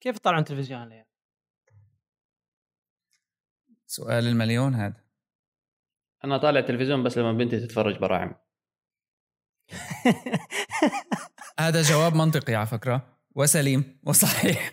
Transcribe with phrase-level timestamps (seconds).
[0.00, 1.04] كيف يطلعون تلفزيون اليوم؟
[3.86, 5.04] سؤال المليون هذا.
[6.24, 8.34] أنا طالع تلفزيون بس لما بنتي تتفرج براعم.
[11.60, 14.72] هذا جواب منطقي على فكرة وسليم وصحيح.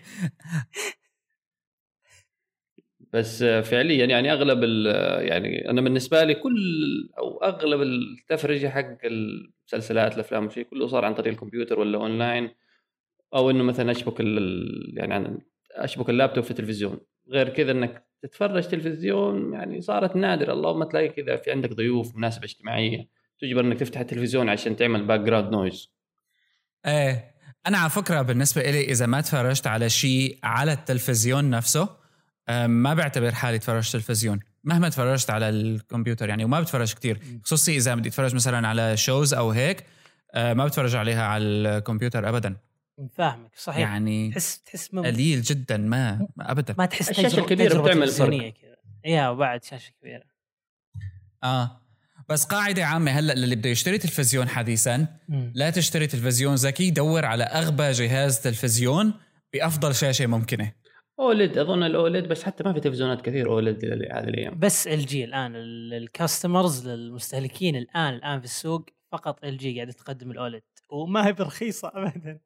[3.14, 4.64] بس فعليا يعني أغلب
[5.21, 6.55] يعني أنا بالنسبة لي كل
[7.18, 12.55] أو أغلب التفرجه حق المسلسلات الأفلام والشيء كله صار عن طريق الكمبيوتر ولا أونلاين.
[13.35, 14.20] أو إنه مثلا أشبك
[14.94, 15.38] يعني
[15.71, 16.99] أشبك اللابتوب في التلفزيون.
[17.31, 20.53] غير كذا إنك تتفرج تلفزيون يعني صارت نادرة.
[20.53, 23.09] اللهم تلاقي كذا في عندك ضيوف مناسبة اجتماعية.
[23.40, 25.95] تجبر إنك تفتح التلفزيون عشان تعمل background noise
[26.85, 27.35] إيه.
[27.67, 31.90] أنا على فكرة بالنسبة لي إذا ما تفرجت على شيء على التلفزيون نفسه
[32.65, 34.40] ما بعتبر حالي تفرجت تلفزيون.
[34.63, 37.20] مهما تفرجت على الكمبيوتر يعني وما بتفرج كتير.
[37.43, 39.84] خصوصي إذا بدي أتفرج مثلا على shows أو هيك
[40.35, 42.57] ما بتفرج عليها على الكمبيوتر ابدا.
[43.15, 43.79] فاهمك صحيح.
[43.79, 45.05] يعني تحس تحس مم...
[45.05, 46.76] قليل جدا ما ابدا.
[46.77, 48.54] ما تحس الشاشة الكبيرة بتعمل فرق.
[49.05, 50.24] yeah وبعد شاشة كبيرة.
[51.43, 51.82] آه.
[52.29, 55.51] بس قاعدة عامة هلأ للي بده يشتري تلفزيون حديثا مم.
[55.55, 59.13] لا تشتري تلفزيون ذكي دور على أغبى جهاز تلفزيون
[59.54, 60.71] بأفضل شاشة ممكنة.
[61.20, 64.59] OLED أظن ال OLED بس حتى ما في تلفزيونات كثير OLED هذه الأيام.
[64.59, 70.38] بس LG الآن ال customers للمستهلكين الآن الآن في السوق فقط LG قاعدة تقدم ال
[70.38, 72.40] OLED وما هي برخيصة ابدا.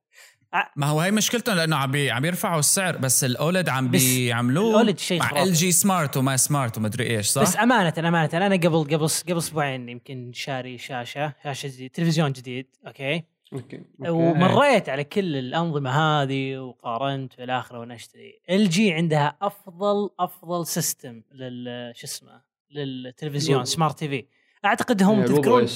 [0.76, 4.76] ما هو هي مشكلتهم لأنه عم عم يرفعوا السعر بس ال OLED عم بيعملوه ال
[4.76, 8.84] OLED شيء مع LG smart وما smart ومدري إيش صح؟ بس أمانة أمانة أنا قبل
[8.84, 15.36] قبل قبل أسبوعين يمكن شاري شاشة شاشة جديد تلفزيون جديد okay؟ okay, ومريت على كل
[15.36, 18.42] الأنظمة هذه وقارنت والى آخره وأنا أشتري.
[18.50, 24.26] LG عندها افضل أفضل system لل شو اسمه للتلفزيون smart TV
[24.66, 25.68] أعتقد هم تذكرون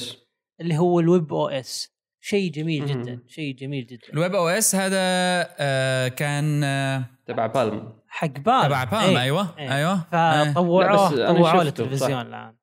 [0.60, 1.93] اللي هو ال webOS
[2.26, 4.12] شيء جميل جدا شيء جميل جدا.
[4.12, 4.98] ال webOS هذا
[5.58, 7.92] آه كان آه تبع Palm.
[8.08, 8.62] حق Palm.
[8.62, 9.76] تبع Palm إيه أيوه إيه.
[9.76, 10.00] أيوه.
[10.52, 12.54] فطوعوه طوعوه للتلفزيون الآن.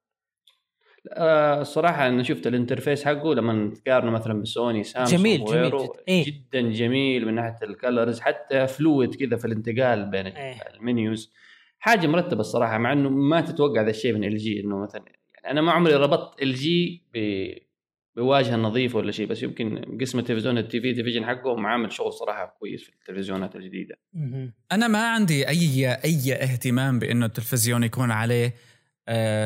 [1.14, 5.90] آه الصراحة أنا شفت ال interface حقه لما تقارنه مثلا بسوني سامسونج جميل جميل جدا.
[6.08, 10.84] إيه؟ جدا جميل من ناحية ال colors حتى fluid كذا في الانتقال بين إيه؟ ال
[10.84, 11.34] menus
[11.80, 15.62] حاجة مرتبة الصراحة مع إنه ما تتوقع ذا الشيء من LG إنه مثلا يعني أنا
[15.62, 17.04] ما عمري ربطت LG
[18.16, 22.58] بواجهة نظيفة ولا شيء بس يمكن قسم التلفزيون ال TV division حقهم عامل شغل صراحة
[22.60, 23.96] كويس في التلفزيونات الجديدة.
[24.72, 28.54] أنا ما عندي أي أي اهتمام بإنه التلفزيون يكون عليه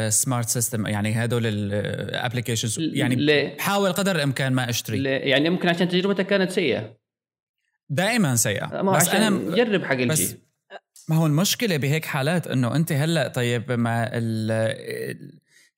[0.10, 5.50] smart system يعني هدول ال applications يعني ليه؟ بحاول قدر الإمكان ما أشتري ليه؟ يعني
[5.50, 6.98] ممكن عشان تجربتك كانت سيئة
[7.90, 10.38] دائما سيئة بس أنا جرب حق ال LG
[11.10, 14.10] ما هو المشكلة بهيك حالات إنه أنت هلأ طيب مع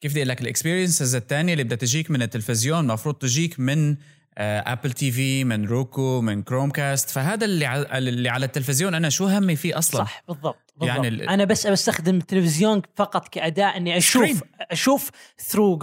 [0.02, 3.96] كيف بدي أقول لك ال experiences الثانية اللي بدها تجيك من التلفزيون المفروض تجيك من
[4.38, 9.56] Apple TV من Roku من Chromecast فهذا اللي على اللي على التلفزيون أنا شو همي
[9.56, 10.96] فيه أصلا صح بالضبط, بالضبط.
[10.96, 11.22] يعني ال...
[11.22, 14.40] أنا بس بستخدم التلفزيون فقط كأداة إني أشوف screen.
[14.72, 15.78] أشوف through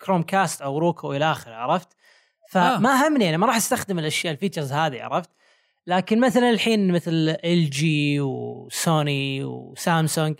[0.00, 1.88] Chromecast أو Roku إلى آخره عرفت
[2.50, 3.08] فما آه.
[3.08, 5.30] همني أنا ما راح أستخدم الأشياء ال features هذه عرفت
[5.86, 10.36] لكن مثلا الحين مثل LG وسوني وسامسونج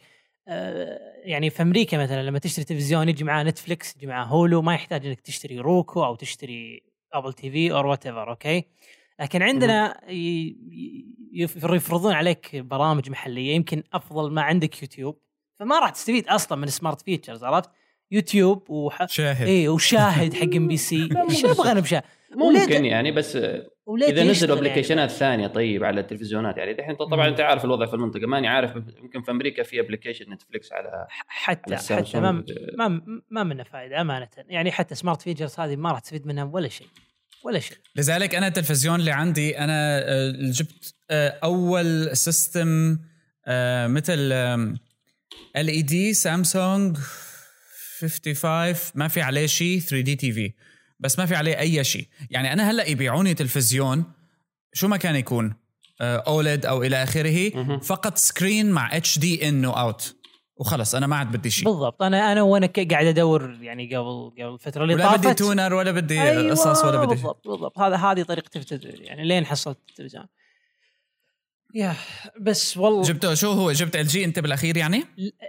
[0.48, 4.74] آه يعني في أمريكا مثلا لما تشتري تلفزيون يجي معاه Netflix يجي معاه Hulu ما
[4.74, 6.82] يحتاج إنك تشتري Roku أو تشتري
[7.12, 8.64] Apple TV أو whatever okay؟
[9.20, 10.00] لكن عندنا
[11.32, 15.18] يفرضون عليك برامج محلية يمكن أفضل ما عندك يوتيوب.
[15.60, 17.70] فما راح تستفيد أصلا من smart features عرفت؟
[18.10, 19.06] يوتيوب وح...
[19.06, 19.46] شاهد.
[19.46, 22.02] اي وشاهد حق MBC إيش أبغى أنا بشاهد؟
[22.34, 23.38] ممكن يعني بس
[23.88, 25.18] إذا نزلوا أبلكيشنات يعني.
[25.18, 26.74] ثانية طيب على التلفزيونات يعني.
[26.74, 30.72] دحين طبعا أنت عارف الوضع في المنطقة ماني عارف يمكن في أمريكا في application نتفلكس
[30.72, 32.44] على حتى على حتى ما
[32.76, 34.28] ما ما منه فائده أمانة.
[34.48, 36.86] يعني حتى smart features هذه ما راح تستفيد منها ولا شيء
[37.44, 37.76] ولا شيء.
[37.96, 42.98] لذلك أنا التلفزيون اللي عندي أنا آه، جبت آه، أول system
[43.46, 44.32] آه، مثل
[45.56, 46.96] LED سامسونج
[48.00, 50.52] 55 ما في عليه شيء 3 D TV
[50.98, 52.08] بس ما في عليه أي شيء.
[52.30, 54.04] يعني أنا هلأ يبيعوني تلفزيون
[54.72, 55.54] شو ما كان يكون
[56.00, 60.16] OLED أو إلى آخره فقط screen مع HD in و out
[60.56, 61.64] وخلص أنا ما عاد بدي شيء.
[61.64, 62.02] بالضبط.
[62.02, 65.08] أنا أنا وأنا قاعد أدور يعني قبل قبل الفترة اللي طافت.
[65.08, 67.78] ولا بدي tuner ولا بدي أيوة قصص ولا بدي بالضبط بالضبط.
[67.78, 70.26] هذا هذه طريقتي في التدوير يعني لين حصلت التلفزيون.
[71.74, 71.94] يا
[72.40, 75.04] بس والله جبته شو هو جبت LG انت بالأخير يعني؟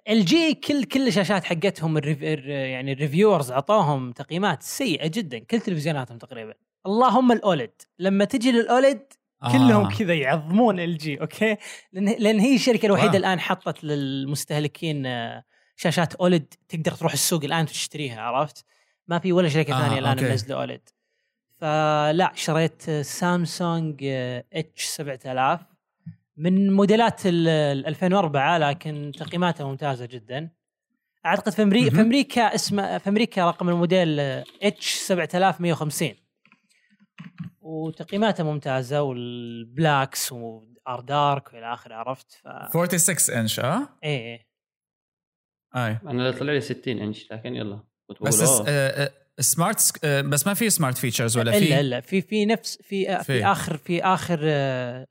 [0.10, 5.60] LG كل كل الشاشات حقتهم ال rev يعني ال reviewers اعطوهم تقييمات سيئة جدا كل
[5.60, 6.54] تلفزيوناتهم تقريبا
[6.86, 9.14] اللهم ال OLED لما تجي لل OLED
[9.44, 9.52] آه.
[9.52, 11.58] كلهم كذا يعظمون LG okay
[11.94, 13.18] لأن لأن هي الشركة الوحيدة آه.
[13.18, 15.44] الآن حطت للمستهلكين آه،
[15.76, 18.66] شاشات OLED تقدر تروح السوق الآن تشتريها عرفت؟
[19.08, 19.88] ما في ولا شركة آه.
[19.88, 20.90] ثانية الآن منزله OLED
[21.58, 24.04] فلا شريت سامسونج
[24.54, 25.77] H 7000
[26.38, 27.48] من موديلات ال
[27.88, 30.50] 2004 لكن تقييماتها ممتازة جدا.
[31.26, 36.14] أعتقد في أمريكا في أمريكا اسمه في أمريكا رقم الموديل H 7150
[37.62, 44.48] وتقييماتها ممتازة وال blacks are dark وإلى آخره عرفت؟ ف 46 إنش آه؟ إيه إيه.
[45.76, 46.00] أي.
[46.08, 47.84] أنا طلع لي 60 إنش لكن يلا.
[48.22, 48.62] بس
[49.40, 53.24] smart آه، بس ما في smart features ولا في الا الا في في نفس في
[53.24, 54.40] في, اخر في آخر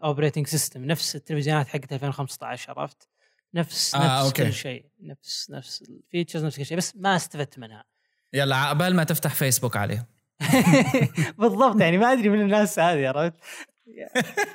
[0.04, 3.08] operating system نفس التلفزيونات حقت 2015 عرفت؟
[3.54, 4.44] نفس آه نفس okay.
[4.44, 7.84] كل شيء نفس نفس ال features نفس كل شيء بس ما استفدت منها.
[8.32, 10.08] يلا عقبال ما تفتح فيسبوك عليه.
[11.38, 13.34] بالضبط يعني ما أدري من الناس هذه عرفت؟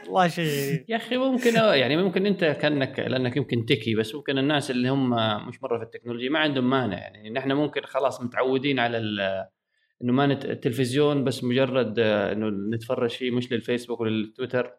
[0.05, 4.71] والله شيء يا أخي ممكن يعني ممكن أنت كانك لأنك يمكن techie بس ممكن الناس
[4.71, 5.09] اللي هم
[5.47, 8.97] مش مرة في التكنولوجيا ما عندهم مانع يعني نحن ممكن خلاص متعودين على
[10.03, 10.45] إنه ما نت...
[10.45, 14.71] التلفزيون بس مجرد إنه نتفرج فيه مش للفيسبوك وللتويتر.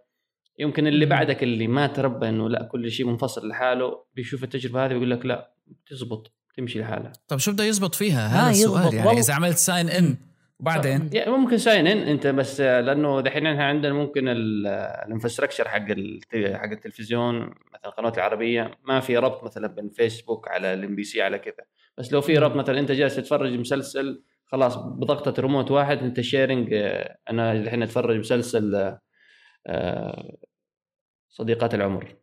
[0.59, 4.93] يمكن اللي بعدك اللي ما تربى إنه لأ كل شيء منفصل لحاله بيشوف التجربة هذه
[4.93, 5.55] بيقول لك لأ
[5.87, 7.13] تزبط تمشي لحالها.
[7.29, 10.17] طب شو بده يزبط فيها؟ هذا السؤال يعني إذا عملت sign in
[10.61, 15.87] وبعدين؟ يعني ممكن sign in أنت بس لأنه دحين إحنا عندنا ممكن ال infrastructure حق
[16.35, 21.39] حق التلفزيون مثلا القنوات العربية ما في ربط مثلا بين فيسبوك على ال MBC على
[21.39, 21.65] كذا.
[21.99, 26.75] بس لو في ربط مثلا أنت جالس تتفرج مسلسل خلاص بضغطة ريموت واحد أنت sharing
[27.31, 28.96] أنا الحين أتفرج مسلسل
[29.66, 30.37] آه،
[31.28, 32.16] صديقات العمر.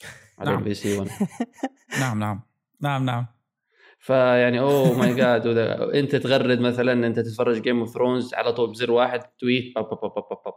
[0.38, 0.58] على نعم.
[0.58, 1.10] ال BC 1
[2.00, 2.42] نعم نعم.
[2.80, 3.26] نعم نعم.
[3.98, 5.46] فيعني oh my god
[5.94, 10.00] أنت تغرد مثلا أنت تتفرج Game of Thrones على طول بزر واحد tweet باب باب
[10.00, 10.54] باب باب باب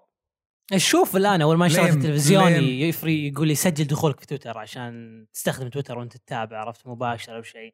[0.79, 5.69] شوف الآن أول ما شريت التلفزيون يفري يقول لي سجل دخولك في تويتر عشان تستخدم
[5.69, 7.73] تويتر وأنت تتابع عرفت مباشر أو شيء.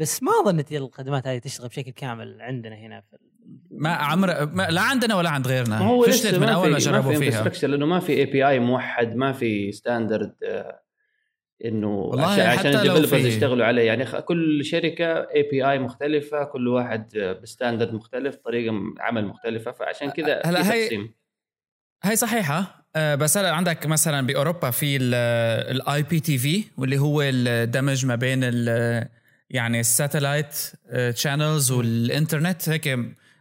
[0.00, 3.16] بس ما ظنيت الخدمات هذه تشتغل بشكل كامل عندنا هنا في
[3.70, 5.78] ما عمر ما لا عندنا ولا عند غيرنا.
[5.78, 7.68] هو فشلت من أول ما جربوا فيها.
[7.68, 10.80] لأنه ما في API موحد ما في standard آه،
[11.64, 13.82] إنه عشان, عشان ال developers يشتغلوا عليه.
[13.82, 19.72] يعني كل شركة API مختلفة كل واحد ب standard مختلف طريقة عمل مختلفة.
[19.72, 21.08] فعشان كذا هلا هي
[22.04, 22.86] هي صحيحة.
[22.96, 28.40] آه، بس هلا عندك مثلا بأوروبا في ال IPTV واللي هو الدمج ما بين
[29.50, 30.54] يعني ال satellite
[31.14, 32.98] channels والانترنت هيك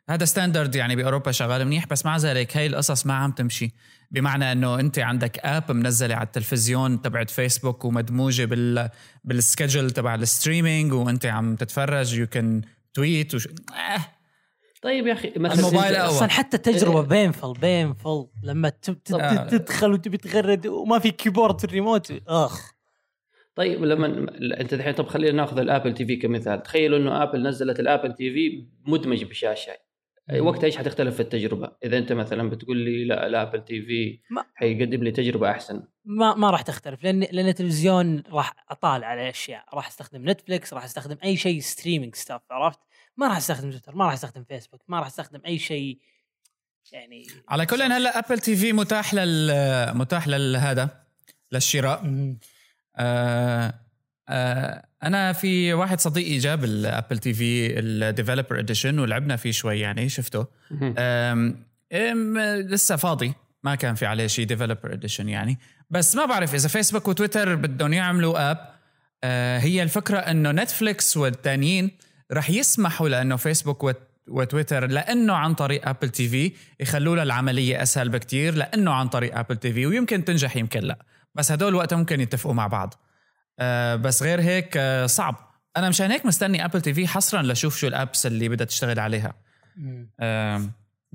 [0.09, 3.73] هذا standard يعني بأوروبا شغال منيح بس مع ذلك هاي القصص ما عم تمشي.
[4.11, 8.89] بمعنى إنه أنت عندك app منزلة على التلفزيون تبعت فيسبوك ومدموجة بال
[9.23, 12.13] بال schedule تبع ال streaming وأنت عم تتفرج.
[12.13, 12.61] you can
[12.93, 13.47] tweet وش...
[13.47, 14.05] آه.
[14.81, 18.27] طيب يا أخي مثلا الموبايل أصلا حتى التجربه بينفل بينفل.
[18.43, 18.69] لما.
[19.49, 22.13] تدخل وتبي تغرد وما في كيبورد الريموت.
[22.27, 22.78] أخ.
[23.59, 24.07] طيب لما
[24.61, 26.63] أنت الحين طب خلينا ناخذ ال Apple TV كمثال.
[26.63, 29.71] تخيلوا إنه آبل نزلت ال Apple TV مدمج بشاشة.
[30.39, 34.19] وقتها إيش حتختلف في التجربة؟ إذا أنت مثلا بتقول لي لا ال Apple TV
[34.55, 35.83] حيقدم لي تجربة أحسن.
[36.05, 39.65] ما ما راح تختلف لأن لأن التلفزيون راح أطالع على أشياء.
[39.73, 42.79] راح أستخدم نتفلكس راح أستخدم أي شيء streaming stuff عرفت؟
[43.17, 45.99] ما راح أستخدم تويتر ما راح أستخدم فيسبوك ما راح أستخدم أي شيء
[46.91, 51.03] يعني على كل هلا Apple TV متاح لل متاح لهذا
[51.51, 52.03] للشراء.
[52.95, 53.73] آه
[54.29, 59.79] آه أنا في واحد صديقي جاب ال Apple TV ال developer edition ولعبنا فيه شوي
[59.79, 60.47] يعني شفته.
[62.61, 65.57] لسه فاضي ما كان في عليه شيء developer edition يعني.
[65.89, 68.57] بس ما بعرف إذا فيسبوك وتويتر بدهم يعملوا app
[69.23, 71.91] أه هي الفكرة إنه نتفليكس والتانيين
[72.31, 73.95] رح يسمحوا لأنه فيسبوك
[74.27, 79.55] وتويتر لأنه عن طريق Apple TV يخلوا لها العملية أسهل بكتير لأنه عن طريق Apple
[79.55, 80.99] TV ويمكن تنجح يمكن لا.
[81.35, 82.93] بس هدول وقتها ممكن يتفقوا مع بعض.
[83.59, 85.35] آه بس غير هيك آه صعب.
[85.77, 89.33] أنا مشان هيك مستني Apple TV حصرا لأشوف شو ال apps اللي بدها تشتغل عليها.
[90.19, 90.69] آه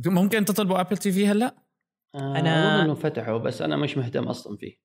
[0.06, 1.54] ممكن تطلبوا Apple TV هلأ؟
[2.14, 4.84] آه أنا أظن إنه فتحوا بس أنا مش مهتم أصلا فيه.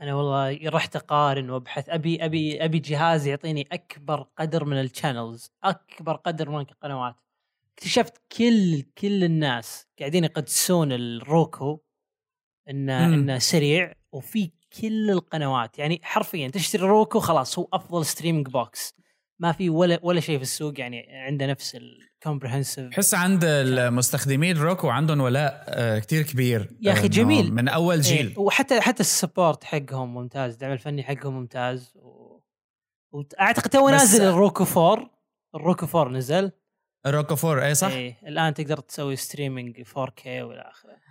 [0.00, 1.88] أنا والله رحت أقارن وأبحث.
[1.88, 7.14] أبي أبي أبي جهاز يعطيني أكبر قدر من ال channels أكبر قدر من القنوات.
[7.78, 11.80] اكتشفت كل كل الناس قاعدين يقدسون ال Roku
[12.70, 15.78] إنه إنه سريع وفي كل القنوات.
[15.78, 18.94] يعني حرفيا تشتري Roku خلاص هو أفضل streaming box
[19.38, 24.56] ما في ولا ولا شيء في السوق يعني عنده نفس ال comprehensive حس عند المستخدمين
[24.56, 26.70] Roku عندهم ولاء آه، كتير كبير.
[26.80, 27.54] يا أخي جميل.
[27.54, 28.26] من أول إيه، جيل.
[28.26, 31.92] إيه وحتى حتى ال support حقهم ممتاز الدعم الفني حقهم ممتاز.
[31.96, 32.40] و...
[33.12, 35.10] واعتقد تو نازل ال Roku 4
[35.54, 36.52] ال Roku 4 نزل.
[37.06, 41.03] ال Roku 4 اي صح؟ إيه الآن تقدر تسوي streaming 4K والى آخره.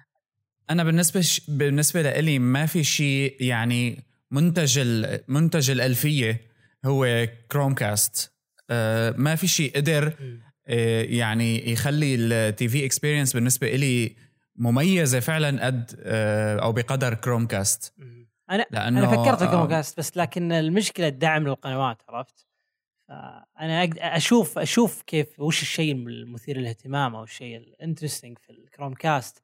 [0.70, 1.42] أنا بالنسبة ش...
[1.48, 4.80] بالنسبة لي ما في شيء يعني منتج
[5.28, 6.42] منتج الألفية
[6.86, 8.34] هو Chromecast
[8.70, 10.14] آه ما في شيء قدر
[10.68, 14.16] آه يعني يخلي ال TV experience بالنسبة لي
[14.56, 17.94] مميزة فعلا قد آه أو بقدر Chromecast
[18.50, 22.48] أنا لأنه أنا فكرت في Chromecast بس لكن المشكلة الدعم للقنوات عرفت؟
[23.08, 29.43] فأنا أشوف أشوف كيف وش الشيء المثير للاهتمام أو الشيء ال interesting في ال Chromecast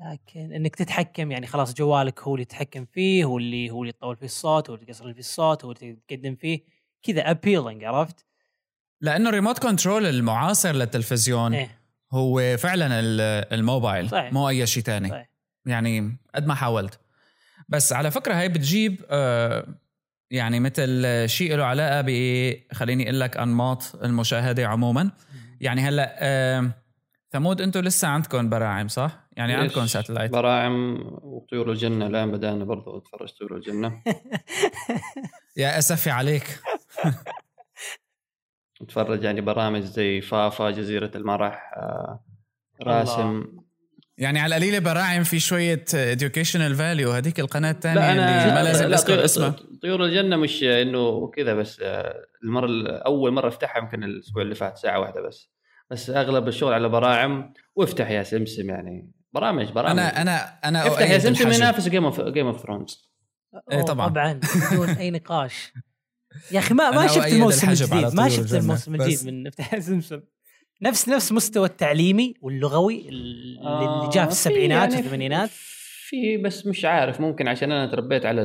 [0.00, 4.16] لكن إنك تتحكم يعني خلاص جوالك هو اللي يتحكم فيه هو اللي هو اللي يطول
[4.16, 6.60] فيه الصوت هو اللي يقصر فيه الصوت هو اللي تقدم فيه
[7.02, 8.24] كذا appealing عرفت؟
[9.00, 11.78] لأنه ال remote control المعاصر للتلفزيون إيه؟
[12.12, 13.00] هو فعلا
[13.54, 14.32] الموبايل صحيح.
[14.32, 15.30] مو أي شيء ثاني صحيح.
[15.66, 17.00] يعني قد ما حاولت
[17.68, 19.66] بس على فكرة هي بتجيب آه
[20.30, 22.10] يعني مثل شيء له علاقة ب
[22.72, 25.10] خليني أقول لك أنماط المشاهدة عموما
[25.60, 26.70] يعني هلأ آه
[27.30, 32.06] ثمود أنتم لسه عندكم براعم صح؟ يعني عندكم ساتلايت؟ براعم وطيور الجنة.
[32.06, 34.02] الآن بدانا برضه نتفرج طيور الجنة.
[35.56, 36.60] يا أسفي عليك.
[38.82, 42.24] نتفرج يعني برامج زي فافا جزيرة المرح آه،
[42.82, 43.20] راسم.
[43.20, 43.66] الله.
[44.18, 49.24] يعني على القليلة براعم في شوية educational value هذيك القناة الثانية اللي ما لازم أذكر
[49.24, 49.56] اسمها.
[49.82, 54.76] طيور الجنة مش إنه كذا بس آه، المرة أول مرة أفتحها يمكن الأسبوع اللي فات
[54.76, 55.50] ساعة واحدة بس.
[55.90, 57.52] بس أغلب الشغل على براعم.
[57.74, 59.10] وافتح يا سمسم يعني.
[59.36, 59.90] برامج برامج.
[59.90, 63.10] أنا أنا أنا افتح يا سمسم ينافس Game of Game of Thrones
[63.72, 64.08] إيه طبعا.
[64.08, 64.40] طبعا.
[64.72, 65.72] بدون أي نقاش.
[66.52, 70.20] يا أخي ما ما شفت الموسم الجديد ما شفت الموسم الجديد من افتح يا سمسم
[70.82, 75.50] نفس نفس مستوى التعليمي واللغوي اللي آه جاء في السبعينات يعني والثمانينات.
[76.08, 78.42] في بس مش عارف ممكن عشان أنا تربيت على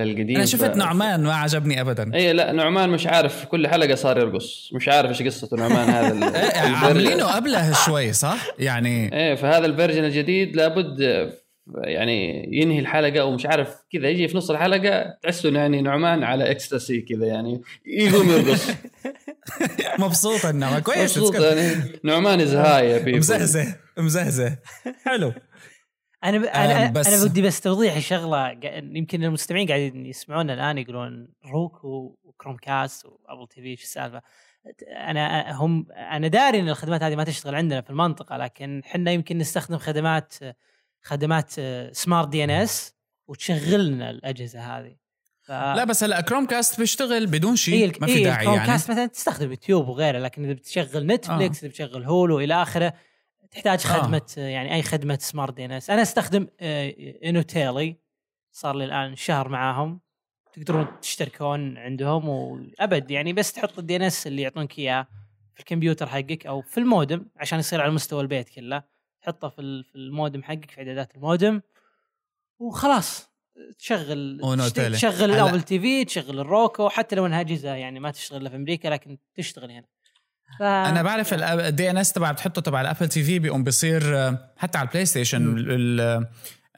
[0.00, 0.76] على القديم أنا شفت ف...
[0.76, 2.14] نعمان ما عجبني ابدا.
[2.14, 4.70] اي لا نعمان مش عارف كل حلقة صار يرقص.
[4.72, 10.04] مش عارف إيش قصة نعمان هذا إيه، عاملينه قبلها شوي صح؟ يعني إيه فهذا الفيرجن
[10.04, 11.00] الجديد لابد
[11.74, 17.00] يعني ينهي الحلقة ومش عارف كذا يجي في نص الحلقة تحسه يعني نعمان على اكستاسي
[17.00, 18.70] كذا يعني يقوم يرقص.
[19.98, 21.72] مبسوط إنه كويس مبسوط يعني
[22.04, 24.56] نعمان is high مزهزه مزهزه.
[25.04, 25.32] حلو.
[26.28, 26.44] أنا ب...
[26.44, 27.06] أنا بس...
[27.06, 33.48] أنا بدي بس توضيح شغلة يمكن المستمعين قاعدين يسمعونا الآن يقولون Roku و Chromecast و
[33.48, 34.22] Apple TV إيش السالفة؟
[34.96, 39.38] أنا هم أنا داري إن الخدمات هذه ما تشتغل عندنا في المنطقة لكن إحنا يمكن
[39.38, 40.34] نستخدم خدمات
[41.02, 41.50] خدمات
[41.92, 42.94] smart DNS
[43.28, 44.96] وتشغل لنا الأجهزة هذه.
[45.42, 45.50] ف...
[45.50, 48.66] لا بس هلا Chromecast بيشتغل بدون شيء إيه ما في داعي كروم يعني.
[48.66, 51.60] Chromecast مثلا تستخدم يوتيوب وغيره لكن إذا بتشغل Netflix آه.
[51.60, 52.92] إذا بتشغل Hulu إلى آخره
[53.56, 54.02] تحتاج آه.
[54.02, 54.40] خدمة آه.
[54.40, 56.46] يعني أي خدمة smart DNS أنا أستخدم
[57.24, 57.96] UnoTelly.
[58.52, 60.00] صار لي الآن شهر معاهم.
[60.52, 63.32] تقدرون تشتركون عندهم وابد يعني.
[63.32, 65.06] بس تحط ال DNS اللي يعطونك إياه
[65.54, 68.82] في الكمبيوتر حقك أو في المودم عشان يصير على مستوى البيت كله.
[69.22, 71.60] تحطه في المودم حقك في إعدادات المودم.
[72.58, 73.30] وخلاص
[73.78, 74.40] تشغل
[74.92, 76.88] تشغل ال Apple TV تشغل ال Roku.
[76.88, 79.86] حتى لو إنها أجهزة يعني ما تشتغل في أمريكا لكن تشتغل هنا
[80.58, 80.62] ف...
[80.62, 85.06] أنا بعرف ال DNS تبع بتحطه تبع ال Apple TV بيقوم بيصير حتى على ال
[85.06, 85.58] PlayStation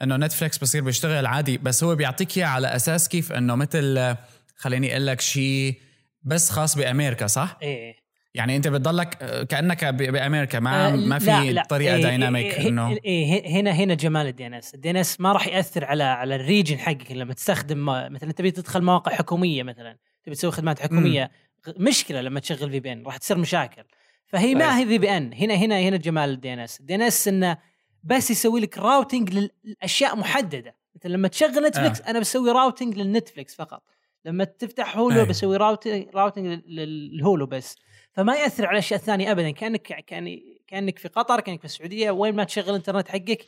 [0.03, 4.15] إنه Netflix بصير بيشتغل عادي بس هو بيعطيك إياه على أساس كيف إنه مثل
[4.55, 5.79] خليني أقول لك شيء
[6.23, 7.95] بس خاص بأمريكا صح؟ إيه
[8.33, 9.09] يعني أنت بتضلك
[9.49, 13.59] كأنك بأمريكا ما أه ما في لا لا طريقة إيه dynamic إيه, إيه، إنه إيه
[13.59, 17.11] هنا هنا جمال ال DNS ال DNS ما راح يأثر على على ال region حقك
[17.11, 21.31] لما تستخدم مثلا تبي تدخل مواقع حكومية مثلا تبي تسوي خدمات حكومية
[21.67, 23.83] مشكلة لما تشغل VPN راح تصير مشاكل.
[24.25, 24.79] فهي ما طيب.
[24.79, 27.57] هي VPN هنا هنا هنا جمال ال DNS ال DNS إنه
[28.03, 30.75] بس يسوي لك routing للأشياء محددة.
[30.95, 32.09] مثلا لما تشغل Netflix آه.
[32.09, 33.83] أنا بسوي routing لل Netflix فقط.
[34.25, 37.75] لما تفتح Hulu بسوي routing routing لل Hulu بس.
[38.11, 39.51] فما يأثر على الأشياء الثانية ابدا.
[39.51, 43.45] كأنك كأن كأنك في قطر كأنك في السعودية وين ما تشغل الإنترنت حقك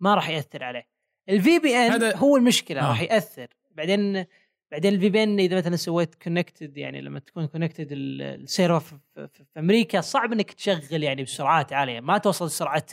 [0.00, 0.86] ما راح يأثر عليه.
[1.28, 2.88] ال VPN هو المشكلة آه.
[2.88, 3.46] راح يأثر.
[3.70, 4.26] بعدين
[4.74, 9.44] بعدين ال VPN إذا مثلا سويت connected يعني لما تكون connected ال server في, في,
[9.44, 12.00] في أمريكا صعب إنك تشغل يعني بسرعات عالية.
[12.00, 12.86] ما توصل سرعة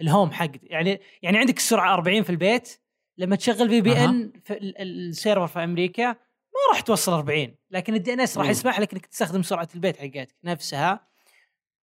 [0.00, 0.50] ال home حق.
[0.62, 2.80] يعني يعني عندك السرعه 40 في البيت.
[3.18, 8.38] لما تشغل VPN في ال server في أمريكا ما راح توصل 40 لكن ال DNS
[8.38, 11.08] راح يسمح لك إنك تستخدم سرعة البيت حقتك نفسها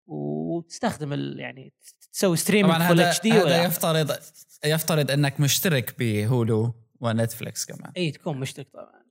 [0.08, 1.74] وتستخدم يعني
[2.14, 4.12] تسوي streaming full HD هذا يفترض
[4.66, 7.92] يفترض إنك مشترك ب Hulu و Netflix كمان.
[7.98, 9.03] إي تكون مشترك طبعا.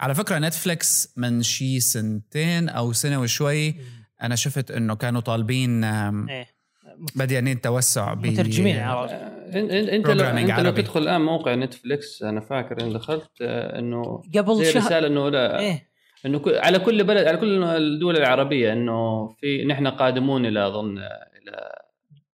[0.00, 3.74] على فكرة Netflix من شي سنتين أو سنة وشوي
[4.22, 6.46] أنا شفت إنه كانوا طالبين إيه.
[7.16, 9.14] بديانين توسع ب مترجمين عربي
[9.96, 14.66] أنت لو أنت لو تدخل الآن موقع Netflix أنا فاكر إن دخلت آه، إنه قبل
[14.66, 14.76] شهر.
[14.76, 15.88] رسالة إنه لا إيه؟
[16.26, 21.83] إنه على كل بلد على كل الدول العربية إنه في نحن قادمون إلى اظن إلى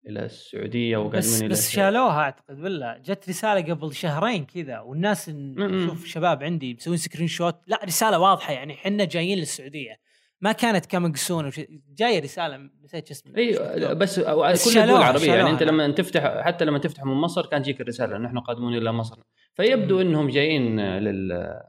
[0.08, 6.06] إلى السعودية وقادمين بس بس شالوها أعتقد ولا جت رسالة قبل شهرين كذا والناس نشوف
[6.06, 10.00] شباب عندي مسوين screenshot لا رسالة واضحة يعني إحنا جايين للسعودية.
[10.40, 11.50] ما كانت coming soon
[11.94, 16.78] جاية رسالة نسيت اسمه اي بس كل الدول العربيه يعني أنت لما تفتح حتى لما
[16.78, 19.16] تفتح من مصر كانت تجيك الرسالة نحن قادمون إلى مصر.
[19.54, 21.60] فيبدو إنهم جايين لل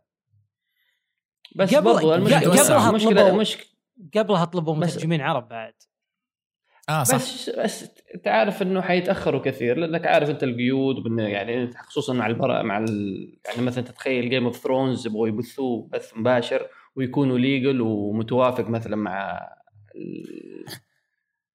[1.55, 3.65] بس قبل برضو المشكلة قبلها المشكلة
[4.15, 5.73] قبلها طلبوا مترجمين عرب بعد.
[6.89, 7.15] آه صح.
[7.15, 12.61] بس بس انت عارف إنه حيتأخروا كثير لأنك عارف أنت القيود يعني خصوصا مع البرا
[12.61, 13.39] مع ال...
[13.45, 19.49] يعني مثلا تتخيل Game of Thrones يبغوا يبثوه بث مباشر ويكونوا legal ومتوافق مثلا مع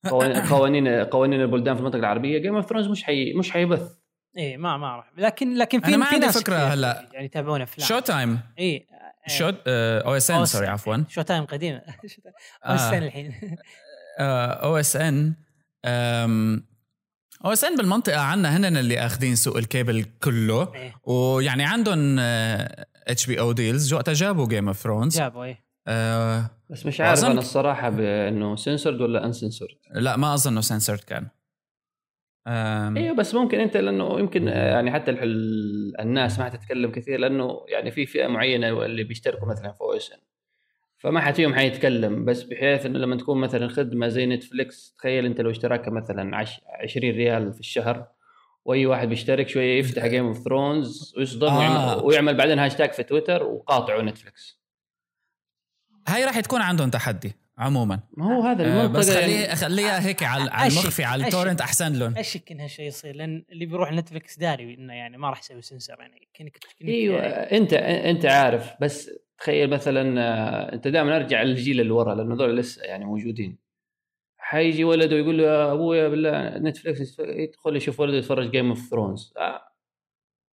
[0.50, 3.92] قوانين قوانين البلدان في المنطقة العربية Game of Thrones مش حي مش حيبث.
[4.36, 7.08] إيه ما ما اعرف لكن لكن في ما عندي فكرة هلأ.
[7.12, 7.88] يعني يتابعون أفلام.
[7.88, 8.86] شو تايم اي
[9.26, 10.96] شو OSN sorry عفوا.
[11.08, 11.82] شو تايم قديمه
[12.66, 13.32] أو اس ان الحين.
[14.20, 15.32] أو اس ان
[17.44, 20.74] أو اس ان بالمنطقة عندنا هن اللي أخذين سوق الكيبل كله.
[20.74, 22.16] إيه؟ ويعني عندهم
[23.08, 25.64] HBO deals وقتها جابوا Game of Thrones جابوا إيه.
[25.86, 31.00] آه بس مش عارف أنا الصراحة بأنه سنسورد ولا انسنسورد لا ما اظن انه سنسورد
[31.00, 31.28] كان
[32.96, 35.10] أيوه بس ممكن أنت لأنه يمكن يعني حتى
[36.00, 40.18] الناس ما حتتكلم كثير لأنه يعني في فئة معينة اللي بيشتركوا مثلا في OSN
[41.04, 45.40] فما حد فيهم حيتكلم بس بحيث إنه لما تكون مثلا خدمة زي نتفليكس تخيل أنت
[45.40, 48.06] لو اشتراكها مثلا 20 ريال في الشهر
[48.64, 51.58] وأي واحد بيشترك شوية يفتح Game of Thrones ويصدم آه.
[51.58, 54.60] ويعمل, ويعمل بعدين هاشتاج في تويتر وقاطعوا نتفليكس
[56.08, 60.22] هاي راح تكون عندهم تحدي عموما ما هو هذا المنطقة بس خليها يعني خليها هيك
[60.22, 64.38] على المخفي على ال torrent أحسن لهم اشك إنها شيء يصير لأن اللي بيروح نتفلكس
[64.38, 67.56] داري إنه يعني ما راح يسوي سنسر يعني كنك إيوه يعني.
[67.56, 72.56] انت أنت عارف بس تخيل مثلا آه، أنت دائما أرجع للجيل اللي ورا لأنه هذول
[72.56, 73.58] لسه يعني موجودين
[74.38, 79.34] حيجي ولد ويقول له يا ابويا بالله نتفلكس يدخل يشوف ولده يتفرج Game of Thrones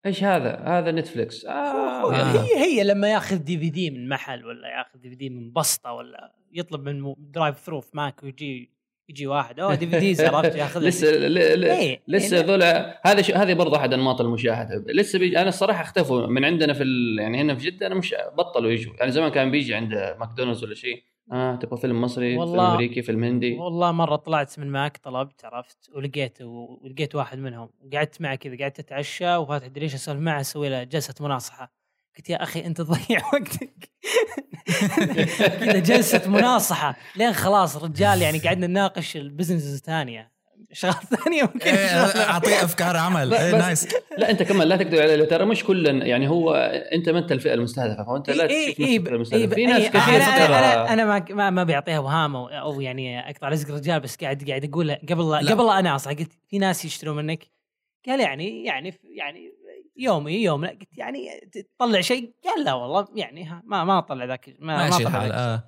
[0.06, 2.38] إيش هذا؟ هذا نتفلكس آه يعني.
[2.38, 7.14] هي هي لما ياخذ DVD من محل ولا ياخذ DVD من بسطة ولا يطلب من
[7.18, 8.77] drive-through في ماك ويجي
[9.08, 14.20] يجي واحد أوه DVDs عرفت؟ ياخذ لسه إيه، لسه هذول هذا هذه برضه أحد أنماط
[14.20, 14.85] المشاهدة.
[14.92, 16.85] لسه بيجي أنا الصراحة أختفوا من عندنا في
[17.18, 18.92] يعني هنا في جدة أنا مش بطلوا يجوا.
[18.98, 21.02] يعني زمان كان بيجي عند ماكدونالدز ولا شيء
[21.33, 23.54] آه تبغى فيلم مصري والله فيلم أمريكي فيلم هندي.
[23.54, 27.70] والله مرة طلعت من ماك طلبت عرفت ولقيت ولقيت واحد منهم.
[27.94, 31.77] قعدت معه كذا قعدت أتعشى وفاتح الدريشه أسولف معه؟ أسوي له جلسة مناصحة.
[32.16, 33.90] قلت يا أخي أنت تضيع وقتك.
[35.61, 36.97] كذا جلسة مناصحة.
[37.16, 40.38] لين خلاص رجال يعني قعدنا نناقش ال business الثانية.
[40.73, 43.35] شغلات ثانية ممكن إيه، اعطيه أفكار عمل.
[43.35, 43.88] إيه nice.
[44.18, 45.25] لا أنت كمان لا تكذب عليه.
[45.25, 46.55] ترى مش كل يعني هو
[46.92, 49.55] أنت ما أنت الفئة المستهدفة فأنت لا إيه تشوف إيه الفئه المستهدفة.
[49.55, 53.68] في ناس كثير أنا أنا, أنا ما ما بيعطيها وهام أو, أو يعني اقطع رزق
[53.68, 57.16] الرجال بس قاعد قاعد أقول قبل لا قبل لا أنا أصلا قلت في ناس يشترون
[57.16, 57.44] منك.
[58.07, 59.53] قال يعني يعني يعني
[59.98, 60.64] يومي يوم.
[60.64, 64.98] لا قلت يعني تطلع شيء قال لا والله يعني ما ما اطلع ذاك ما, ما
[64.98, 65.64] طلع ذاك آه.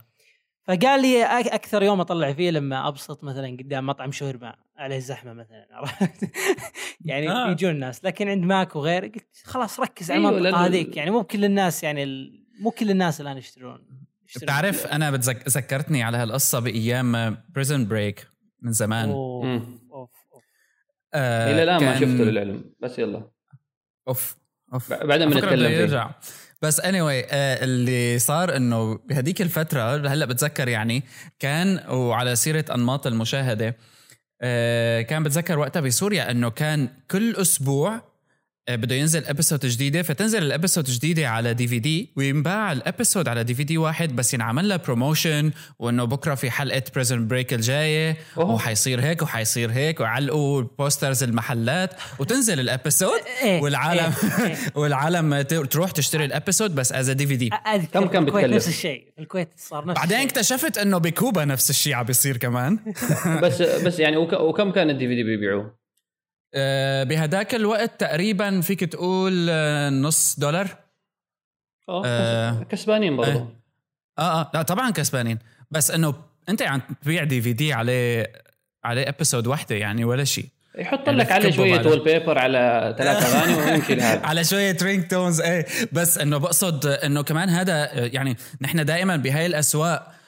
[0.64, 5.66] فقال لي أكثر يوم أطلع فيه لما أبسط مثلا قدام مطعم شاورما عليه زحمه مثلا
[5.70, 6.30] عرفت؟
[7.04, 7.50] يعني آه.
[7.50, 8.04] يجون الناس.
[8.04, 10.96] لكن عند ماك وغيره قلت خلاص ركز على المنطقة هذيك.
[10.96, 12.44] يعني مو كل الناس يعني ال...
[12.60, 13.86] مو كل الناس الآن يشترون
[14.36, 15.48] بتعرف أنا بتذك...
[15.48, 18.28] ذكرتني على هالقصة بأيام Prison Break
[18.62, 19.10] من زمان.
[19.10, 19.44] اوف
[19.92, 20.44] أوف أوف.
[21.14, 21.88] آه إلى الآن كان...
[21.88, 23.30] ما شفته للعلم بس يلا.
[24.08, 24.36] أوف
[24.74, 24.92] أوف.
[24.92, 26.10] بعدين بنتكلم فيه.
[26.62, 31.02] بس اني anyway, آه اللي صار إنه بهديك الفترة هلأ بتذكر يعني
[31.38, 33.76] كان وعلى سيرة أنماط المشاهدة
[34.40, 38.09] آه كان بتذكر وقتها بسوريا إنه كان كل أسبوع
[38.68, 43.78] بده ينزل episode جديدة فتنزل ال episode جديدة على DVD وينباع ال episode على DVD
[43.78, 49.70] واحد بس ينعمل لها promotion وإنه بكرة في حلقة Prison Break الجاية وحيصير هيك وحيصير
[49.70, 54.12] هيك ويعلقوا posters المحلات وتنزل ال episode إيه، والعالم
[54.44, 57.50] إيه، والعالم تروح تشتري ال episode بس as DVD
[57.92, 62.04] كم كان بتكلف؟ نفس الشيء الكويت صار نفس بعدين اكتشفت إنه بكوبا نفس الشيء عم
[62.04, 62.78] بيصير كمان.
[63.42, 65.79] بس بس يعني وكم كان ال DVD بيبيعوه؟ آه،
[67.04, 70.68] بهداك الوقت تقريبا فيك تقول آه، نص دولار.
[71.88, 73.48] آه كسبانين برضه
[74.18, 75.38] آه آه لا طبعا كسبانين.
[75.70, 76.14] بس إنه
[76.48, 78.32] أنت عم تبيع DVD عليه
[78.84, 80.46] عليه episode واحدة يعني ولا شيء.
[80.78, 85.40] يحط يعني لك عليه شوية wall paper على ثلاث أغاني ويمشي لهذا على شوية ringtones
[85.40, 85.66] إيه.
[85.92, 90.19] بس إنه بقصد إنه كمان هذا يعني نحن دائما بهاي الأسواق آه،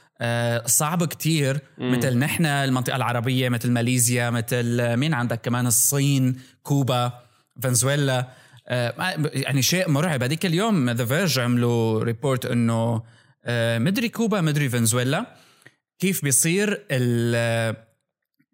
[0.67, 1.61] صعب كتير.
[1.79, 1.99] مم.
[1.99, 7.13] مثل نحن المنطقة العربية مثل ماليزيا مثل مين عندك كمان؟ الصين كوبا
[7.63, 8.29] فنزويلا.
[8.69, 8.95] آه،
[9.33, 10.23] يعني شيء مرعب.
[10.23, 13.03] هذيك اليوم The Verge عملوا report إنه
[13.45, 15.27] آه، مدري كوبا مدري فنزويلا
[15.99, 16.87] كيف بيصير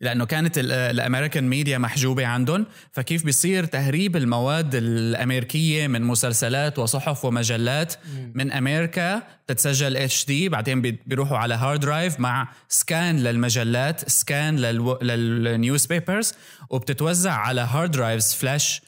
[0.01, 7.25] لأنه كانت ال American media محجوبة عندهم فكيف بيصير تهريب المواد الأمريكية من مسلسلات وصحف
[7.25, 7.95] ومجلات
[8.35, 14.57] من أمريكا تتسجل HD بعدين بيروحوا على hard drive مع scan للمجلات scan
[15.03, 16.35] لل newspapers
[16.71, 18.83] وبتتوزع على hard drives flash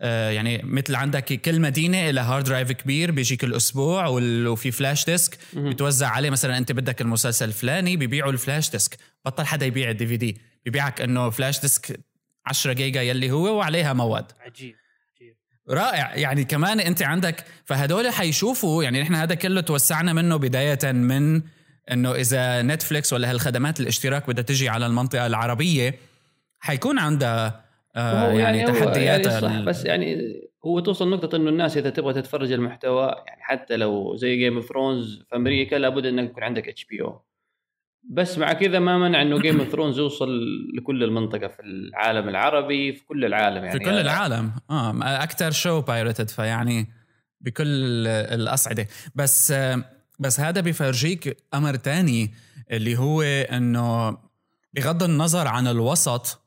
[0.00, 6.08] يعني مثل عندك كل مدينة لها hard drive كبير بيجيك الأسبوع وفي flash disk بتوزع
[6.08, 10.49] عليه مثلا أنت بدك المسلسل الفلاني بيبيعوا ال flash disk بطل حدا يبيع ال DVD
[10.64, 12.00] بيبيعك إنه flash disk
[12.46, 14.32] 10 جيجا يلي هو وعليها مواد.
[14.40, 14.76] عجيب
[15.70, 16.14] رائع.
[16.14, 21.42] يعني كمان أنت عندك فهدول حيشوفوا يعني نحن هذا كله توسعنا منه بداية من
[21.92, 25.94] إنه إذا نتفليكس ولا هالخدمات الاشتراك بدها تجي على المنطقة العربية
[26.60, 27.64] حيكون عندها
[27.96, 30.32] آه يعني, يعني تحديات يعني صح بس يعني
[30.64, 34.68] هو توصل نقطة إنه الناس إذا تبغى تتفرج المحتوى يعني حتى لو زي Game of
[34.68, 37.22] Thrones في أمريكا لابد إنك يكون عندك HBO
[38.02, 40.28] بس مع كذا ما منع إنه Game of Thrones يوصل
[40.76, 43.78] لكل المنطقة في العالم العربي في كل العالم يعني.
[43.78, 44.52] في كل العالم.
[44.70, 46.86] آه أكثر show pirated فيعني
[47.40, 48.86] بكل الأصعدة.
[49.14, 49.54] بس
[50.18, 52.34] بس هذا بيفرجيك أمر تاني
[52.70, 54.18] اللي هو إنه
[54.74, 56.40] بغض النظر عن الوسط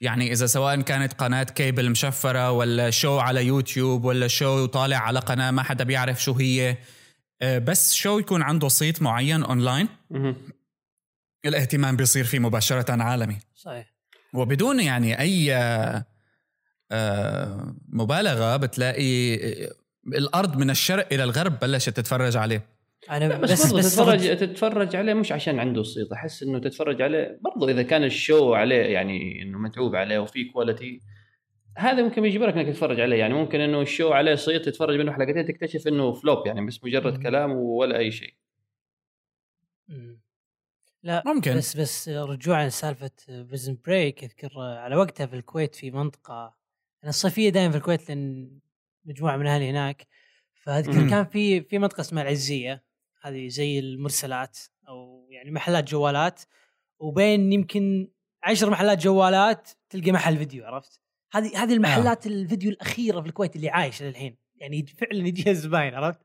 [0.00, 5.18] يعني إذا سواء كانت قناة كيبل مشفرة ولا show على يوتيوب ولا show طالع على
[5.18, 6.76] قناة ما حدا بيعرف شو هي
[7.42, 9.88] آه، بس show يكون عنده صيت معين اونلاين
[11.44, 13.36] الاهتمام بيصير فيه مباشرة عالمي.
[13.54, 13.94] صحيح.
[14.34, 15.54] وبدون يعني أي
[16.92, 19.34] آه، مبالغة بتلاقي
[20.06, 22.62] الأرض من الشرق إلى الغرب بلشت تتفرج عليه.
[23.10, 27.40] أنا بس, بس, بس تتفرج تتفرج عليه مش عشان عنده صيت أحس إنه تتفرج عليه
[27.44, 31.00] برضو إذا كان ال show عليه يعني إنه متعوب عليه وفي quality
[31.76, 33.16] هذا ممكن يجبرك إنك تتفرج عليه.
[33.16, 36.84] يعني ممكن إنه ال show عليه صيت تتفرج منه حلقتين تكتشف إنه flop يعني بس
[36.84, 38.34] مجرد كلام ولا أي شيء.
[41.02, 46.54] لا ممكن بس بس رجوعا لسالفة Prison Break أذكر على وقتها في الكويت في منطقة
[47.02, 48.58] أنا الصيفية دائما في الكويت لأن
[49.04, 50.06] مجموعة من أهلي هناك
[50.54, 52.84] فأذكر كان في في منطقة اسمها العزيزية
[53.22, 54.58] هذه زي المرسلات
[54.88, 56.40] أو يعني محلات جوالات
[56.98, 58.10] وبين يمكن
[58.42, 61.00] عشر محلات جوالات تلقى محل فيديو عرفت؟
[61.32, 62.30] هذه هذه المحلات آه.
[62.30, 66.20] الفيديو الأخيرة في الكويت اللي عايشة للحين يعني فعلا يجيها الزباين عرفت؟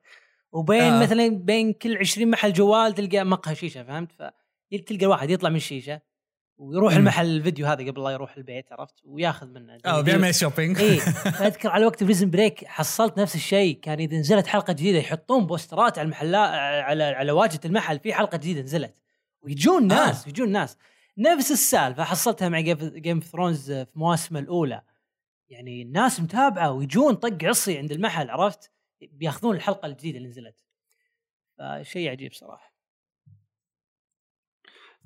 [0.52, 1.04] وبين آه.
[1.04, 4.34] مثلا بين كل 20 محل جوال تلقى مقهى شيشة فهمت؟
[4.72, 6.02] فتلقى واحد يطلع من الشيشه
[6.58, 6.98] ويروح م.
[6.98, 10.98] المحل الفيديو هذا قبل لا يروح البيت عرفت؟ وياخذ منه آه بيعمل shopping إي
[11.38, 16.00] فأذكر على وقت Prison Break حصلت نفس الشيء كان إذا نزلت حلقة جديدة يحطون بوسترات
[16.00, 16.50] على المحلات
[16.84, 19.02] على على واجهة المحل في حلقة جديدة نزلت.
[19.42, 20.06] ويجون آه.
[20.06, 20.30] ناس آه.
[20.30, 20.78] يجون ناس.
[21.18, 24.82] نفس السالفة حصلتها مع Game of Thrones في مواسمه الأولى.
[25.50, 30.66] يعني الناس متابعة ويجون طق عصي عند المحل عرفت؟ بياخذون الحلقة الجديدة اللي نزلت.
[31.58, 32.75] فشيء عجيب صراحة.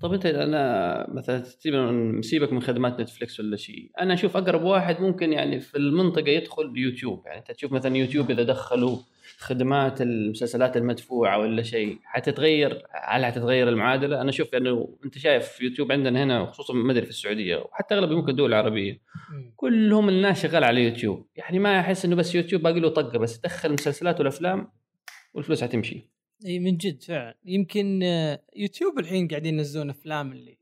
[0.01, 1.43] طب أنت أنا مثلا
[2.21, 3.91] سيبك من خدمات نتفلكس ولا شيء.
[3.99, 7.23] أنا أشوف أقرب واحد ممكن يعني في المنطقة يدخل يوتيوب.
[7.25, 8.97] يعني أنت تشوف مثلا يوتيوب إذا دخلوا
[9.37, 15.91] خدمات المسلسلات المدفوعة ولا شيء حتتغير؟ هل حتتغير المعادلة؟ أنا أشوف انه أنت شايف يوتيوب
[15.91, 19.01] عندنا هنا خصوصا ما أدري في السعودية وحتى أغلب ممكن الدول العربية.
[19.55, 21.27] كلهم الناس شغال على يوتيوب.
[21.35, 24.71] يعني ما أحس إنه بس يوتيوب باقي له طقة بس دخل مسلسلات والأفلام
[25.33, 26.18] والفلوس حتمشي.
[26.45, 27.35] إي من جد فعلا.
[27.45, 30.57] يمكن آه، يوتيوب الحين قاعدين ينزلون أفلام اللي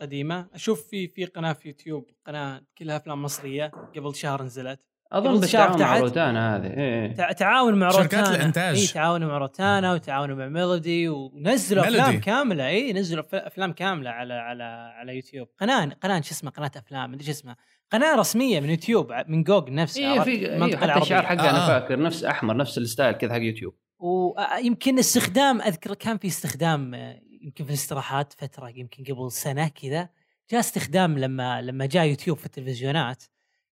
[0.00, 0.46] قديمة.
[0.54, 3.66] أشوف في في قناة في يوتيوب قناة كلها أفلام مصرية.
[3.96, 4.80] قبل شهر نزلت.
[5.12, 6.66] أظن بالتعاون مع روتانا هذه.
[6.66, 7.32] إيه.
[7.32, 8.08] تعاون مع روتانا.
[8.08, 8.78] شركات الإنتاج.
[8.78, 12.68] إي تعاون مع روتانا وتعاونوا مع ميلودي ونزلوا أفلام كاملة.
[12.68, 14.64] إي نزلوا أفلام كاملة على على
[14.96, 15.48] على يوتيوب.
[15.60, 17.12] قناة قناة شو اسمه؟ قناة أفلام.
[17.12, 17.56] مدري شو اسمه.
[17.92, 21.02] قناة رسمية من يوتيوب من جوجل نفسه إي في المنطقة العربية.
[21.02, 21.50] الشعار حقه آه.
[21.50, 22.02] أنا فاكر.
[22.02, 23.74] نفس أحمر نفس الستايل كذا حق يوتيوب.
[24.00, 26.94] ويمكن استخدام أذكر كان في استخدام
[27.40, 30.08] يمكن في الاستراحات فترة يمكن قبل سنة كذا
[30.50, 33.24] جاء استخدام لما لما جاء يوتيوب في التلفزيونات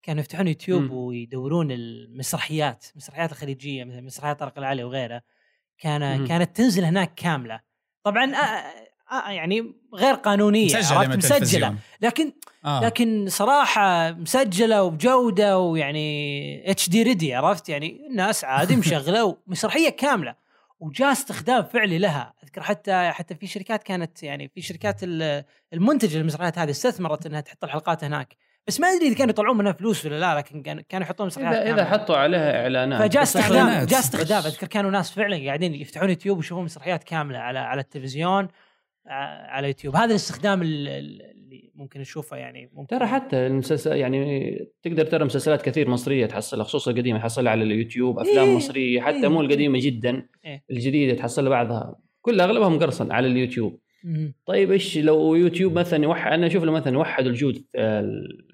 [0.02, 0.92] كانوا يفتحون يوتيوب م.
[0.92, 5.22] ويدورون المسرحيات المسرحيات الخليجية مثل مسرحيات طارق العلي وغيره
[5.78, 6.26] كان م.
[6.26, 7.60] كانت تنزل هناك كاملة
[8.02, 11.74] طبعا آه يعني غير قانونية مسجلة مسجلة.
[12.00, 12.32] لكن
[12.64, 12.84] آه.
[12.84, 20.34] لكن صراحة مسجلة وبجودة ويعني اتش دي ريدي عرفت؟ يعني الناس عادي مشغلة مسرحيه كاملة
[20.80, 22.34] وجاء استخدام فعلي لها.
[22.44, 25.00] أذكر حتى حتى في شركات كانت يعني في شركات
[25.72, 28.36] المنتجة للمسرحيات هذه استثمرت إنها تحط الحلقات هناك.
[28.66, 31.74] بس ما أدري إذا كانوا يطلعون منها فلوس ولا لا لكن كانوا يحطون مسرحيات اذا
[31.74, 33.02] إذا حطوا عليها إعلانات.
[33.02, 37.58] فجاء استخدام جاء استخدام أذكر كانوا ناس فعلا قاعدين يفتحون يوتيوب ويشوفون مسرحيات كاملة على
[37.58, 38.48] على التلفزيون.
[39.08, 41.38] على يوتيوب هذا الاستخدام اللي
[41.74, 46.90] ممكن نشوفه يعني ممكن ترى حتى المسلسل يعني تقدر ترى مسلسلات كثير مصرية تحصلها خصوصا
[46.90, 49.28] القديمة تحصلها على اليوتيوب أفلام إيه مصرية حتى إيه.
[49.28, 50.64] مو القديمة جدا إيه.
[50.70, 52.00] الجديدة تحصلها بعضها.
[52.20, 53.80] كلها اغلبها مقرصن على اليوتيوب.
[54.04, 54.34] مم.
[54.46, 57.64] طيب إيش لو يوتيوب مثلا يوحد أنا أشوف لو مثلا وحدوا الجود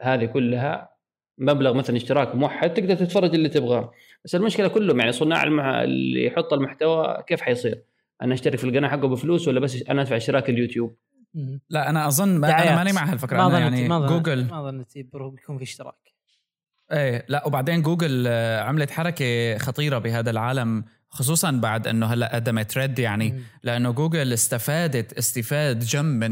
[0.02, 0.94] هذه كلها
[1.38, 3.90] مبلغ مثلا اشتراك موحد تقدر تتفرج اللي تبغاه.
[4.24, 5.44] بس المشكلة كلهم يعني صناع
[5.82, 7.82] اللي يحط المحتوى كيف حيصير؟
[8.22, 10.96] أنا أشترك في القناة حقه بفلوس ولا بس أنا أدفع اشتراك اليوتيوب؟
[11.70, 13.48] لا أنا أظن ما أنا ماني مع هالفكرة.
[13.48, 16.14] ما يعني ما جوجل ما ظنيت بيكون في اشتراك.
[16.92, 22.78] إيه لا وبعدين جوجل آه، عملت حركة خطيرة بهذا العالم خصوصا بعد إنه هلأ قدمت
[22.78, 26.30] Red يعني لأنه جوجل استفادت استفاد جم من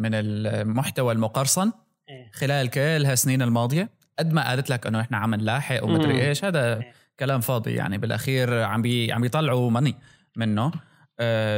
[0.00, 1.72] من المحتوى المقرصن
[2.08, 2.30] إيه.
[2.32, 3.88] خلال كل هالسنين الماضية.
[4.18, 6.92] قد ما قالت لك إنه إحنا عم نلاحق ومدري إيش هذا إيه.
[7.20, 9.94] كلام فاضي يعني بالأخير عم بي عم بيطلعوا ماني
[10.36, 10.72] منه.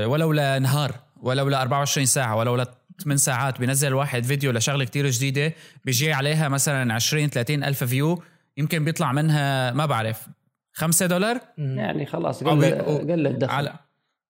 [0.06, 2.66] ولولا نهار ولولا 24 ساعة ولولا
[3.02, 5.52] 8 ساعات بينزل واحد فيديو لشغلة كتير جديدة
[5.84, 8.22] بيجي عليها مثلا 20 30 ألف فيو
[8.56, 10.26] يمكن بيطلع منها ما بعرف
[10.72, 13.52] 5 دولار؟ يعني خلاص قل قل الدخل.
[13.52, 13.72] على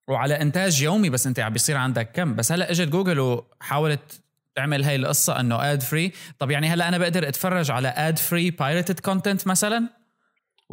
[0.09, 2.35] وعلى إنتاج يومي بس أنت عم بيصير عندك كم.
[2.35, 4.21] بس هلا إجت جوجل وحاولت
[4.55, 8.51] تعمل هاي القصة إنه ad free طب يعني هلا أنا بقدر أتفرج على ad free
[8.51, 9.89] pirated content مثلا؟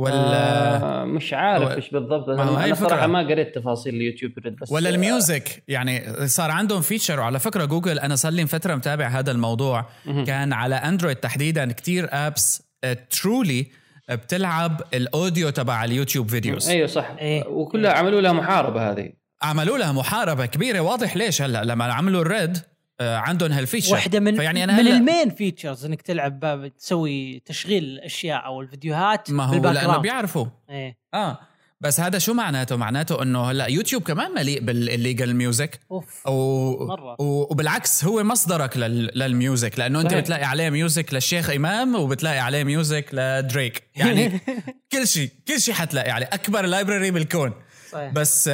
[0.01, 2.29] ولا آه مش عارف إيش بالضبط.
[2.29, 7.19] أنا, أنا صراحة ما قريت تفاصيل اليوتيوب بس ولا ال music يعني صار عندهم feature
[7.19, 9.85] وعلى فكرة جوجل أنا صار لي فترة متابع هذا الموضوع.
[10.05, 12.63] كان على Android تحديدا كتير apps
[13.09, 13.67] ترولي
[14.09, 17.15] بتلعب ال audio تبع ال YouTube videos أيوه صح.
[17.19, 17.47] أيه.
[17.47, 19.09] وكلها عملوا لها محاربة هذه.
[19.41, 20.79] عملوا لها محاربة كبيرة.
[20.79, 22.70] واضح ليش هلأ لما عملوا ال Red آه،
[23.01, 23.93] عندهم هال feature.
[23.93, 29.31] واحدة من فيعني أنا من ال main features إنك تلعب تسوي تشغيل الأشياء أو الفيديوهات
[29.31, 30.45] ما هو لأنه بيعرفوا.
[30.69, 30.97] إيه.
[31.13, 31.39] آه.
[31.81, 36.87] بس هذا شو معناته؟ معناته إنه هلأ يوتيوب كمان مليء بال legal music أوف و...
[36.87, 37.15] مرة.
[37.19, 39.11] وبالعكس هو مصدرك لل...
[39.15, 43.83] لل music لأنه أنت بتلاقي عليه music للشيخ إمام وبتلاقي عليه music لدريك.
[43.95, 44.39] يعني
[44.91, 46.29] كل شيء كل شيء حتلاقي عليه.
[46.33, 47.53] أكبر library بالكون.
[47.91, 48.13] صحيح.
[48.13, 48.49] بس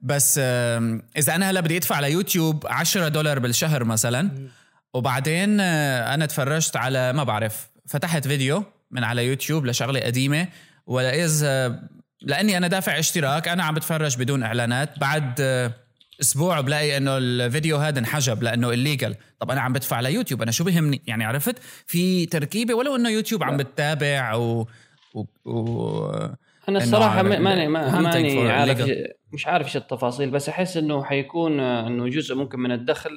[0.00, 4.48] بس إذا أنا هلا بدي أدفع على يوتيوب 10 دولار بالشهر مثلا
[4.94, 10.48] وبعدين آه، أنا تفرجت على ما بعرف فتحت فيديو من على يوتيوب لشغلة قديمة
[10.86, 11.80] واذا
[12.22, 15.72] لأني أنا دافع اشتراك أنا عم بتفرج بدون إعلانات بعد آه،
[16.20, 20.50] أسبوع بلاقي إنه الفيديو هذا انحجب لأنه ال legal طب أنا عم بدفع ليوتيوب أنا
[20.50, 21.56] شو بهمني؟ يعني عرفت؟
[21.86, 24.68] في تركيبة ولو إنه يوتيوب عم بتتابع و,
[25.14, 25.24] و...
[25.50, 26.28] و...
[26.68, 28.90] أنا الصراحة ماني ماني عارف
[29.32, 33.10] مش عارف إيش التفاصيل بس أحس إنه حيكون آه، إنه جزء ممكن من الدخل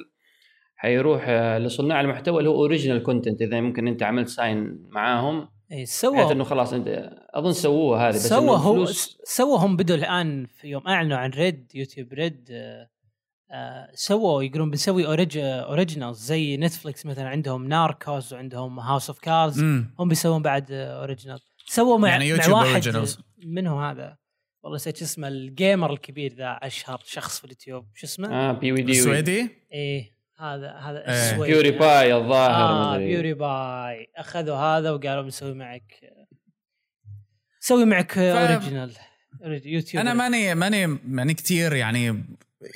[0.76, 5.48] حيروح آه، لصناع المحتوى اللي هو original content إذا ممكن أنت عملت sign معاهم.
[5.72, 8.86] إي سووا إنه خلاص انت أظن سووها هذه بس سووا هو
[9.24, 12.88] سووا هم بدوا الآن في يوم أعلنوا عن Red YouTube Red آه
[13.50, 19.62] آه سووا يقولون بنسوي orig originals زي Netflix مثلا عندهم Narcos وعندهم House of Cards
[19.98, 22.82] هم بيسوون بعد original سووا مع يعني مع واحد
[23.46, 24.16] منهم هذا.
[24.62, 27.86] والله نسيت اسمه ال gamer الكبير ذا أشهر شخص في اليوتيوب.
[27.94, 31.42] شو اسمه؟ آه بيو دي السويدي؟ إيه هذا هذا إيه.
[31.42, 36.12] PewDiePie الظاهر آه PewDiePie أخذوا هذا وقالوا بنسوي معك
[37.60, 38.18] سوي معك ف...
[38.18, 38.92] original
[39.64, 42.24] يوتيوب أنا ماني ماني ماني كثير يعني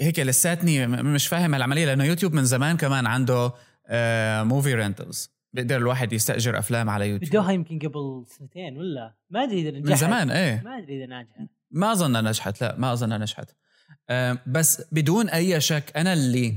[0.00, 3.52] هيك لساتني مش فاهم العملية لأنه يوتيوب من زمان كمان عنده
[3.87, 7.30] آه movie rentals بيقدر الواحد يستأجر أفلام على يوتيوب.
[7.30, 9.90] بدوها يمكن قبل سنتين ولا؟ ما أدري إذا نجحت.
[9.90, 10.62] من زمان إيه.
[10.64, 11.46] ما أدري إذا ناجحة.
[11.70, 13.50] ما أظن نجحت لا ما أظن نجحت.
[14.46, 16.54] بس بدون أي شك أنا اللي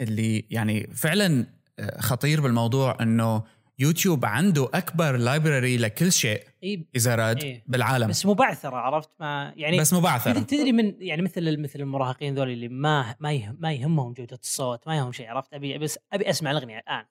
[0.00, 1.46] اللي يعني فعلا
[1.78, 3.42] آه، خطير بالموضوع إنه
[3.78, 8.08] يوتيوب عنده أكبر library لكل شيء إيه إذا راد إيه بالعالم.
[8.08, 10.40] بس مبعثرة عرفت؟ ما يعني بس مبعثرة.
[10.40, 14.96] تدري من يعني مثل مثل المراهقين ذول اللي ما ما ما يهمهم جودة الصوت ما
[14.96, 17.04] يهمهم شيء عرفت؟ ابي بس أبي أسمع الأغنية الآن.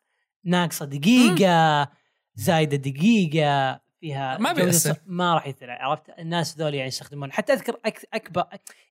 [0.44, 1.90] ناقصة دقيقة
[2.36, 7.80] زايدة دقيقة فيها ما بيأثر ما راح يأثر عرفت؟ الناس ذول يعني يستخدمون حتى أذكر
[8.14, 8.44] أكبر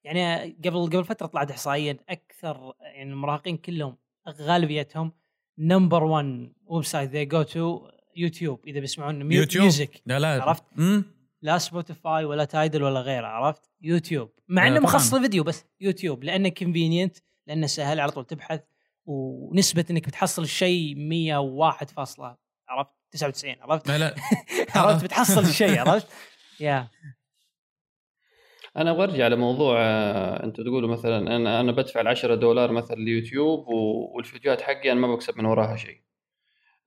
[0.03, 3.97] يعني قبل قبل فترة طلعت إحصائية أكثر يعني المراهقين كلهم
[4.29, 5.11] غالبيتهم
[5.57, 10.43] number 1 website they go to يوتيوب إذا بيسمعون music لا لا.
[10.43, 11.03] عرفت؟ مم.
[11.41, 16.49] لا سبوتيفاي ولا تايدل ولا غيره عرفت؟ يوتيوب مع إنه مخصص الفيديو بس يوتيوب لأنه
[16.49, 18.61] convenient لأنه سهل على طول تبحث.
[19.05, 22.37] ونسبة إنك بتحصل الشيء 101 فاصلة
[22.69, 24.15] عرفت 99 عرفت؟ لا لا
[24.75, 26.07] عرفت بتحصل الشيء عرفت؟
[26.59, 26.87] يا
[28.77, 33.67] أنا برجع لموضوع آه، أنتم تقولوا مثلا أنا أنا بدفع ال 10 دولار مثلا اليوتيوب
[34.15, 36.01] والفيديوهات حقي أنا ما بكسب من وراها شيء.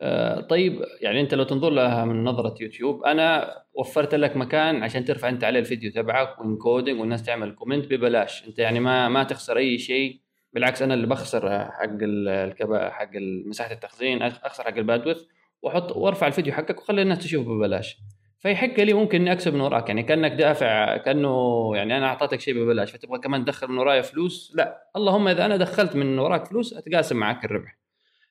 [0.03, 5.05] آه، طيب يعني أنت لو تنظر لها من نظرة يوتيوب أنا وفرت لك مكان عشان
[5.05, 9.25] ترفع أنت عليه الفيديو تبعك و encoding والناس تعمل comment ببلاش أنت يعني ما ما
[9.25, 10.21] تخسر أي شيء
[10.52, 13.10] بالعكس أنا اللي بخسر حق الكبا حق
[13.46, 15.22] مساحة التخزين أخسر حق ال bandwidth
[15.62, 17.98] وأحط وأرفع الفيديو حقك وخلي الناس تشوفه ببلاش.
[18.38, 22.54] فيحق لي ممكن إني أكسب من وراك يعني كأنك دافع كأنه يعني أنا أعطيتك شيء
[22.54, 24.90] ببلاش فتبغى كمان تدخل من ورايا فلوس؟ لا.
[24.96, 27.78] اللهم إذا أنا دخلت من وراك فلوس أتقاسم معك الربح.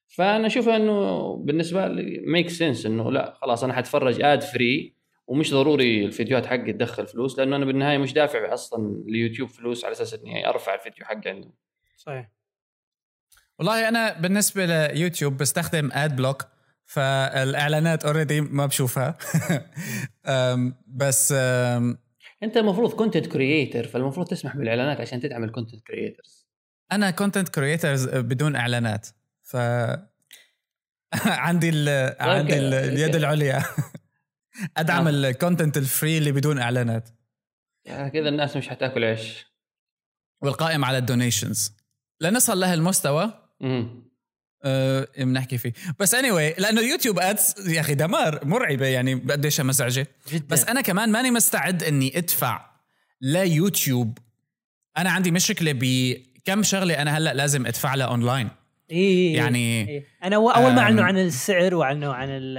[0.07, 4.93] فأنا أشوف إنه بالنسبة لي make sense إنه لا خلاص أنا حتفرج ad free
[5.27, 9.91] ومش ضروري الفيديوهات حقي تدخل فلوس لأنه أنا بالنهاية مش دافع أصلا ليوتيوب فلوس على
[9.91, 11.53] أساس إني أرفع الفيديو حقي عندهم.
[12.05, 12.31] صحيح.
[13.59, 16.47] والله أنا بالنسبة ليوتيوب بستخدم ad block
[16.85, 19.17] فالإعلانات already ما بشوفها.
[21.01, 21.31] بس
[22.43, 26.47] أنت المفروض content creator فالمفروض تسمح بالإعلانات عشان تدعم ال content creators
[26.91, 29.07] أنا content creators بدون إعلانات
[29.41, 29.55] ف
[31.45, 33.63] عندي ال عندي ال اليد العليا.
[34.77, 37.09] أدعم ال content ال free اللي بدون إعلانات.
[37.85, 39.51] يعني كذا الناس مش حتاكل عيش.
[40.41, 41.80] والقائم على ال donations
[42.21, 43.33] لنصل لهالمستوى
[44.63, 45.73] أه بنحكي فيه.
[45.99, 50.07] بس اني anyway لأنه يوتيوب ads يا أخي دمار مرعبة يعني قديش مزعجة.
[50.31, 50.45] جدا.
[50.49, 52.65] بس أنا كمان ماني مستعد إني أدفع
[53.21, 54.17] ليوتيوب.
[54.97, 58.49] أنا عندي مشكلة بكم شغلة أنا هلأ لازم أدفع لها اونلاين
[58.91, 60.05] إيه يعني إيه.
[60.23, 62.57] أنا أول ما أعلنوا عن السعر وأعلنوا عن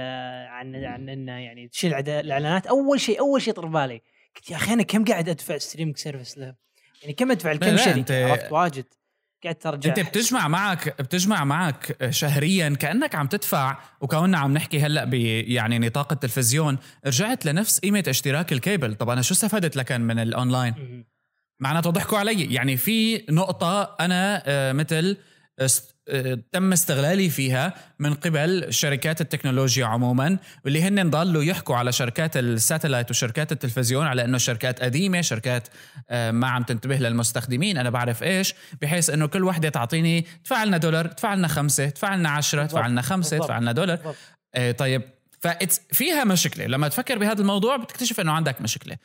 [0.49, 4.01] عن عن إنه يعني تشيل الإعلانات أول شيء أول شيء طرا بالي.
[4.35, 6.55] قلت يا أخي أنا كم قاعد أدفع streaming service له؟
[7.01, 8.85] يعني كم أدفع؟ لكم شركه عرفت واجد.
[9.43, 15.05] قاعد ترجع؟ انت بتجمع معك بتجمع معك شهريا كأنك عم تدفع وكوننا عم نحكي هلأ
[15.05, 16.77] ب يعني نطاق التلفزيون.
[17.05, 18.95] رجعت لنفس قيمة اشتراك الكيبل.
[18.95, 21.05] طب أنا شو استفدت لكن من الأونلاين؟
[21.59, 22.53] معناته ضحكوا علي.
[22.53, 25.17] يعني في نقطة أنا آه، مثل
[26.51, 33.11] تم استغلالي فيها من قبل شركات التكنولوجيا عموما واللي هن ضلوا يحكوا على شركات الساتلايت
[33.11, 35.67] وشركات التلفزيون على إنه شركات قديمة شركات
[36.09, 40.77] آه، ما عم تنتبه للمستخدمين أنا بعرف إيش بحيث إنه كل وحدة تعطيني ادفع لنا
[40.77, 44.15] دولار ادفع لنا خمسة ادفع لنا 10 ادفع لنا خمسة ادفع لنا دولار.
[44.55, 45.01] آه، طيب
[45.91, 46.65] فيها مشكلة.
[46.65, 48.97] لما تفكر بهذا الموضوع بتكتشف إنه عندك مشكلة.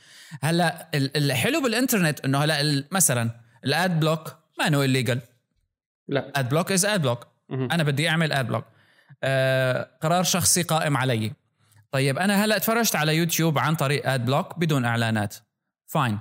[0.42, 3.30] هلأ الحلو بالإنترنت إنه هلأ مثلا
[3.64, 5.20] ال ad block ما انه illegal
[6.08, 6.32] لا.
[6.36, 8.64] ad block is ad block أنا بدي أعمل ad block
[9.22, 11.32] آه قرار شخصي قائم علي.
[11.92, 15.34] طيب أنا هلأ تفرجت على يوتيوب عن طريق ad block بدون إعلانات.
[15.86, 16.18] fine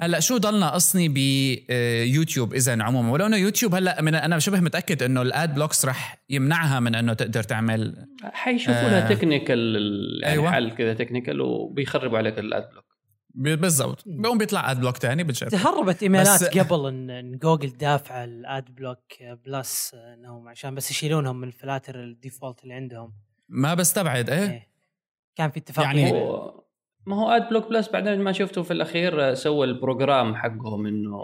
[0.00, 5.02] هلأ شو ضل ناقصني بيوتيوب اذا عموما؟ ولو انه يوتيوب هلأ من أنا شبه متأكد
[5.02, 9.76] إنه ال ad blocks رح يمنعها من إنه تقدر تعمل حيشوفوا لها آه technical
[10.22, 10.50] يعني أيوة.
[10.52, 12.84] حل كذا technical وبيخربوا عليك ال ad block
[13.34, 14.02] بالضبط.
[14.06, 19.94] بقوم بيطلع ad block ثاني بتجرب تهربت إيميلات قبل ان جوجل دافع ال Adblock Plus
[19.94, 23.12] إنهم عشان بس يشيلونهم من الفلاتر ال default اللي عندهم.
[23.48, 24.68] ما بستبعد إيه, إيه.
[25.36, 26.60] كان في اتفاق يعني هو
[27.06, 31.22] ما هو Adblock Plus بعدين ما شفته في الأخير سوى ال program حقهم إنه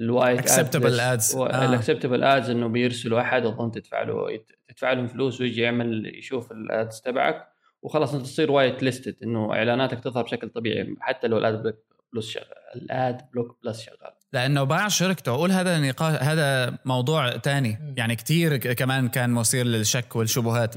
[0.00, 5.06] ال white acceptable ads ال acceptable ads إنه بيرسلوا أحد أظن تدفع له تدفع لهم
[5.06, 7.48] فلوس ويجي يعمل يشوف ال ads تبعك.
[7.82, 11.76] وخلاص انت تصير white listed إنه إعلاناتك تظهر بشكل طبيعي حتى لو ال Adblock
[12.14, 14.12] Plus شغال ال Adblock Plus شغال.
[14.32, 15.34] لأنه باع شركته.
[15.34, 17.94] أقول هذا نقاش هذا موضوع تاني.
[17.96, 20.74] يعني كثير كمان كان مثير للشك والشبهات.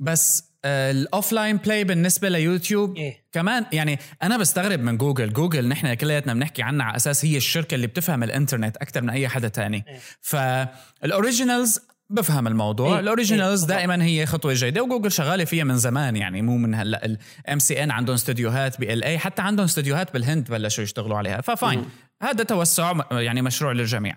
[0.00, 5.32] بس ال offline play بالنسبة ليوتيوب إيه؟ كمان يعني أنا بستغرب من جوجل.
[5.32, 9.28] جوجل نحن كلياتنا بنحكي عنها على أساس هي الشركة اللي بتفهم الإنترنت أكثر من أي
[9.28, 9.84] حدا تاني.
[9.88, 12.94] إيه؟ فال originals بفهم الموضوع.
[12.94, 16.56] إيه ال originals إيه دائما هي خطوة جيدة وجوجل شغالة فيها من زمان يعني مو
[16.56, 17.04] من هلأ.
[17.04, 21.40] ال MCN عندهم استديوهات ب LA حتى عندهم استديوهات بالهند بلشوا يشتغلوا عليها.
[21.40, 21.84] ف fine
[22.22, 24.16] هذا توسع يعني مشروع للجميع.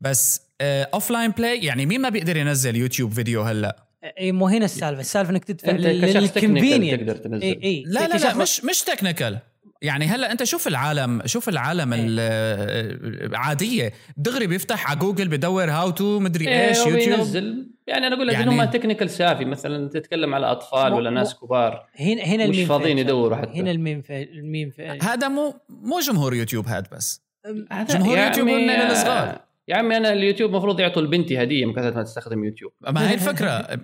[0.00, 3.86] بس offline play يعني مين ما بيقدر ينزل يوتيوب فيديو هلأ؟
[4.20, 5.00] اي مو هنا السالفة.
[5.00, 7.84] السالفة إنك تدفع لل convenient تقدر تنزل؟ إيه إيه.
[7.86, 9.38] لا لا, لا مش مش technical
[9.82, 12.06] يعني هلا انت شوف العالم شوف العالم إيه.
[13.26, 17.16] العاديه دغري بيفتح على جوجل بدور how to مدري إيه إيش يوتيوب.
[17.16, 21.34] بينزل يعني أنا أقول لك يعني انهم technical savvy مثلا تتكلم على أطفال ولا ناس
[21.34, 21.86] كبار.
[22.00, 26.34] هنا هنا مش فاضيين يدوروا حتى؟ هنا الميم في الميم في هذا مو مو جمهور
[26.34, 27.22] يوتيوب هذا بس.
[27.90, 29.40] جمهور يوتيوب هن الصغار.
[29.68, 32.72] يا عمي أنا اليوتيوب المفروض يعطوا لبنتي هدية من كثرة ما تستخدم يوتيوب.
[32.80, 33.80] ما هي الفكرة.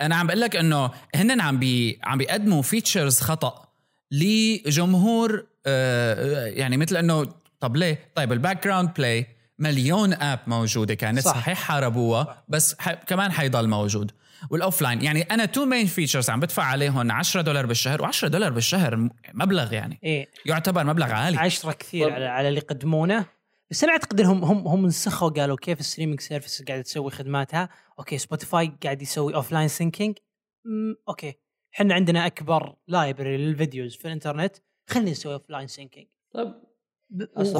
[0.00, 3.67] أنا عم بقول لك إنه هن عم بي عم بيقدموا features خطأ.
[4.10, 7.26] لجمهور آه، يعني مثل إنه
[7.60, 9.26] طب ليه؟ طيب ال background play
[9.58, 11.34] مليون app موجودة كانت صح.
[11.34, 12.92] صحيح حاربوها بس ح...
[12.92, 14.12] كمان حيضل موجود.
[14.50, 18.52] وال offline يعني أنا two main features عم بدفع عليهم 10 دولار بالشهر و10 دولار
[18.52, 20.00] بالشهر مبلغ يعني.
[20.04, 21.38] إيه؟ يعتبر مبلغ عالي.
[21.38, 23.26] 10 كثير على, على اللي يقدمونه.
[23.70, 27.68] بس أنا أعتقد انهم هم هم نسخوا قالوا كيف الستريمينج سيرفيس قاعدة تسوي خدماتها.
[27.98, 30.16] أوكي سبوتيفاي قاعد يسوي اوف لاين سينكينج
[31.08, 31.34] أوكي.
[31.74, 34.56] إحنا عندنا أكبر لايبرري للفيديوز في الإنترنت
[34.86, 36.54] خلينا نسوي offline syncing طيب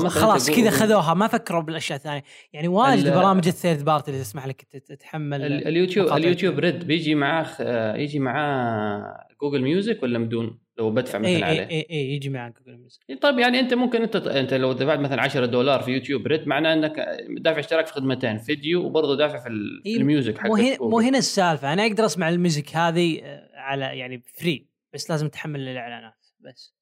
[0.09, 2.23] خلاص كذا خذوها ما فكروا بالأشياء الثانية.
[2.53, 7.97] يعني واجد البرامج الثيرد بارتي اللي تسمح لك تتحمل اليوتيوب اليوتيوب ريد بيجي معاه آه،
[7.97, 11.61] يجي معاه جوجل ميوزك ولا بدون لو بدفع مثلا اي عليه.
[11.61, 15.23] اي اي يجي معاه جوجل ميوزك طيب يعني أنت ممكن أنت أنت لو دفعت مثلا
[15.23, 19.81] 10 دولار في يوتيوب ريد معناه إنك دافع اشتراك في خدمتين فيديو وبرضه دافع في,
[19.85, 21.73] في الميوزك حق مو هنا مو هنا السالفة.
[21.73, 26.79] أنا أقدر أسمع ال music هذه آه، على يعني free بس لازم تحمل الإعلانات بس.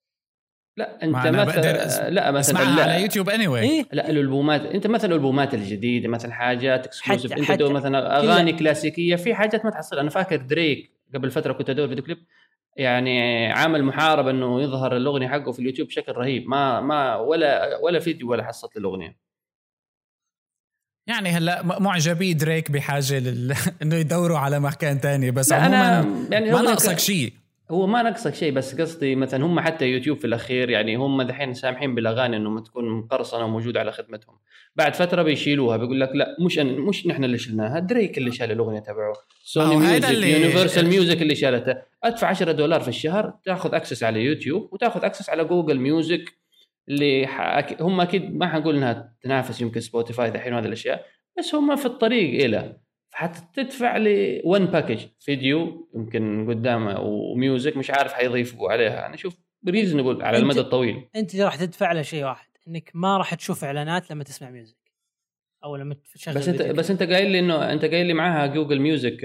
[0.77, 2.83] لا أنت مثلا لا مثلا لا.
[2.83, 3.71] على يوتيوب اني anyway.
[3.71, 9.17] إيه؟ لا الألبومات أنت مثلا الألبومات الجديدة مثلا حاجات exclusive أنت حتى مثلا أغاني كلاسيكية
[9.17, 9.99] في حاجات ما تحصل.
[9.99, 12.19] أنا فاكر دريك قبل فترة كنت أدور video clip
[12.77, 16.49] يعني عامل محاربه إنه يظهر الأغنية حقه في اليوتيوب بشكل رهيب.
[16.49, 19.17] ما ما ولا ولا فيديو ولا حصلت الاغنيه
[21.07, 23.55] يعني هلأ معجبي دريك بحاجة لل...
[23.83, 27.33] إنه يدوروا على مكان تاني بس عموما أنا يعني ما ناقصك شيء.
[27.71, 31.55] هو ما نقصك شيء بس قصدي مثلا هم حتى يوتيوب في الأخير يعني هم دحين
[31.55, 34.37] سامحين بالأغاني إنه تكون مقرصنة وموجودة على خدمتهم.
[34.77, 38.53] بعد فترة بيشيلوها بيقول لك لا مش أنا مش نحن اللي شلناها دريك اللي شال
[38.53, 39.13] الأغنية تبعه.
[39.45, 40.33] سوني ميوزك اللي...
[40.33, 45.31] يونيفرسال ميوزك اللي شالتها ادفع 10 دولار في الشهر تاخذ access على يوتيوب وتاخذ access
[45.31, 46.25] على جوجل ميوزك
[46.89, 47.27] اللي
[47.81, 51.07] هم أكيد ما حنقول إنها تنافس يمكن سبوتيفاي دحين وهذه الأشياء
[51.39, 52.81] بس هم في الطريق إلى.
[53.11, 59.07] حتدفع لي 1 package فيديو يمكن قدامه و music مش عارف حيضيفوا عليها.
[59.07, 59.37] أنا أشوف
[59.69, 61.09] reasonable على المدى الطويل.
[61.17, 64.86] أنت راح تدفع له شيء واحد إنك ما راح تشوف إعلانات لما تسمع music
[65.65, 68.81] أو لما تشغل بس انت بس أنت قايل لي انه أنت قايل لي معاها جوجل
[68.81, 69.21] ميوزك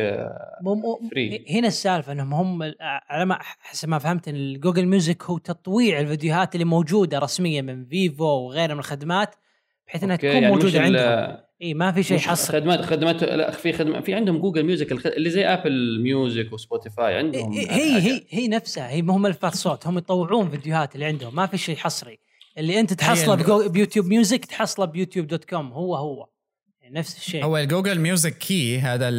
[1.12, 6.00] free هنا السالفة إنهم هم على ما حسب ما فهمت إن الجوجل ميوزك هو تطويع
[6.00, 9.36] الفيديوهات اللي موجودة رسميا من فيفو وغيرها من الخدمات
[9.88, 11.38] بحيث إنها تكون يعني موجودة عندهم.
[11.62, 15.30] إي ما في شيء حصري خدمات خدمات لا في خدمات في عندهم جوجل ميوزك اللي
[15.30, 20.50] زي ابل ميوزك وسبوتيفاي عندهم هي هي هي نفسها هي هم ملفات صوت هم يطوعون
[20.50, 22.20] فيديوهات اللي عندهم ما في شيء حصري.
[22.62, 26.30] اللي انت تحصله بيوتيوب ميوزك تحصله بيوتيوب دوت كوم هو هو.
[26.82, 27.44] يعني نفس الشيء.
[27.44, 29.10] هو الجوجل ميوزك كي هذا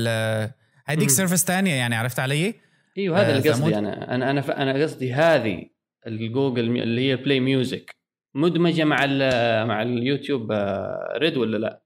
[0.87, 2.55] هذيك service ثانية يعني عرفت علي؟
[2.99, 5.65] أيوه هذا آه اللي قصدي أنا أنا أنا أنا قصدي هذه
[6.07, 7.97] الجوجل اللي هي بلاي ميوزك
[8.35, 9.07] مدمجة مع
[9.65, 10.53] مع اليوتيوب
[11.17, 11.83] ريد ولا لا؟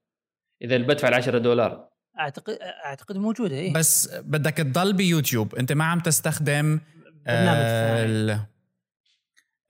[0.63, 1.89] إذا بدفع ال 10 دولار.
[2.19, 3.73] اعتقد أعتقد موجودة إيه.
[3.73, 5.55] بس بدك تضل بيوتيوب.
[5.55, 6.81] أنت ما عم تستخدم
[7.27, 8.41] برنامج.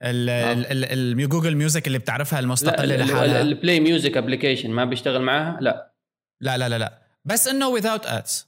[0.03, 3.41] الجوجل ميوزك اللي بتعرفها المستقلة لحالها.
[3.41, 5.93] البلاي ميوزك application ما بيشتغل معاها؟ لا.
[6.41, 7.01] لا لا لا لا.
[7.25, 8.47] بس إنه without ads.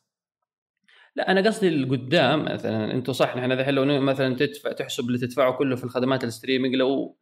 [1.16, 5.52] لا أنا قصدي القدام مثلا أنتم صح نحن الحين لو مثلا تدفع تحسب اللي تدفعه
[5.54, 7.18] كله في الخدمات ال streaming لو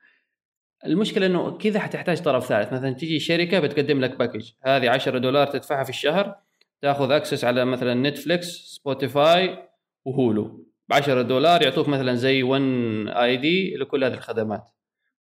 [0.86, 2.74] المشكلة إنه كذا حتحتاج طرف ثالث.
[2.74, 6.36] مثلا تجي شركة بتقدم لك package هذه 10 دولار تدفعها في الشهر
[6.82, 9.70] تاخذ access على مثلا نتفليكس سبوتيفاي
[10.06, 10.67] وهولو.
[10.90, 12.62] ب 10 دولار يعطوك مثلا زي 1
[13.08, 14.70] ID لكل هذه الخدمات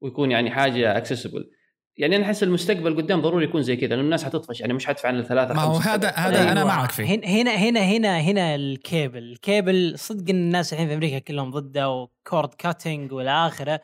[0.01, 1.49] ويكون يعني حاجة accessible
[1.97, 5.09] يعني أنا أحس المستقبل قدام ضروري يكون زي كذا لأنه الناس حتطفش يعني مش حدفع
[5.09, 6.51] عن الثلاثة ما هو هذا هذا أيوة.
[6.51, 7.05] أنا معك فيه.
[7.05, 9.23] هنا هنا هنا هنا ال cable.
[9.23, 13.81] ال cable صدق الناس الحين في أمريكا كلهم ضده و cord cutting والى آخره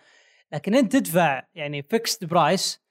[0.53, 2.83] لكن أنت تدفع يعني fixed price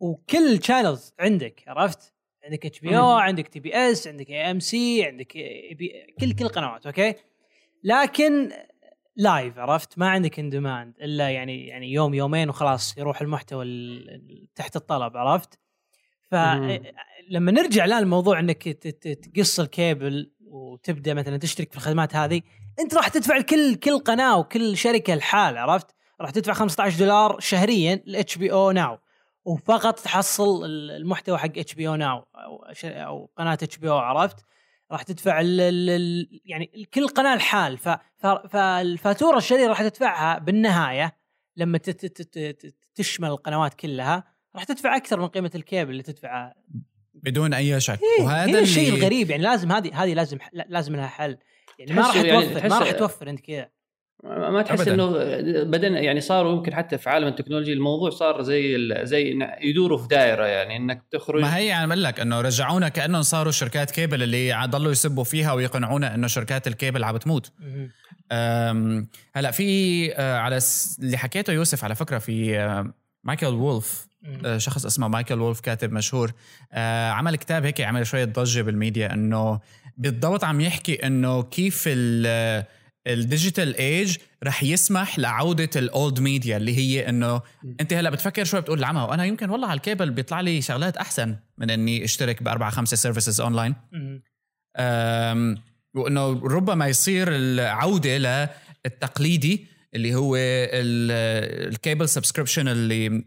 [0.00, 2.14] وكل ال channels عندك عرفت؟
[2.44, 5.32] عندك HBO عندك TBS عندك AMC عندك
[6.20, 7.14] كل كل القنوات أوكي؟
[7.82, 8.52] لكن
[9.16, 13.64] live عرفت؟ ما عندك on demand إلا يعني يعني يوم يومين وخلاص يروح المحتوى
[14.54, 15.58] تحت الطلب عرفت؟
[16.30, 22.42] فلما نرجع الآن الموضوع إنك تقص الكيبل وتبدأ مثلا تشترك في الخدمات هذه
[22.80, 28.02] أنت راح تدفع لكل كل قناة وكل شركة الحال عرفت؟ راح تدفع 15 دولار شهريا
[28.06, 28.98] ل HBO Now
[29.44, 32.24] وفقط تحصل المحتوى حق HBO Now
[32.84, 34.44] أو قناة HBO عرفت؟
[34.92, 37.78] راح تدفع ال ال يعني كل قناة الحال.
[38.50, 41.16] فالفاتوره الشهريه راح تدفعها بالنهاية
[41.56, 41.80] لما
[42.94, 44.24] تشمل القنوات كلها
[44.54, 46.54] راح تدفع أكثر من قيمة الكيبل اللي تدفعها
[47.14, 48.00] بدون أي شك.
[48.02, 51.38] إيه وهذا الشيء الغريب يعني لازم هذه هذه لازم لازم لها حل.
[51.78, 53.70] يعني ما راح يعني توفر ما راح توفر انت كذا.
[54.24, 54.94] ما تحس أبداً.
[54.94, 55.06] إنه
[55.64, 60.44] بدنا يعني صاروا يمكن حتى في عالم التكنولوجيا الموضوع صار زي زي يدوروا في دائرة
[60.44, 61.42] يعني إنك تخرج.
[61.42, 66.14] ما هي عم لك إنه رجعونا كأنهم صاروا شركات كيبل اللي ضلوا يسبوا فيها ويقنعونا
[66.14, 67.52] إنه شركات الكيبل عم بتموت.
[69.34, 70.58] هلأ في آه، على
[70.98, 72.92] اللي حكيته يوسف على فكرة في آه،
[73.24, 74.06] مايكل وولف
[74.44, 76.32] آه، شخص اسمه مايكل وولف كاتب مشهور
[77.12, 79.60] عمل كتاب هيك عمل شوية ضجة بالميديا إنه
[79.96, 82.64] بالضبط عم يحكي إنه كيف ال
[83.06, 87.40] ال digital age رح يسمح لعودة ال old media اللي هي إنه
[87.80, 91.36] أنت هلأ بتفكر شوي بتقول العمى وأنا يمكن والله على الكيبل بيطلع لي شغلات أحسن
[91.58, 93.74] من إني أشترك باربعه خمسة services online
[95.94, 98.16] وإنه ربما يصير العودة
[98.86, 103.24] للتقليدي اللي هو ال cable subscription اللي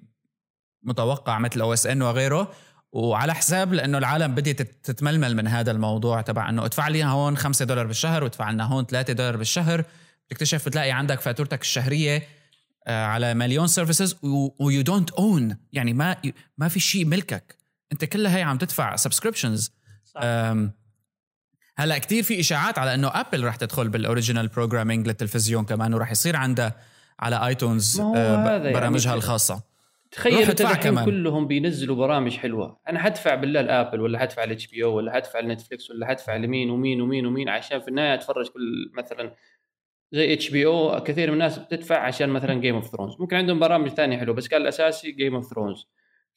[0.83, 2.53] متوقع مثل أو OSN وغيره.
[2.93, 7.65] وعلى حساب لأنه العالم بدات تتململ من هذا الموضوع تبع إنه ادفع لي هون 5
[7.65, 9.83] دولار بالشهر وادفع لنا هون 3 دولار بالشهر.
[10.27, 12.27] بتكتشف بتلاقي عندك فاتورتك الشهرية
[12.87, 14.15] آه، على مليون services
[14.59, 16.15] و you don't own يعني ما
[16.57, 17.57] ما في شيء ملكك.
[17.91, 19.71] أنت كلها هي عم تدفع subscriptions
[21.77, 26.11] هلأ كتير في إشاعات على إنه Apple رح تدخل بال original programming للتلفزيون كمان وراح
[26.11, 26.75] يصير عندها
[27.19, 29.72] على iTunes برامجها يعني الخاصة.
[30.13, 32.79] تخيل انت كلهم بينزلوا برامج حلوة.
[32.89, 36.69] أنا حدفع بالله ال Apple ولا حدفع ال HBO ولا حدفع Netflix ولا حدفع لمين
[36.69, 39.35] ومين ومين ومين عشان في النهاية أتفرج كل مثلا
[40.11, 44.17] زي HBO كثير من الناس بتدفع عشان مثلا Game of Thrones ممكن عندهم برامج ثانية
[44.17, 45.87] حلوة بس كان الأساسي Game of Thrones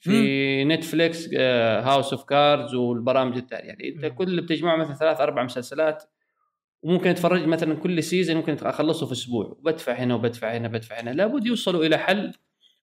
[0.01, 3.69] في Netflix House of Cards والبرامج الثانية.
[3.69, 6.05] يعني أنت كل اللي بتجمعه مثلا ثلاث أربع مسلسلات
[6.83, 9.47] وممكن أتفرج مثلا كل season ممكن أخلصه في أسبوع.
[9.47, 11.11] وبدفع هنا وبدفع هنا بدفع هنا.
[11.11, 12.33] لابد يوصلوا إلى حل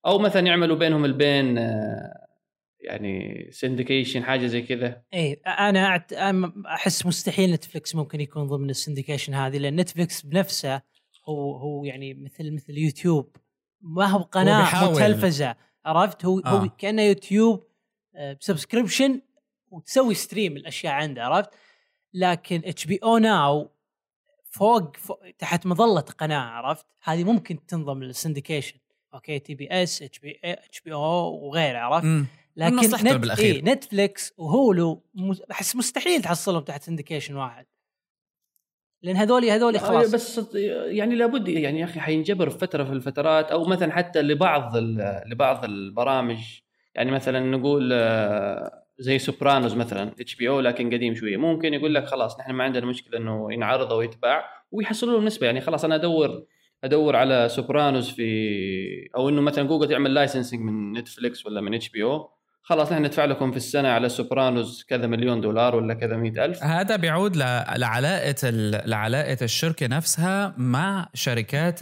[0.05, 2.27] أو مثلا يعملوا بينهم البين آه،
[2.79, 5.01] يعني syndication حاجة زي كذا.
[5.13, 6.05] اي أنا
[6.67, 10.81] أحس مستحيل Netflix ممكن يكون ضمن ال syndication هذه لأن Netflix بنفسه
[11.29, 13.35] هو هو يعني مثل مثل يوتيوب.
[13.81, 16.49] ما هو قناة متلفزة عرفت؟ هو آه.
[16.49, 17.67] هو كأنه YouTube
[18.39, 19.21] ب subscription آه،
[19.71, 21.49] وتسوي stream الأشياء عنده عرفت؟
[22.13, 23.71] لكن HBO Now
[24.43, 28.77] فوق, فوق تحت مظلة قناة عرفت؟ هذه ممكن تنضم للسندكيشن
[29.13, 32.25] أوكي تي بي إس إتش بي إتش بي أو وغيره عرفت؟
[32.57, 33.13] لكن نت...
[33.13, 33.55] بالأخير.
[33.55, 35.03] إيه Netflix و Hulu
[35.51, 37.65] أحس مستحيل تحصلهم تحت syndication واحد.
[39.01, 40.11] لأن هذول هذول خلاص.
[40.11, 40.55] بس
[40.85, 44.77] يعني لابد يعني يا أخي حينجبر في فترة في الفترات أو مثلا حتى لبعض
[45.25, 46.39] لبعض البرامج.
[46.95, 51.37] يعني مثلا نقول آه، زي Sopranos مثلا HBO لكن قديم شوية.
[51.37, 55.45] ممكن يقول لك خلاص نحن ما عندنا مشكلة إنه ينعرض أو يتباع ويحصلوا له نسبة.
[55.45, 56.45] يعني خلاص أنا أدور
[56.83, 62.29] أدور على Sopranos في أو إنه مثلا جوجل تعمل licensing من Netflix ولا من HBO.
[62.65, 66.63] خلاص نحن ندفع لكم في السنة على Sopranos كذا مليون دولار ولا كذا مئة ألف.
[66.63, 68.49] هذا بيعود لعلاقة
[68.85, 71.79] لعلاقة الشركة نفسها مع شركات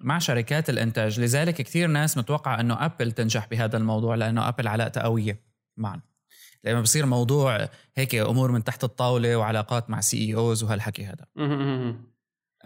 [0.00, 1.20] مع شركات الإنتاج.
[1.20, 5.40] لذلك كثير ناس متوقع إنه Apple تنجح بهذا الموضوع لأنه Apple علاقتها قوية
[5.76, 6.02] معنا
[6.64, 11.26] لما بصير موضوع هيك أمور من تحت الطاولة وعلاقات مع CEOs وهالحكي هذا.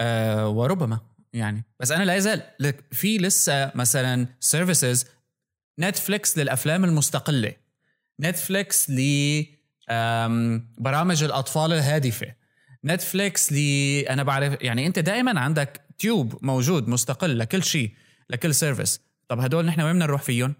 [0.00, 0.98] آه وربما.
[1.32, 1.64] يعني.
[1.80, 2.42] بس أنا لا يزال.
[2.92, 5.06] في لسه مثلا services
[5.78, 7.52] Netflix للأفلام المستقلة.
[8.20, 9.00] Netflix ل
[10.78, 12.34] برامج الأطفال الهادفة.
[12.84, 13.56] Netflix ل
[14.08, 17.94] أنا بعرف يعني أنت دائما عندك tube موجود مستقل لكل شيء
[18.30, 20.54] لكل service طب هدول نحن وين بدنا نروح فيهم؟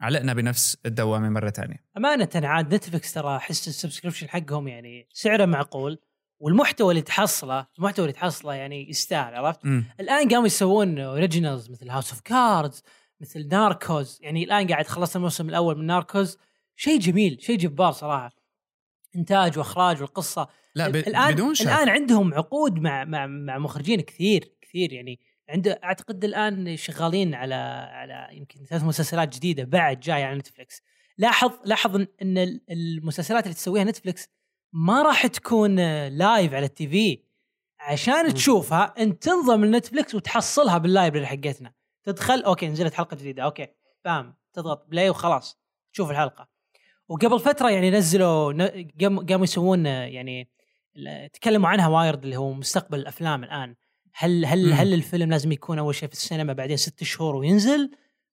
[0.00, 5.44] علقنا بنفس الدوامة مرة ثانية أمانة عاد Netflix ترى احس ال subscription حقهم يعني سعره
[5.44, 5.98] معقول.
[6.40, 9.84] والمحتوى اللي تحصله المحتوى اللي تحصله يعني يستاهل عرفت؟ م.
[10.00, 12.82] الآن قاموا يسوون originals مثل House of Cards
[13.20, 16.38] مثل Narcos يعني الآن قاعد خلصت الموسم الأول من Narcos
[16.76, 18.30] شيء جميل شيء جبار صراحة
[19.16, 20.96] إنتاج وإخراج والقصة لا ب...
[20.96, 21.66] الآن بدون شك.
[21.66, 27.54] الآن عندهم عقود مع مع مع مخرجين كثير كثير يعني عنده أعتقد الآن شغالين على
[27.92, 30.82] على يمكن ثلاث مسلسلات جديدة بعد جاية على Netflix
[31.18, 34.28] لاحظ لاحظ إن المسلسلات اللي تسويها Netflix
[34.78, 35.76] ما راح تكون
[36.08, 37.18] live على ال TV.
[37.80, 41.72] عشان تشوفها انت تنضم ل Netflix وتحصلها بال library حقتنا.
[42.04, 43.66] تدخل okay نزلت حلقة جديدة okay
[44.04, 45.58] bam تضغط play وخلاص
[45.92, 46.48] تشوف الحلقة.
[47.08, 48.52] وقبل فترة يعني نزلوا
[49.00, 50.48] قاموا يسوون يعني
[51.32, 53.74] تكلموا عنها Wired اللي هو مستقبل الأفلام الآن.
[54.14, 57.90] هل هل هل الفيلم لازم يكون أول شيء في السينما بعدين ست شهور وينزل؟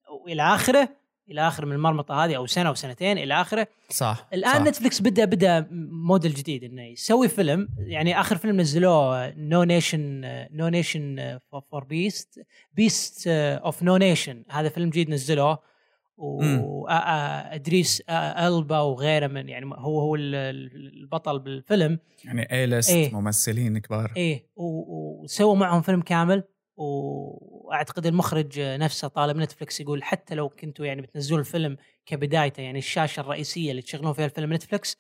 [0.09, 0.89] والى آخره.
[1.31, 3.67] إلى آخر من المرمطة هذه أو سنة أو سنتين إلى آخره.
[3.89, 4.61] صح الآن صح.
[4.61, 7.69] Netflix بدا بدأ موديل جديد إنه يسوي فيلم.
[7.77, 10.21] يعني آخر فيلم نزلوه No Nation
[10.51, 11.39] No Nation
[11.71, 15.73] for Beasts, Beasts of No Nation هذا فيلم جديد نزلوه.
[16.17, 21.99] وإدريس إلبا وغيره من يعني هو هو البطل بالفيلم.
[22.25, 23.13] يعني A-list إيه.
[23.15, 24.13] ممثلين كبار.
[24.17, 24.47] إيه.
[24.55, 26.43] وسووا معهم فيلم كامل.
[26.75, 33.19] وأعتقد المخرج نفسه طالب Netflix يقول حتى لو كنتوا يعني بتنزلوا الفيلم كبدايته يعني الشاشة
[33.19, 34.97] الرئيسية اللي تشغلون فيها الفيلم Netflix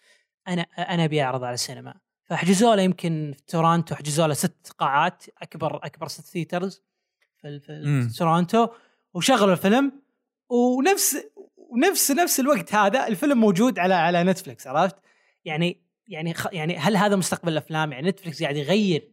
[0.47, 1.93] أنا أنا أبي أعرض على السينما
[2.25, 6.83] فحجزوا له يمكن في تورونتو حجزوا له ست قاعات أكبر أكبر ست theaters
[7.41, 8.67] في, في تورونتو
[9.13, 10.01] وشغلوا الفيلم
[10.49, 11.17] ونفس
[11.57, 14.95] ونفس نفس الوقت هذا الفيلم موجود على على Netflix عرفت؟
[15.45, 19.11] يعني يعني يعني هل هذا مستقبل الأفلام؟ يعني Netflix قاعد يغير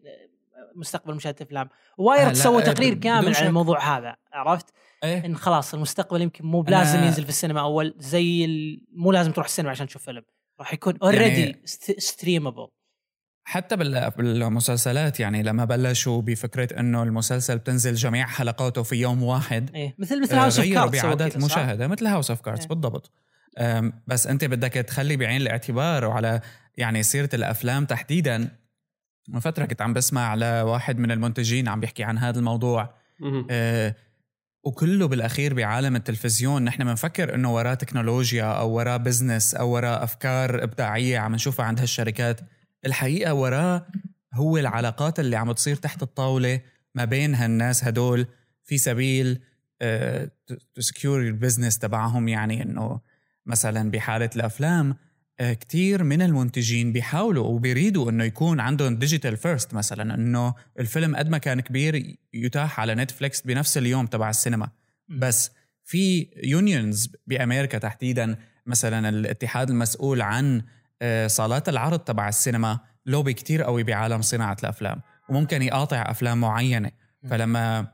[0.74, 1.68] مستقبل مشاهدة الأفلام.
[1.98, 4.66] Wired سوى تقرير كامل عن الموضوع هذا عرفت؟
[5.04, 8.46] إيه؟ إن خلاص المستقبل يمكن مو بلازم ينزل في السينما أول زي
[8.92, 10.22] مو لازم تروح السينما عشان تشوف فيلم.
[10.60, 11.62] راح يكون already يعني
[11.98, 12.68] streamable
[13.44, 19.94] حتى بالمسلسلات يعني لما بلشوا بفكرة إنه المسلسل بتنزل جميع حلقاته في يوم واحد إيه
[19.98, 23.10] مثل مثل House of Cards بعدد المشاهده مثل House of Cards بالضبط.
[24.06, 26.40] بس أنت بدك تخلي بعين الاعتبار وعلى
[26.76, 28.48] يعني سيرة الأفلام تحديدا
[29.30, 32.94] من فترة كنت عم بسمع لواحد من المنتجين عم بيحكي عن هذا الموضوع.
[33.50, 33.94] آه
[34.64, 40.64] وكله بالأخير بعالم التلفزيون نحن بنفكر إنه وراه تكنولوجيا أو وراه business أو وراه أفكار
[40.64, 42.40] إبداعية عم نشوفها عند هالشركات.
[42.86, 43.86] الحقيقة وراه
[44.34, 46.60] هو العلاقات اللي عم تصير تحت الطاولة
[46.94, 48.26] ما بين هالناس هدول.
[48.64, 49.40] في سبيل
[50.74, 53.00] تـ secure ال business تبعهم يعني إنه
[53.46, 54.96] مثلا بحالة الأفلام
[55.40, 61.38] كتير من المنتجين بيحاولوا وبيريدوا إنه يكون عندهم digital first مثلا إنه الفيلم قد ما
[61.38, 64.68] كان كبير يتاح على نتفليكس بنفس اليوم تبع السينما.
[65.08, 65.50] بس
[65.84, 68.36] في unions بأمريكا تحديدا
[68.66, 70.62] مثلا الاتحاد المسؤول عن
[71.02, 76.90] آه، صالات العرض تبع السينما لوبي كتير قوي بعالم صناعة الأفلام وممكن يقاطع أفلام معينة.
[77.30, 77.86] فلما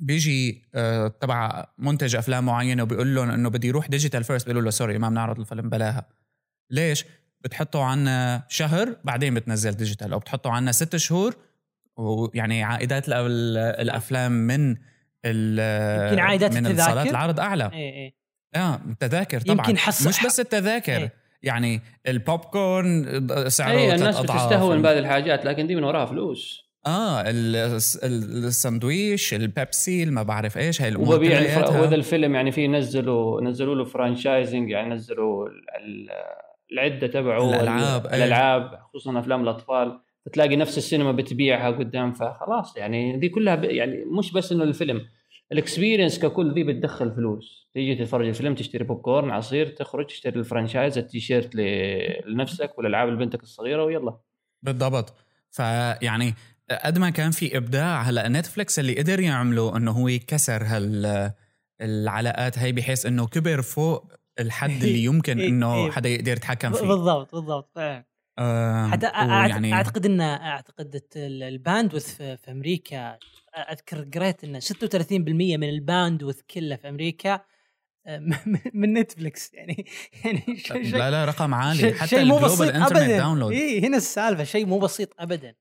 [0.00, 4.70] بيجي آه، تبع منتج أفلام معينة وبيقول لهم إنه بدي يروح digital first بيقولوا له
[4.70, 6.19] sorry ما بنعرض الفيلم بلاها.
[6.70, 7.04] ليش؟
[7.40, 11.36] بتحطوا عنا شهر بعدين بتنزل digital أو بتحطوا عنا ست شهور
[11.96, 14.76] ويعني عائدات الأفلام من
[15.24, 17.70] يمكن عائدات من التذاكر؟ صالات العرض أعلى.
[17.72, 18.14] إيه إيه.
[18.54, 19.56] آه التذاكر طبعا.
[19.56, 20.06] يمكن حص...
[20.06, 21.12] مش بس التذاكر إيه.
[21.42, 26.70] يعني البوب كورن سعره إيه الناس بتستهون بهذه الحاجات لكن دي من وراها فلوس.
[26.86, 33.74] آه الساندويش البيبسي ما بعرف إيش هاي الأمور وبيع وهذا الفيلم يعني في نزلوا نزلوا
[33.74, 35.48] له franchising يعني نزلوا
[36.72, 43.28] العدة تبعه الألعاب الألعاب خصوصا أفلام الأطفال فتلاقي نفس السينما بتبيعها قدام فخلاص يعني دي
[43.28, 45.06] كلها يعني مش بس إنه الفيلم
[45.52, 47.68] ال experience ككل دي بتدخل فلوس.
[47.74, 51.54] تيجي تتفرج الفيلم تشتري بوب كورن عصير تخرج تشتري ال franchise ال T-shirt
[52.26, 54.16] لنفسك والألعاب لبنتك الصغيرة ويلا.
[54.62, 55.14] بالضبط.
[55.50, 56.34] فيعني
[56.84, 61.30] قد ما كان في إبداع هلأ نتفلكس اللي قدر يعمله إنه هو كسر هال
[61.80, 65.90] العلاقات هي بحيث إنه كبر فوق الحد اللي يمكن إيه، إنه إيه.
[65.90, 66.86] حدا يقدر يتحكم فيه.
[66.86, 67.78] بالضبط بالضبط
[68.92, 73.18] حتى يعني أعتقد إن أعتقد ال bandwidth في أمريكا
[73.72, 77.40] أذكر قريت إن 36% من ال bandwidth كله في أمريكا
[78.06, 78.18] آه،
[78.74, 79.86] من نتفلكس يعني
[80.24, 81.94] يعني شي لا لا رقم عالي.
[81.94, 83.18] حتى شيء مو بسيط ابدا.
[83.18, 83.52] download.
[83.52, 85.54] اي هنا السالفة شيء مو بسيط ابدا.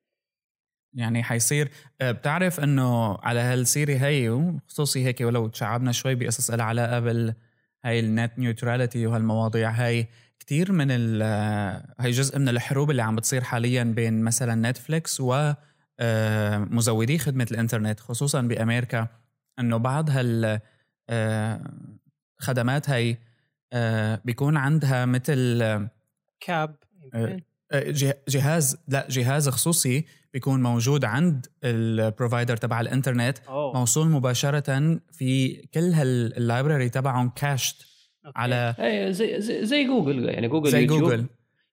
[0.94, 1.72] يعني حيصير
[2.02, 7.36] آه، بتعرف إنه على هالسيره هي وخصوصي هيك ولو تشعبنا شوي بقصص لها علاقه بال
[7.86, 10.08] هاي ال net neutrality وهالمواضيع هاي
[10.40, 15.22] كثير من ال آه، هي جزء من الحروب اللي عم بتصير حاليا بين مثلا نتفليكس
[15.22, 15.54] و
[16.00, 19.08] آه، مزودي خدمة الإنترنت خصوصا بأمريكا
[19.60, 20.60] إنه بعض هال
[22.38, 23.18] خدمات هي
[24.26, 25.64] بيكون عندها مثل
[26.40, 26.76] كاب
[28.28, 33.38] جهاز لا جهاز خصوصي بيكون موجود عند ال provider تبع الإنترنت.
[33.50, 33.74] أوه.
[33.74, 37.76] موصول مباشرة في كل هال library تبعهم cached
[38.36, 41.02] على أي زي زي, زي جوجل يعني جوجل زي يوتيوب.
[41.02, 41.26] جوجل.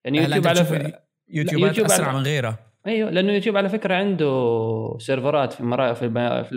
[0.04, 2.18] يعني يوتيوب على فكره يوتيوب, يوتيوب أسرع على...
[2.18, 2.58] من غيره.
[2.86, 6.50] أيوه لأنه يوتيوب على فكرة عنده server ات في مرا في, في,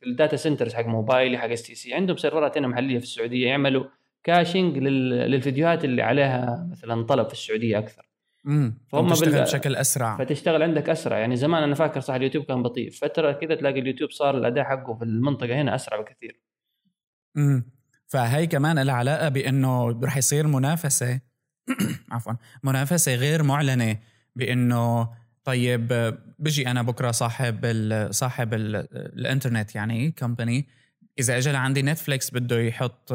[0.00, 3.46] في ال data centers حق موبايلي حق STC عندهم server ات هنا محلية في السعودية
[3.46, 3.84] يعملوا
[4.24, 8.09] caching للفيديوهات اللي عليها مثلا طلب في السعودية أكثر.
[8.46, 9.42] امم تشتغل بال...
[9.42, 10.16] بشكل أسرع.
[10.16, 11.18] فتشتغل عندك أسرع.
[11.18, 12.90] يعني زمان أنا فاكر صح اليوتيوب كان بطيء.
[12.90, 16.40] فترة كذا تلاقي اليوتيوب صار الأداء حقه في المنطقة هنا أسرع بكثير.
[17.36, 17.64] امم
[18.06, 21.20] فهي كمان لها علاقة بإنه رح يصير منافسة.
[22.12, 22.32] عفوا.
[22.64, 23.98] منافسة غير معلنة
[24.36, 25.08] بإنه
[25.44, 30.68] طيب بيجي أنا بكرة صاحب ال صاحب ال الإنترنت يعني company
[31.18, 33.14] إذا اجى لعندي نتفليكس بده يحط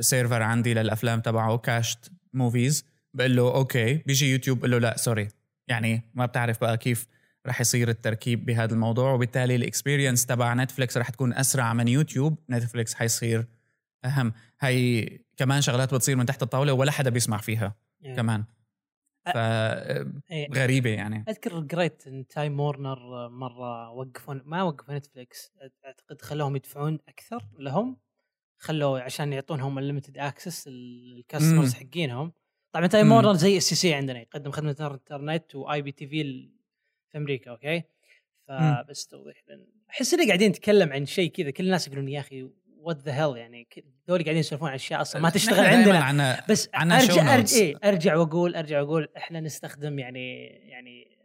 [0.00, 5.28] server عندي للأفلام تبعه cached movies بقول له okay بيجي يوتيوب بقول له لا sorry
[5.68, 7.06] يعني ما بتعرف بقى كيف
[7.46, 12.38] رح يصير التركيب بهذا الموضوع وبالتالي ال experience تبع نتفليكس رح تكون أسرع من يوتيوب.
[12.50, 13.46] نتفليكس حيصير
[14.04, 14.32] أهم.
[14.60, 18.16] هي كمان شغلات بتصير من تحت الطاولة ولا حدا بيسمع فيها yeah.
[18.16, 18.44] كمان.
[19.26, 20.48] ف إيه.
[20.54, 21.24] غريبة يعني.
[21.28, 25.52] أذكر قريت إن تايم وورنر مرة وقفوا ما وقفوا نتفليكس
[25.86, 27.96] أعتقد خلوهم يدفعون أكثر لهم.
[28.58, 32.32] خلوا عشان يعطونهم ال unlimited access لل customers حقينهم.
[32.72, 36.48] طبعا تايم وورنر زي STC عندنا يقدم خدمة انترنت و IPTV
[37.12, 37.82] في أمريكا okay؟
[38.48, 39.36] فبس توضيح
[39.90, 43.36] أحس اني قاعدين نتكلم عن شيء كذا كل الناس يقولون يا أخي what the hell
[43.36, 43.68] يعني؟
[44.08, 45.98] ذول قاعدين يسولفون عن أشياء أصلا ما تشتغل عندنا.
[45.98, 51.19] عنا بس عنا ارجع ارجع, إيه أرجع واقول أرجع وأقول إحنا نستخدم يعني يعني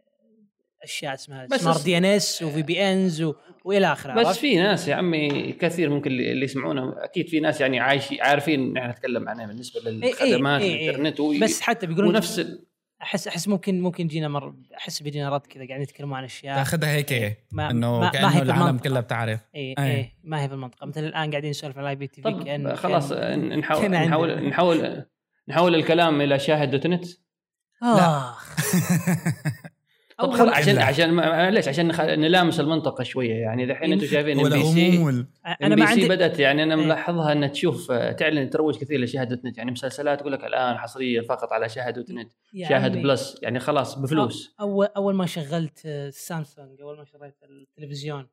[0.82, 3.32] أشياء اسمها سمارت دي ان اس و VPNs
[3.64, 7.80] وإلى آخره بس في ناس يا عمي كثير ممكن اللي يسمعونا أكيد في ناس يعني
[7.80, 10.90] عايشين عارفين نحن نتكلم عنها بالنسبة للخدمات إيه إيه.
[10.90, 12.66] الإنترنت إيه بس حتى بيقولون ونفس ال...
[13.02, 16.56] احس أحس ممكن ممكن جينا مر أحس بيجينا رد كذا قاعدين يتكلمون عن أشياء.
[16.56, 17.38] تاخذها هيك إيه.
[17.52, 19.40] إنه ما كأنه ما العالم كلها بتعرف.
[19.54, 20.12] اي اي إيه.
[20.24, 20.86] ما هي في المنطقة.
[20.86, 25.04] مثل الآن قاعدين نسولف على اي بي تي في كان خلاص كأن نحاول نحاول نحاول
[25.48, 27.06] نحول الكلام إلى شاهد dot net.
[27.82, 28.56] اخ
[30.18, 30.48] طب خل...
[30.48, 32.00] عشان عشان معلش عشان نخ...
[32.00, 33.34] نلامس المنطقة شوية.
[33.34, 35.26] يعني دحين أنتم شايفين MBC
[35.62, 36.84] أنا ما عندي بدأت يعني أنا إيه.
[36.84, 39.58] ملاحظها إنها تشوف تعلن تروج كثير لشاهد نت.
[39.58, 42.32] يعني مسلسلات تقول لك الآن حصريا فقط على شاهد نت.
[42.52, 43.38] يعني شاهد plus.
[43.42, 44.54] يعني خلاص بفلوس.
[44.60, 48.28] اول أول ما شغلت سامسونج أول ما شريت التلفزيون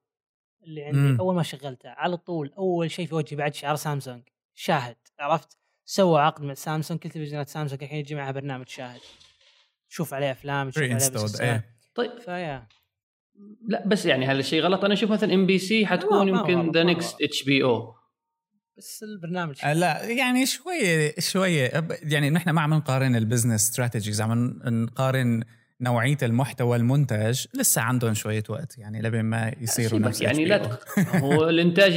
[0.64, 1.18] اللي عندي مم.
[1.20, 4.24] أول ما شغلته على طول أول شيء في وجهي بعد شعار سامسونج.
[4.54, 7.00] شاهد عرفت؟ سووا عقد مع سامسونج.
[7.00, 9.00] كل تلفزيونات سامسونج الحين يجي معها برنامج شاهد.
[9.90, 11.73] شوف عليه أفلام شوف عليه.
[11.96, 12.20] طيب.
[12.20, 12.68] فيا.
[13.68, 17.94] لا بس يعني هذا الشيء غلط؟ أنا أشوف مثلا MBC حتكون يمكن the next HBO.
[18.78, 21.72] بس البرنامج آه لا يعني شوية شوية
[22.04, 25.44] يعني نحن ما عم نقارن ال business strategies عم نقارن
[25.82, 27.46] نوعية المحتوى المنتج.
[27.54, 30.80] لسه عندهم شوية وقت يعني لبين ما يصيروا نفس يعني لا
[31.16, 31.94] هو الإنتاج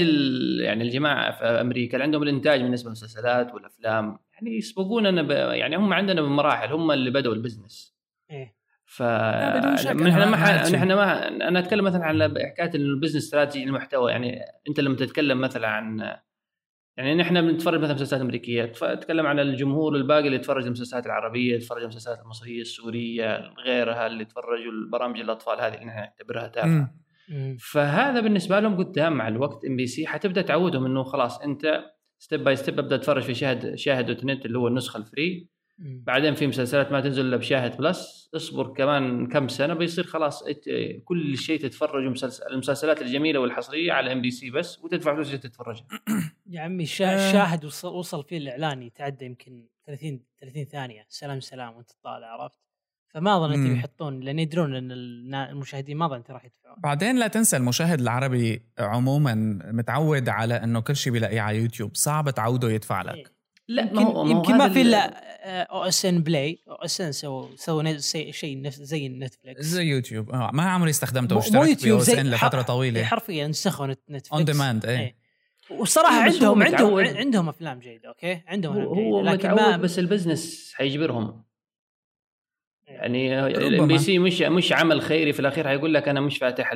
[0.60, 5.30] يعني الجماعة في أمريكا اللي عندهم الإنتاج بالنسبة للمسلسلات والأفلام يعني يسبقوننا ب...
[5.30, 7.96] يعني هم عندنا بمراحل هم اللي بدأوا ال business
[8.30, 8.55] إيه.
[8.88, 14.10] ف نحن ما نحن ما أنا أتكلم مثلا عن حكاية ال business strategy المحتوى.
[14.10, 16.16] يعني أنت لما تتكلم مثلا عن
[16.96, 18.72] يعني نحن بنتفرج مثلا مسلسلات أمريكية.
[18.82, 24.72] أتكلم عن الجمهور الباقي اللي يتفرج المسلسلات العربية يتفرج المسلسلات المصرية السورية غيرها اللي يتفرجوا
[24.72, 26.90] البرامج الأطفال هذه اللي نحن نعتبرها تافهة.
[27.58, 31.84] فهذا بالنسبة لهم قدام مع الوقت MBC حتبدأ تعودهم إنه خلاص أنت
[32.18, 35.48] step by step أبدأ أتفرج في شاهد شاهد dot net اللي هو النسخة ال free
[35.78, 38.30] بعدين في مسلسلات ما تنزل إلا بشاهد plus.
[38.34, 40.44] اصبر كمان كم سنة بيصير خلاص
[41.04, 45.86] كل شيء تتفرج مسلسل المسلسلات الجميلة والحصرية على MBC بس وتدفع فلوس تتفرجها
[46.50, 47.66] يا عمي الشاهد آه.
[47.66, 51.06] وصل, وصل فيه الاعلان يتعدى يمكن 30 30 ثانية.
[51.08, 52.58] سلام سلام وأنت طالع عرفت؟
[53.14, 56.76] فما أظن أنت يحطون لأن يدرون إن المشاهدين ما أظن راح يدفعون.
[56.78, 61.94] بعدين لا تنسى المشاهد العربي عموما متعود على إنه كل شيء بيلاقيه على يوتيوب.
[61.94, 63.14] صعب تعوده يدفع لك.
[63.14, 63.35] إيه.
[63.68, 65.26] لا يمكن ما هو يمكن ما في الا
[65.62, 67.98] OSN Play OSN سووا سووا
[68.30, 70.30] شيء نفس زي Netflix زي يوتيوب.
[70.30, 73.04] آه ما عمري استخدمته واشتركت في OSN لفترة طويلة.
[73.04, 75.16] حرفيا نسخوا Netflix on demand إيه, إيه.
[75.70, 80.72] وصراحة عندهم عندهم عندهم أفلام جيدة okay؟ عندهم هو, هو لكن ما بس ال business
[80.74, 81.44] حيجبرهم.
[82.88, 82.94] إيه.
[82.94, 86.72] يعني ال MBC مش مش عمل خيري في الأخير حيقول لك أنا مش فاتح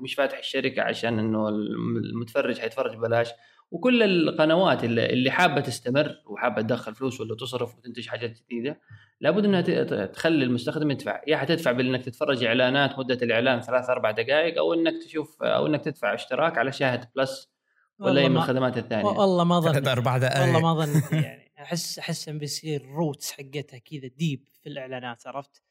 [0.00, 3.28] مش فاتح الشركة عشان إنه المتفرج حيتفرج ببلاش.
[3.70, 8.80] وكل القنوات اللي, اللي حابة تستمر وحابة تدخل فلوس ولا تصرف وتنتج حاجات جديدة
[9.20, 14.58] لابد إنها تخلي المستخدم يدفع يا حتدفع بإنك تتفرج إعلانات مدة الإعلان ثلاث أربع دقائق
[14.58, 17.50] أو إنك تشوف أو إنك تدفع اشتراك على شاهد plus
[17.98, 19.04] ولا من الخدمات الثانية.
[19.04, 20.40] والله ما ظن أربع دقائق.
[20.40, 25.62] والله ما ظن يعني احس أحس MBC ال roots حقتها كذا deep في الإعلانات عرفت؟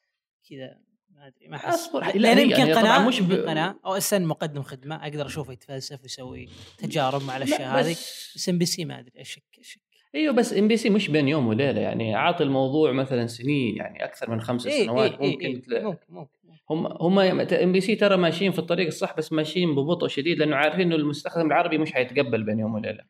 [0.49, 0.77] كذا
[1.15, 1.73] ما أدري ما أحس.
[1.73, 3.31] أصبر لأن يمكن قناة مش ب...
[3.31, 7.91] قناة OSN مقدم خدمة أقدر أشوفه يتفلسف ويسوي تجارب مع الأشياء هذه.
[8.35, 9.81] بس MBC ما أدري أشك أشك.
[10.15, 14.41] أيوه بس MBC مش بين يوم وليلة يعني اعطي الموضوع مثلا سنين يعني أكثر من
[14.41, 16.39] خمس إيه سنوات إيه ممكن إيه إيه ممكن ممكن
[16.69, 20.95] هم هم MBC ترى ماشيين في الطريق الصح بس ماشيين ببطء شديد لأنه عارفين إنه
[20.95, 23.03] المستخدم العربي مش حيتقبل بين يوم وليلة.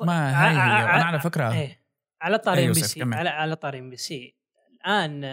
[0.00, 0.94] ما هي, هي.
[0.94, 1.52] أنا على فكرة.
[1.52, 1.80] إيه.
[2.22, 4.34] على طاري MBC على على طاري MBC.
[4.80, 5.24] الآن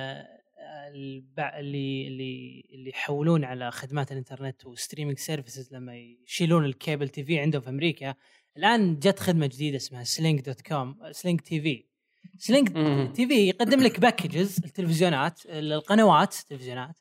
[0.88, 7.40] اللي اللي اللي يحولون على خدمات الإنترنت و streaming services لما يشيلون ال cable TV
[7.40, 8.16] عندهم في أمريكا.
[8.58, 11.86] الآن جت خدمة جديدة اسمها Sling dot com Sling TV
[12.38, 12.70] Sling
[13.16, 17.00] TV يقدم لك packages التلفزيونات القنوات تلفزيونات.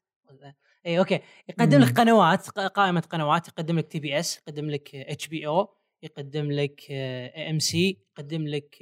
[0.86, 1.20] إيه okay.
[1.48, 5.68] يقدم لك قنوات قائمة قنوات يقدم لك TBS يقدم لك HBO
[6.02, 8.76] يقدم لك AMC يقدم لك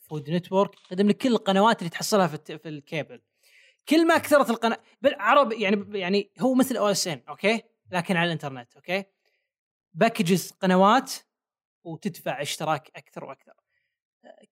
[0.00, 3.20] Food Network يقدم لك كل القنوات اللي تحصلها في, في الكيبل.
[3.88, 9.04] كل ما كثرت القناة بالعربي يعني يعني هو مثل OSN okay؟ لكن على الإنترنت okay؟
[9.94, 11.12] packages قنوات
[11.84, 13.52] وتدفع اشتراك أكثر وأكثر.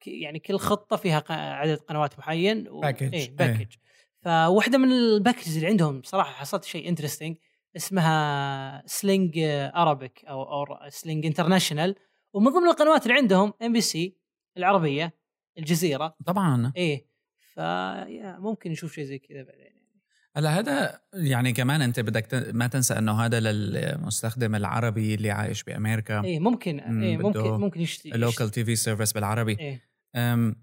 [0.07, 2.81] يعني كل خطة فيها عدد قنوات معين و...
[2.81, 3.69] package إيه package إيه.
[4.23, 7.37] فواحدة من ال packages اللي عندهم صراحة حصلت شيء interesting
[7.77, 11.95] اسمها Sling Arabic أو أو Sling International
[12.33, 14.17] ومن ضمن القنوات اللي عندهم MBC
[14.57, 15.17] العربية
[15.59, 16.17] الجزيرة.
[16.27, 16.73] طبعا.
[16.77, 17.07] إيه.
[17.57, 19.77] فممكن نشوف شيء زي كذا بعدين يعني.
[20.37, 26.25] هلا هذا يعني كمان أنت بدك ما تنسى إنه هذا للمستخدم العربي اللي عايش بأمريكا
[26.25, 29.81] إيه ممكن إيه ممكن ممكن يشتري ال local TV service بالعربي.
[30.17, 30.57] أم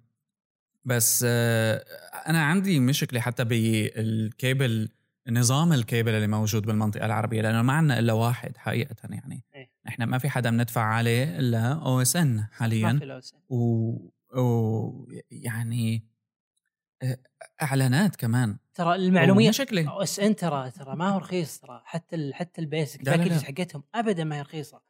[0.85, 1.85] بس آه،
[2.27, 4.89] أنا عندي مشكلة حتى بالكيبل
[5.29, 10.05] نظام الكيبل اللي موجود بالمنطقة العربية لأنه ما عندنا إلا واحد حقيقة يعني إيه؟ إحنا
[10.05, 13.91] ما في حدا بندفع عليه إلا OSN حاليا ما في و...
[14.39, 16.03] و يعني
[17.61, 18.57] إعلانات كمان.
[18.73, 21.81] ترى للمعلومية OSN ترى ترى ما هو رخيص ترى.
[21.85, 23.05] حتى ال حتى ال basic.
[23.05, 24.81] packages حقتهم ابدا ما هي رخيصة.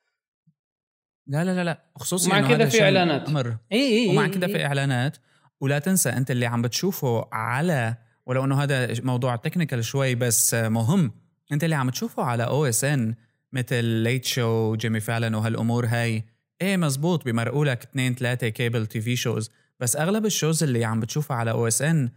[1.27, 1.83] لا لا لا لا.
[1.95, 3.29] خصوصا مع كذا في إعلانات.
[3.29, 5.17] أمر إي إي ومع كذا في إعلانات.
[5.61, 11.11] ولا تنسى أنت اللي عم بتشوفه على ولو إنه هذا موضوع technical شوي بس مهم.
[11.51, 13.15] أنت اللي عم تشوفه على OSN
[13.53, 16.25] مثل late show Jimmy Fallon وهالأمور هاي.
[16.61, 17.25] إيه مزبوط.
[17.25, 21.51] بمرقوا لك اثنين ثلاثة cable TV shows بس أغلب ال shows اللي عم بتشوفها على
[21.51, 22.09] OSN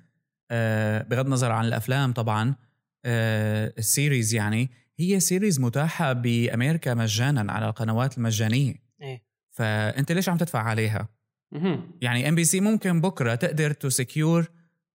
[1.11, 2.55] بغض النظر عن الأفلام طبعا
[3.05, 8.75] آه، ال series يعني هي series متاحة بأمريكا مجانا على القنوات المجانية.
[9.03, 9.23] إيه.
[9.51, 11.09] فأنت ليش عم تدفع عليها؟
[12.01, 14.51] يعني MBC ممكن بكرة تقدر to secure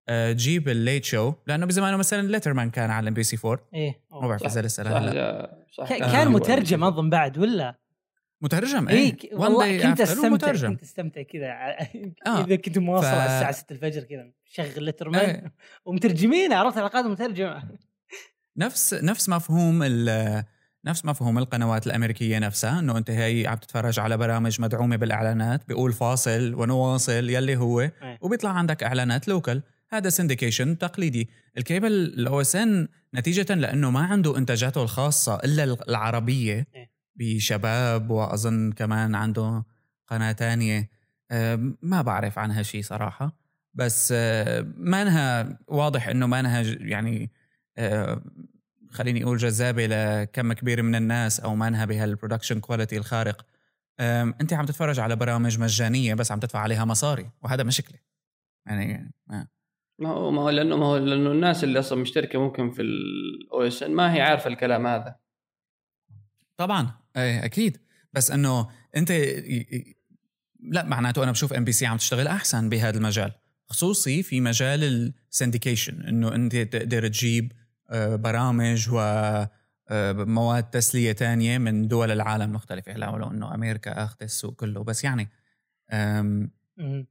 [0.06, 4.00] تجيب ال late show لأنه بزمانه مثلا Letterman كان على MBC 4 إيه.
[4.12, 5.58] ما بعرف إذا لسه لهلأ.
[5.88, 7.78] كان مترجم أظن بعد ولا؟
[8.42, 10.70] مترجم إيه, إيه والله كنت أستمتع مترجم.
[10.70, 11.46] كنت أستمتع كذا
[12.26, 12.44] آه.
[12.44, 13.10] إذا كنت مواصل ف...
[13.10, 15.52] على الساعة 6 الفجر كذا شغل Letterman إيه.
[15.84, 17.62] ومترجمين عرفت الحلقات مترجمة
[18.56, 19.82] نفس نفس مفهوم
[20.84, 25.92] نفس مفهوم القنوات الأمريكية نفسها إنه أنت هي عم تتفرج على برامج مدعومة بالإعلانات بيقول
[25.92, 28.18] فاصل ونواصل يلي هو إيه.
[28.20, 31.28] وبيطلع عندك إعلانات local هذا syndication تقليدي
[31.58, 36.89] ال cable ال OSN نتيجة لأنه ما عنده إنتاجاته الخاصة إلا العربية إيه.
[37.14, 39.64] بشباب وأظن كمان عنده
[40.06, 40.90] قناة تانية.
[41.82, 43.36] ما بعرف عنها شيء صراحة.
[43.74, 44.12] بس
[44.76, 47.30] ما انها واضح إنه ما انها يعني
[48.90, 53.46] خليني أقول جذابة لكم كبير من الناس أو ما انها بهال production quality الخارق
[54.40, 57.98] أنت عم تتفرج على برامج مجانية بس عم تدفع عليها مصاري وهذا مشكلة.
[58.66, 59.46] يعني ما
[59.98, 63.62] ما هو ما هو لأنه ما هو لأنه الناس اللي أصلا مشتركة ممكن في ال
[63.62, 65.16] OSN ما هي عارفة الكلام هذا.
[66.60, 66.90] طبعا.
[67.16, 67.78] إيه أكيد.
[68.12, 69.12] بس إنه أنت
[70.60, 73.32] لا معناته أنا بشوف إم بي سي عم تشتغل أحسن بهذا المجال
[73.66, 77.52] خصوصي في مجال ال syndication إنه أنت تقدر تجيب
[77.90, 78.98] آه، برامج و
[79.88, 84.84] آه، مواد تسلية تانية من دول العالم المختلفة هلا ولو إنه أمريكا أخذت السوق كله.
[84.84, 85.28] بس يعني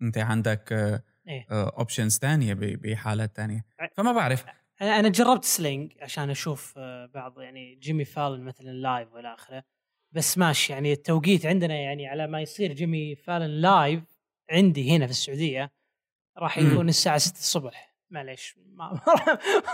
[0.02, 1.04] أنت عندك آه،
[1.50, 2.30] options إيه.
[2.30, 3.66] ثانية بحالات ثانية
[3.97, 4.45] فما بعرف.
[4.82, 9.64] أنا جربت Sling عشان أشوف آه، بعض يعني جيمي فالن مثلا live وإلى آخره
[10.12, 14.04] بس ماشي يعني التوقيت عندنا يعني على ما يصير جيمي فالن live
[14.52, 15.72] عندي هنا في السعودية
[16.38, 17.90] راح يكون الساعة 6 الصبح.
[18.10, 19.02] معليش ما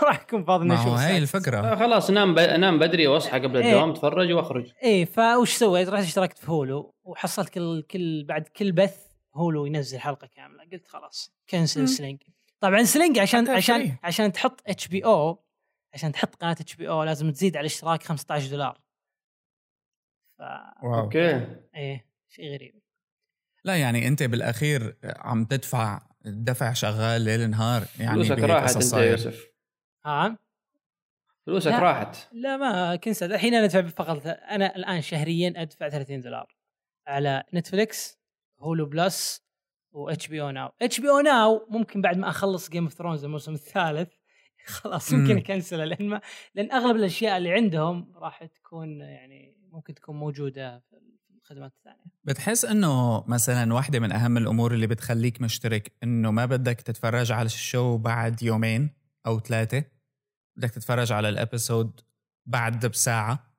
[0.02, 1.76] راح يكون فاضي نشوف هاي الفكرة.
[1.76, 2.38] خلاص نام ب...
[2.38, 3.66] نام بدري واصحى قبل إيه.
[3.66, 4.72] الدوام اتفرج واخرج.
[4.82, 9.98] إيه فوش سويت؟ رحت اشتركت في Hulu وحصلت كل كل بعد كل بث Hulu ينزل
[9.98, 10.64] حلقة كاملة.
[10.72, 12.22] قلت خلاص كنسل Sling
[12.60, 15.44] طبعا Sling عشان عشان عشان تحط HBO
[15.94, 18.80] عشان تحط قناة HBO لازم تزيد على الاشتراك 15 دولار.
[20.38, 20.42] ف...
[20.84, 21.56] أوكي.
[21.76, 22.82] إيه شيء غريب.
[23.64, 29.10] لا يعني أنت بالأخير عم تدفع دفع شغال ليل نهار يعني فلوسك راحت أنت يا
[29.10, 29.46] يوسف.
[30.06, 30.38] ها
[31.46, 31.78] فلوسك لا.
[31.78, 32.16] راحت.
[32.32, 36.56] لا ما كنسل الحين أنا أدفع فقط أنا الآن شهريا أدفع 30 دولار
[37.06, 38.18] على Netflix
[38.60, 39.45] Hulu Plus
[39.96, 44.12] و HBO Now HBO Now ممكن بعد ما أخلص Game of Thrones الموسم الثالث
[44.66, 46.20] خلاص ممكن أكنسله لأن ما
[46.54, 50.96] لأن أغلب الأشياء اللي عندهم راح تكون يعني ممكن تكون موجودة في
[51.36, 52.04] الخدمات الثانية.
[52.24, 57.46] بتحس إنه مثلا واحدة من أهم الأمور اللي بتخليك مشترك إنه ما بدك تتفرج على
[57.46, 58.90] ال show بعد يومين
[59.26, 59.84] أو ثلاثة
[60.56, 62.00] بدك تتفرج على ال episode
[62.46, 63.56] بعد بساعة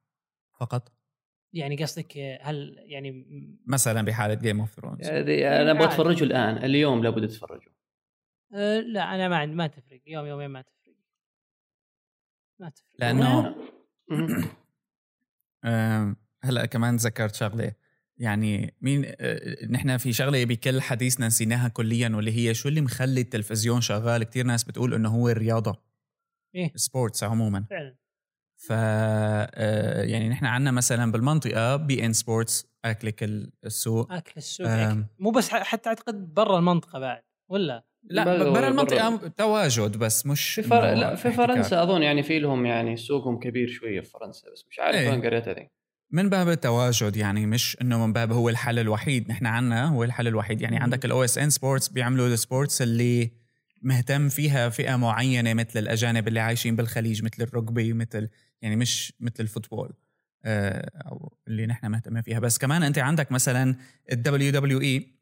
[0.60, 0.97] فقط؟
[1.58, 3.26] يعني قصدك هل يعني
[3.66, 6.58] مثلا بحالة Game of Thrones أنا أبغى أتفرجه الآن.
[6.58, 7.72] اليوم لابد اتفرجه
[8.53, 10.01] أه لا أنا ما عندي ما تفرق.
[10.08, 10.95] يوم يومين ما تفرق.
[12.60, 12.95] ما تفرق.
[12.99, 13.55] لأنه
[16.43, 17.72] هلا كمان ذكرت شغلة.
[18.18, 23.22] يعني مين أه نحن في شغلة بكل حديثنا نسيناها كليا واللي هي شو اللي مخلي
[23.22, 25.84] التلفزيون شغال؟ كثير ناس بتقول إنه هو الرياضة.
[26.55, 26.72] إيه.
[26.76, 27.66] sports عموما.
[27.70, 27.95] فعلا.
[28.58, 33.24] ف آه، يعني نحن عندنا مثلا بالمنطقة beIN Sports أكلك
[33.66, 34.14] السوق.
[34.14, 35.03] أكل السوق أكل.
[35.20, 39.28] مو بس حتى أعتقد برا المنطقة بعد ولا؟ لا برا المنطقة برا.
[39.28, 40.93] تواجد بس مش في فر...
[40.93, 44.80] لا في فرنسا أظن يعني في لهم يعني سوقهم كبير شوية في فرنسا بس مش
[44.80, 45.10] عارف إيه.
[45.10, 45.72] وين قريتها دي
[46.12, 50.28] من باب التواجد يعني مش إنه من باب هو الحل الوحيد نحن عنا هو الحل
[50.28, 50.62] الوحيد.
[50.62, 53.32] يعني عندك ال OSN Sports بيعملوا ال sports اللي
[53.82, 58.30] مهتم فيها فئة معينة مثل الأجانب اللي عايشين بالخليج مثل ال rugby مثل
[58.62, 59.93] يعني مش مثل ال football
[60.45, 62.39] آه، أو اللي نحن مهتمين فيها.
[62.39, 63.76] بس كمان أنت عندك مثلا
[64.12, 65.18] ال WWE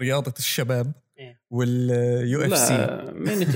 [0.00, 1.40] رياضة الشباب إيه.
[1.50, 2.86] وال UFC.
[3.12, 3.46] مين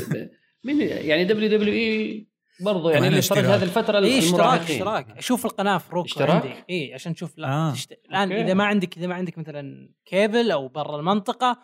[0.64, 2.29] مين يعني WWE
[2.61, 5.20] برضه يعني اللي يتفرج هذه الفترة إيه اشتراك اشتراك.
[5.20, 6.55] شوف القناة في Roku اشتراك؟ عندي.
[6.70, 7.72] اي عشان تشوف لا آه.
[7.72, 7.93] تشت...
[8.11, 11.59] الآن إذا ما عندك إذا ما عندك مثلا كيبل أو برا المنطقة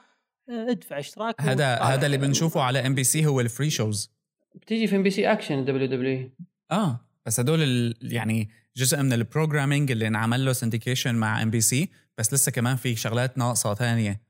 [0.48, 4.12] آه، ادفع اشتراك هذا هذا اللي بنشوفه على MBC هو ال free shows
[4.54, 6.30] بتيجي في ام بي سي اكشن دبليو دبليو
[6.70, 7.00] آه.
[7.26, 11.88] بس هدول يعني جزء من ال programming اللي انعمل له syndication مع MBC
[12.18, 14.20] بس لسه كمان في شغلات ناقصة ثانية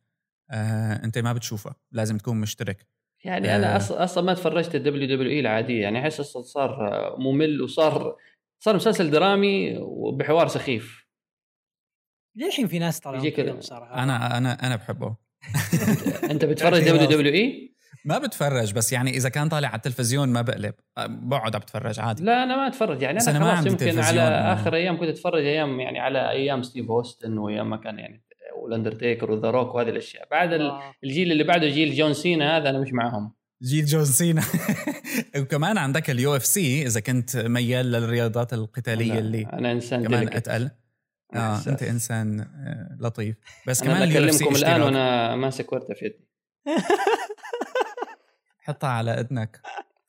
[0.50, 1.74] آه انت ما بتشوفها.
[1.92, 2.86] لازم تكون مشترك.
[3.24, 3.56] يعني آه.
[3.56, 5.82] أنا أصلا أصلا ما تفرجت ال WWE العادية.
[5.82, 6.78] يعني أحس أصلا صار
[7.18, 8.16] ممل وصار
[8.64, 11.04] صار مسلسل درامي وبحوار سخيف.
[12.36, 14.02] للحين في ناس طالعين بصراحة.
[14.02, 15.16] أنا أنا أنا بحبه.
[16.30, 17.73] أنت بتفرج دبليو دبليو اي؟
[18.04, 20.74] ما بتفرج بس يعني إذا كان طالع على التلفزيون ما بقلب.
[21.08, 22.24] بقعد بتفرج عادي.
[22.24, 23.02] لا أنا ما أتفرج.
[23.02, 26.90] يعني أنا, أنا خلاص يمكن على آخر أيام كنت أتفرج أيام يعني على أيام ستيف
[26.90, 28.24] هوستن وأيام ما كان يعني
[28.62, 30.28] والأندرتيكر وذا روك وهذه الأشياء.
[30.30, 30.94] بعد آه.
[31.04, 34.42] الجيل اللي بعده جيل جون سينا هذا أنا مش معهم جيل جون سينا.
[35.40, 40.70] وكمان عندك ال UFC إذا كنت ميال للرياضات القتالية أنا اللي أنا إنسان كمان أتقل.
[41.34, 43.36] آه أنت إنسان آه، لطيف.
[43.66, 46.28] بس كمان أنا بكلمكم الآن وأنا ماسك ورده في يدي.
[48.64, 49.60] حطها على إذنك.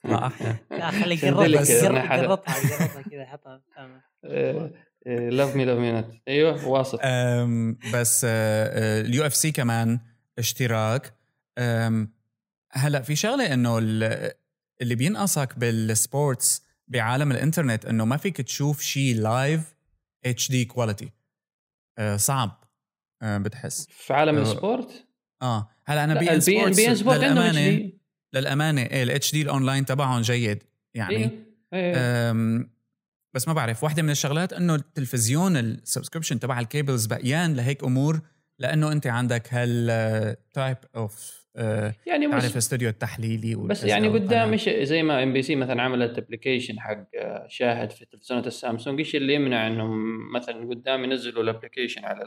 [0.04, 3.62] ما أحلى لا خلي قرطها قرطها كذا حطها
[5.06, 6.98] لاف مي لاف مي نت أيوه واصل.
[7.94, 10.00] بس اليو إف سي كمان
[10.40, 11.14] اشتراك.
[12.72, 19.76] هلأ في شغلة إنه اللي بينقصك بالسبورتس بعالم الإنترنت إنه ما فيك تشوف شيء لايف
[20.26, 21.12] اتش دي كواليتي
[22.16, 22.64] صعب
[23.22, 23.88] أه بتحس.
[23.90, 25.08] في عالم ال sport؟
[25.42, 27.92] آه هلأ أنا beIN Sports beIN Sport للأمانة
[28.36, 30.64] للأمانة إيه ال HD ال online تبعهم جيد
[30.94, 31.46] يعني إيه.
[31.74, 32.76] إيه.
[33.34, 37.84] بس ما بعرف واحدة من الشغلات إنه التلفزيون ال subscription تبع ال cables بقيان لهيك
[37.84, 38.22] أمور
[38.60, 41.46] لأنه أنت عندك هال type of
[42.06, 47.08] يعني تعرف الاستوديو التحليلي بس يعني قدام مش زي ما MBC مثلا عملت application حق
[47.16, 52.24] آه، شاهد في تلفزيونات السامسونج إيش اللي يمنع إنهم مثلا قدام ينزلوا ال application على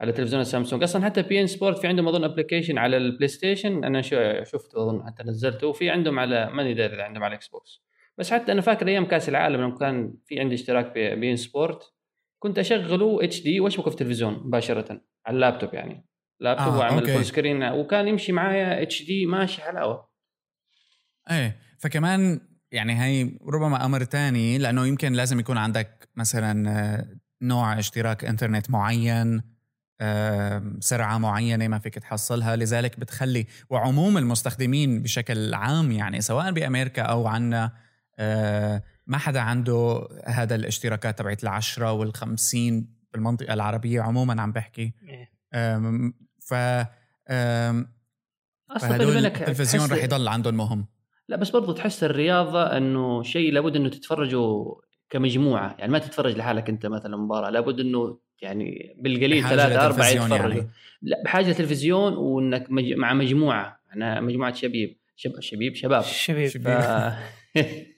[0.00, 4.02] على تلفزيون السامسونج أصلا حتى beIN Sport في عندهم أظن application على البلاي ستيشن أنا
[4.44, 5.66] شفته أظن حتى نزلته.
[5.66, 7.82] وفي عندهم على ماني داري عندهم على ال Xbox
[8.18, 11.94] بس حتى أنا فاكر أيام كأس العالم لما كان في عندي اشتراك beIN Sport
[12.38, 15.00] كنت أشغله HD واشبكه في التلفزيون؟ مباشرة.
[15.26, 16.06] على اللابتوب يعني.
[16.40, 20.08] لابتوب آه واعمل full screen وكان يمشي معايا HD ماشي حلاوة.
[21.30, 21.56] إيه.
[21.78, 22.40] فكمان
[22.72, 27.06] يعني هي ربما أمر ثاني لأنه يمكن لازم يكون عندك مثلا آه،
[27.42, 29.53] نوع اشتراك إنترنت معين.
[30.80, 32.56] سرعة معينة ما فيك تحصلها.
[32.56, 37.72] لذلك بتخلي وعموم المستخدمين بشكل عام يعني سواء بأمريكا أو عنا
[38.18, 44.92] آه، ما حدا عنده هذا الاشتراكات تبعت العشرة والخمسين بالمنطقة العربية عموما عم بحكي.
[45.08, 45.34] إيه.
[46.40, 46.54] ف
[48.80, 50.86] فهدول التلفزيون رح يضل عندهم مهم.
[51.28, 54.74] لا بس برضو تحس الرياضة إنه شيء لابد إنه تتفرجوا
[55.10, 55.76] كمجموعة.
[55.78, 60.36] يعني ما تتفرج لحالك أنت مثلا مباراة لابد إنه يعني بالقليل ثلاثة أربعة يتفرجوا.
[60.36, 60.68] يعني.
[61.02, 62.92] لا بحاجة تلفزيون وإنك مج...
[62.92, 63.80] مع مجموعة.
[63.96, 65.40] أنا مجموعة شبيب شب...
[65.40, 66.02] شبيب شباب.
[66.02, 66.48] شبيب.
[66.48, 66.68] ف...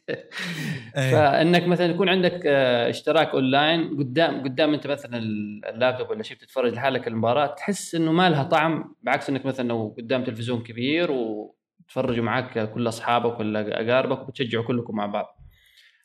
[0.97, 1.11] إيه.
[1.13, 6.73] فإنك مثلا يكون عندك آه، اشتراك أونلاين قدام قدام أنت مثلا اللابتوب ولا شيء بتتفرج
[6.73, 12.25] لحالك المباراة تحس إنه ما لها طعم بعكس إنك مثلا لو قدام تلفزيون كبير وتفرجوا
[12.25, 15.36] معك كل أصحابك ولا أقاربك وبتشجعوا كلكم مع بعض.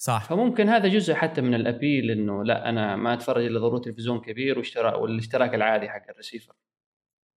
[0.01, 0.25] صح.
[0.29, 4.21] فممكن هذا جزء حتى من ال appeal إنه لا أنا ما أتفرج إلا ضروري تلفزيون
[4.21, 6.53] كبير واشتراك والاشتراك العادي حق الريسيفر.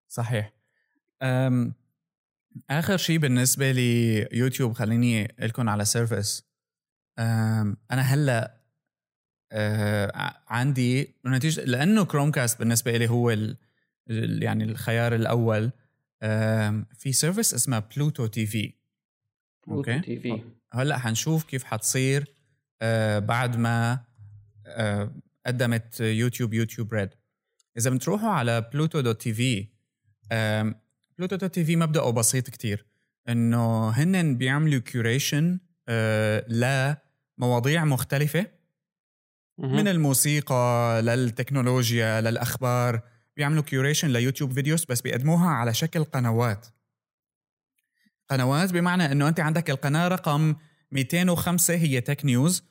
[0.07, 0.53] صحيح.
[1.22, 1.74] أم
[2.70, 6.49] آخر شيء بالنسبة لي يوتيوب خليني لكم على service
[7.20, 8.62] أنا هلأ
[9.51, 13.57] أه عندي نتيجة لأنه Chromecast بالنسبة لي هو ال
[14.43, 15.72] يعني الخيار الأول
[16.93, 18.74] في service اسمها Pluto TV
[19.68, 20.41] Okay؟ TV
[20.74, 22.41] هلأ حنشوف كيف حتصير.
[23.19, 23.99] بعد ما
[24.67, 25.15] أه
[25.45, 27.09] قدمت يوتيوب YouTube Red
[27.77, 29.68] إذا بتروحوا على Pluto dot TV
[31.18, 32.86] Pluto dot TV مبدأه بسيط كتير.
[33.29, 35.59] إنه هن بيعملوا curation
[35.89, 36.97] أه
[37.39, 38.45] لمواضيع مختلفة.
[39.57, 43.01] من الموسيقى للتكنولوجيا للأخبار.
[43.38, 46.67] بيعملوا curation ل YouTube videos بس بيقدموها على شكل قنوات.
[48.29, 50.55] قنوات بمعنى إنه أنت عندك القناة رقم
[50.91, 52.70] 205 هي tech news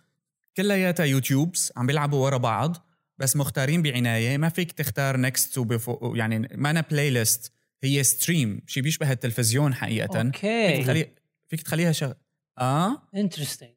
[0.56, 2.86] كلياتها YouTubes عم بيلعبوا ورا بعض
[3.18, 4.38] بس مختارين بعناية.
[4.38, 9.74] ما فيك تختار next و before يعني ما أنا playlist هي stream شيء بيشبه التلفزيون
[9.74, 10.20] حقيقه.
[10.20, 10.68] Okay.
[10.68, 11.10] فيك تخلي
[11.48, 12.12] فيك تخليها شغ...
[12.58, 13.74] آه؟ Interesting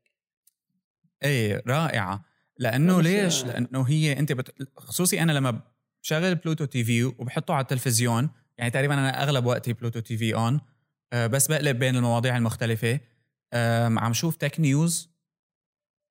[1.23, 2.25] إيه رائعة.
[2.57, 4.69] لأنه ليش؟ لأنه هي أنت بت...
[4.77, 5.61] خصوصي أنا لما
[6.03, 10.61] بشغل Pluto TV وبحطه على التلفزيون يعني تقريبا أنا أغلب وقتي Pluto TV on
[11.13, 12.99] أه بس بقلب بين المواضيع المختلفة.
[13.97, 15.12] عم شوف tech news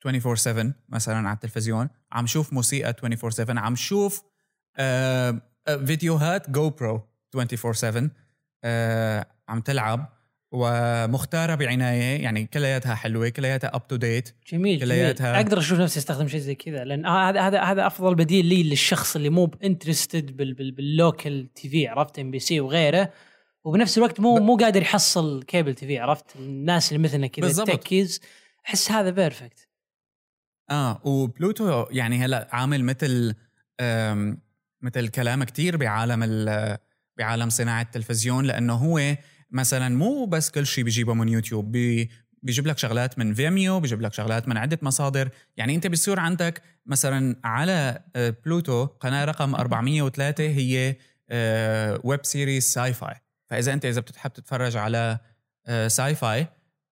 [0.06, 4.22] 24 7 مثلا على التلفزيون عم شوف موسيقى 24 7 عم شوف
[4.76, 5.42] أه
[5.86, 8.10] فيديوهات GoPro 24 7
[8.64, 10.22] أه عم تلعب
[10.52, 15.44] ومختارة بعناية يعني كلياتها حلوة كلياتها up to date جميل كلياتها جميل.
[15.44, 19.16] أقدر أشوف نفسي أستخدم شيء زي كذا لأن هذا هذا هذا أفضل بديل لي للشخص
[19.16, 23.12] اللي مو interested بال local TV عرفت؟ MBC وغيره
[23.64, 24.42] وبنفس الوقت مو ب...
[24.42, 28.20] مو قادر يحصل cable TV عرفت؟ الناس اللي مثلنا كذا techies
[28.66, 29.68] أحس هذا perfect
[30.70, 33.34] آه وبلوتو يعني هلأ عامل مثل
[34.82, 36.20] مثل كلام كتير بعالم
[37.18, 39.16] بعالم صناعة التلفزيون لأنه هو
[39.50, 42.10] مثلا مو بس كل شيء بيجيبه من يوتيوب بي
[42.42, 45.28] بيجيب لك شغلات من Vimeo بيجيب لك شغلات من عدة مصادر.
[45.56, 48.02] يعني أنت بيصير عندك مثلا على
[48.44, 50.96] بلوتو قناة رقم 403 هي
[52.04, 53.14] web series sci-fi.
[53.50, 55.18] فإذا أنت إذا بتحب تتفرج على
[55.86, 56.46] sci-fi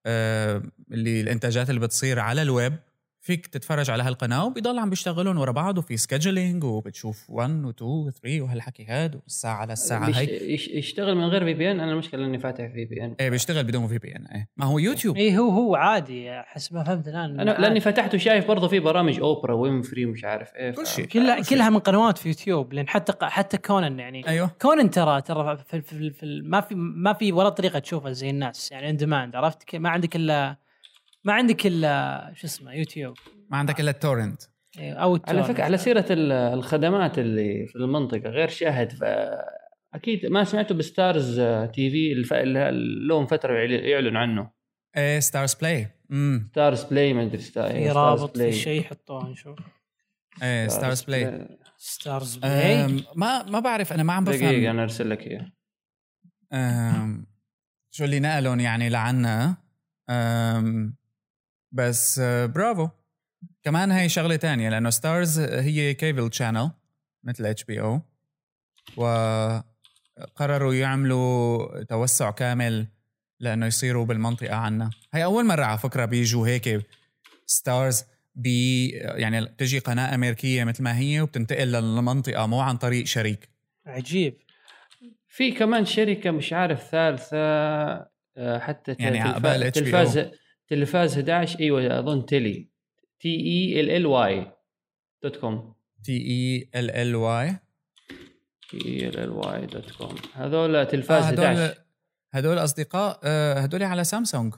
[0.06, 2.78] اللي الإنتاجات اللي بتصير على الويب
[3.20, 7.90] فيك تتفرج على هالقناة وبيضل عم بيشتغلون ورا بعض وفي scheduling وبتشوف 1 و 2
[7.90, 12.66] و 3 وهالحكي هذا والساعة للساعه هي يشتغل من غير VPN أنا المشكلة إني فاتح
[12.66, 14.48] VPN إيه بيشتغل بدون VPN إيه.
[14.56, 17.40] ما هو يوتيوب إيه هو هو عادي حسب ما فهمت الآن.
[17.40, 21.06] أنا لأني فتحته شايف برضه في برامج اوبرا وينفري ومش عارف إيه كل شيء.
[21.06, 24.28] كلها كلها من قنوات في يوتيوب لأن حتى حتى Conan يعني.
[24.28, 24.50] أيوه.
[24.62, 28.72] Conan ترى ترى في, في, في ما في ما في ولا طريقة تشوفها زي الناس
[28.72, 30.56] يعني on demand عرفت؟ ما عندك إلا
[31.24, 33.16] ما عندك إلا شو اسمه يوتيوب.
[33.50, 34.42] ما عندك إلا ال torrent.
[34.78, 38.92] إيه، أو على فكرة على سيرة الخدمات اللي في المنطقة غير شاهد
[39.94, 41.40] أكيد ما سمعتوا ب
[41.74, 42.14] Starz TV
[43.08, 44.50] لهم فترة يعلن عنه.
[44.96, 49.58] إيه Starz Play امم Starz Play ما أدري Starz في رابط في شيء يحطوه نشوف.
[50.42, 54.36] إيه Starz Play Starz Play ما ما بعرف أنا ما عم بفهم.
[54.36, 55.52] دقيقه أنا أرسل لك إياه.
[57.90, 59.56] شو اللي نقلهم يعني لعنا.
[61.72, 62.88] بس آه، برافو.
[63.62, 66.70] كمان هي شغلة تانية لأنه Starz هي cable channel
[67.24, 68.00] مثل HBO
[68.96, 72.86] وقرروا يعملوا توسع كامل
[73.40, 74.90] لأنه يصيروا بالمنطقة عنا.
[75.14, 76.86] هي أول مرة على فكرة بيجوا هيك
[77.46, 78.04] ستارز
[78.34, 83.48] بي يعني تجي قناة أمريكية مثل ما هي وبتنتقل للمنطقة مو عن طريق شريك.
[83.86, 84.36] عجيب.
[85.28, 87.36] في كمان شركة مش عارف ثالثة
[88.36, 90.30] آه، حتى يعني تلفاز
[90.70, 92.68] تلفاز 11 إيوه أظن تيلي.
[93.20, 94.52] تي اي ال ال واي
[95.22, 97.56] دوت كوم تي اي ال ال واي
[98.70, 101.84] تي اي ال ال واي دوت كوم هذول تلفاز آه هدول 11
[102.32, 104.54] هدول أصدقاء آه هدول على سامسونج.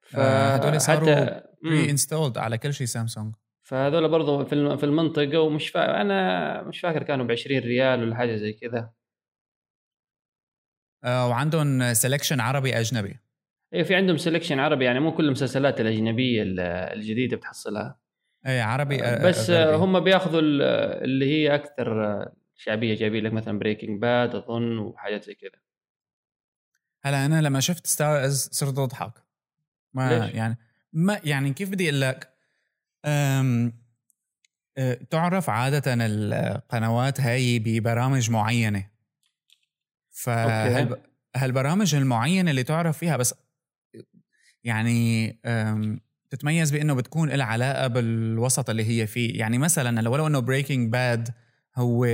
[0.00, 3.34] فهدول صاروا pre-installed على كل شيء سامسونج.
[3.62, 6.00] فهذول برضه في في المنطقة ومش فا...
[6.00, 8.92] أنا مش فاكر كانوا ب 20 ريال ولا حاجة زي كذا.
[11.04, 13.21] آه وعندهم selection عربي أجنبي.
[13.74, 16.42] إيه في عندهم selection عربي يعني مو كل المسلسلات الأجنبية
[16.92, 17.98] الجديدة بتحصلها.
[18.46, 19.76] إيه عربي آه بس أغربي.
[19.76, 20.40] هم بياخذوا
[21.04, 25.60] اللي هي أكثر شعبية جايبين لك مثلا Breaking Bad اظن وحاجات زي كذا.
[27.02, 29.12] هلا أنا لما شفت Starz صرت أضحك.
[29.92, 30.58] ما ليش؟ يعني
[30.92, 32.32] ما يعني كيف بدي أقول لك؟
[35.10, 38.90] تعرف عادة القنوات هاي ببرامج معينة.
[40.10, 43.34] فهالبرامج المعينة اللي تعرف فيها بس
[44.64, 45.32] يعني
[46.30, 49.38] تتميز بإنه بتكون لها علاقة بالوسط اللي هي فيه.
[49.38, 51.28] يعني مثلا لو إنه Breaking Bad
[51.76, 52.06] هو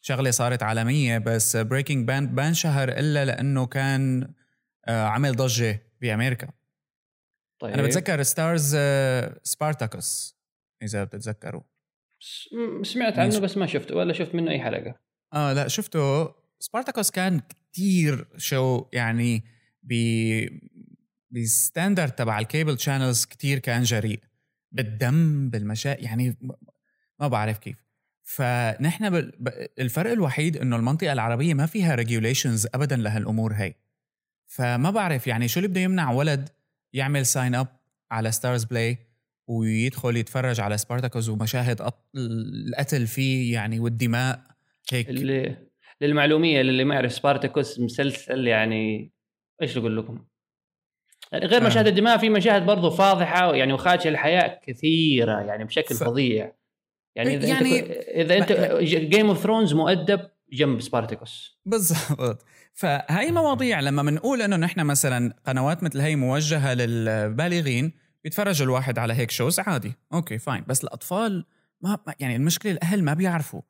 [0.00, 4.32] شغلة صارت عالمية بس Breaking Bad ما انشهر إلا لأنه كان
[4.86, 6.48] آه، عمل ضجة بأمريكا.
[7.60, 7.72] طيب.
[7.72, 8.76] أنا بتذكر Starz
[9.42, 10.36] Spartacus
[10.82, 11.62] إذا بتتذكروا.
[12.82, 14.94] سمعت عنه بس ما شفته ولا شفت منه أي حلقة.
[15.34, 16.34] آه لا شفته.
[16.60, 19.44] Spartacus كان كتير شو يعني
[19.82, 19.94] ب
[21.30, 24.20] بال standard تبع ال cable channels كتير كان جريء.
[24.72, 25.96] بالدم بالمشا..
[25.98, 26.36] يعني
[27.20, 27.84] ما بعرف كيف.
[28.22, 29.30] فنحن
[29.78, 33.74] الفرق الوحيد إنه المنطقة العربية ما فيها regulations ابدا لهالأمور هي.
[34.46, 36.48] فما بعرف يعني شو اللي بده يمنع ولد
[36.92, 37.68] يعمل sign up
[38.10, 38.98] على Starz Play
[39.46, 44.42] ويدخل يتفرج على Spartacus ومشاهد القتل فيه يعني والدماء
[44.92, 45.56] هيك؟ اللي
[46.00, 49.12] للمعلومية للي ما يعرف Spartacus مسلسل يعني
[49.62, 50.24] إيش أقول لكم؟
[51.32, 56.04] يعني غير مشاهد الدماء في مشاهد برضو فاضحة يعني وخادشة الحياء كثيرة يعني بشكل ف...
[56.04, 56.52] فظيع.
[57.16, 58.52] يعني إذا يعني انت إذا أنت
[58.84, 60.20] Game of Thrones مؤدب
[60.52, 62.44] جنب Spartacus بالضبط.
[62.72, 67.92] فهي مواضيع لما بنقول إنه نحن مثلا قنوات مثل هي موجهة للبالغين
[68.24, 69.92] بيتفرج الواحد على هيك shows عادي.
[70.12, 71.44] okay fine بس الأطفال
[71.80, 73.60] ما يعني المشكلة الأهل ما بيعرفوا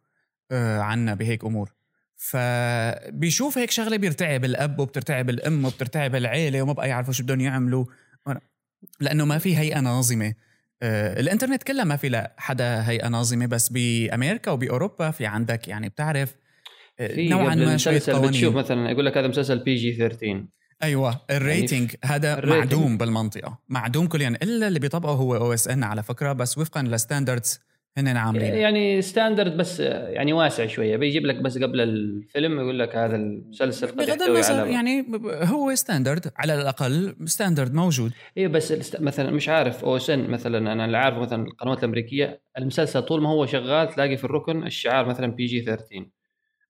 [0.51, 1.80] آه عنا بهيك أمور.
[2.23, 7.85] فبيشوف هيك شغلة بيرتعب الأب وبترتعب الأم وبترتعب العيلة وما بقى يعرفوا شو بدهم يعملوا.
[9.01, 10.35] لأنه ما في هيئة ناظمة.
[10.83, 15.89] آه الإنترنت كلها ما في لا حدا هيئة ناظمة بس بأمريكا وباوروبا في عندك يعني
[15.89, 16.35] بتعرف
[17.01, 20.45] آه، نوعا ما شوية قوانين بتشوف مثلا يقول لك هذا مسلسل PG 13
[20.83, 22.59] أيوه ال rating يعني هذا ال rating.
[22.59, 27.61] معدوم بالمنطقة معدوم كليا إلا اللي بيطبقه هو OSN على فكرة بس وفقا ل standards
[27.99, 30.97] هن عاملين يعني standard بس يعني واسع شوية.
[30.97, 36.33] بيجيب لك بس قبل الفيلم يقول لك هذا المسلسل قد بغض النظر يعني هو standard
[36.37, 38.13] على الأقل standard موجود.
[38.39, 43.23] اي بس مثلا مش عارف OSN مثلا أنا اللي عارف مثلا القنوات الأمريكية المسلسل طول
[43.23, 46.07] ما هو شغال تلاقي في الركن الشعار مثلا PG 13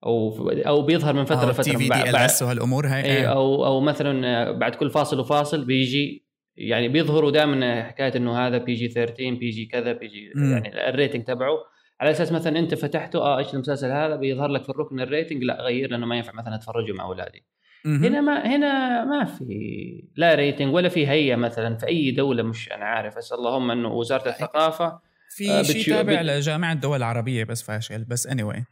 [0.06, 1.62] أو أو بيظهر من فترة لفترة.
[1.62, 3.05] TV D L S وهالأمور هاي.
[3.05, 6.30] أي أو أو مثلا بعد كل فاصل وفاصل بيجي
[6.60, 11.58] يعني بيظهروا دائما حكاية إنه هذا PG 13 PG كذا PG يعني ال rating تبعه.
[12.00, 15.44] على أساس مثلا أنت فتحته آه إيش المسلسل هذا؟ بيظهر لك في الركن ال rating
[15.44, 17.44] لا غير لأنه ما ينفع مثلا أتفرجه مع أولادي.
[17.86, 22.72] هنا ما هنا ما في لا rating ولا في هيئة مثلا في أي دولة مش
[22.72, 23.16] أنا عارف.
[23.16, 25.00] بس اللهم إنه وزارة الثقافة
[25.36, 28.04] في آه شيء تابع لجامعه الدول العربية بس فاشل.
[28.04, 28.62] بس اني anyway.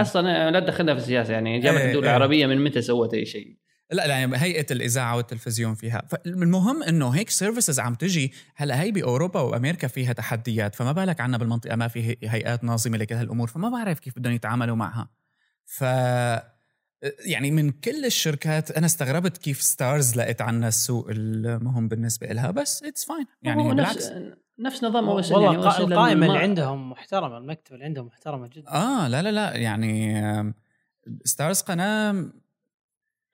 [0.00, 2.10] أصلا لا تدخلنا في السياسة يعني جامعة إيه الدول إيه.
[2.10, 3.56] العربية من متى سوت أي شيء؟
[3.90, 6.02] لا لا يعني هيئة الإذاعة والتلفزيون فيها.
[6.08, 8.32] فالمهم إنه هيك services عم تجي.
[8.56, 10.74] هلأ هي بأوروبا وأمريكا فيها تحديات.
[10.74, 13.48] فما بالك عنا بالمنطقة ما في هيئات ناظمة لكل هالأمور.
[13.48, 15.08] فما بعرف كيف بدهم يتعاملوا معها.
[15.64, 15.84] ف
[17.26, 22.82] يعني من كل الشركات أنا استغربت كيف Starz لقيت عنا السوق المهم بالنسبة لها بس
[22.82, 24.10] it's fine يعني بالعكس.
[24.58, 28.70] نفس نظام OS والله القائمه اللي عندهم محترمة المكتبه اللي عندهم محترمة جدا.
[28.70, 30.54] آه لا لا لا يعني
[31.24, 32.24] Starz قناة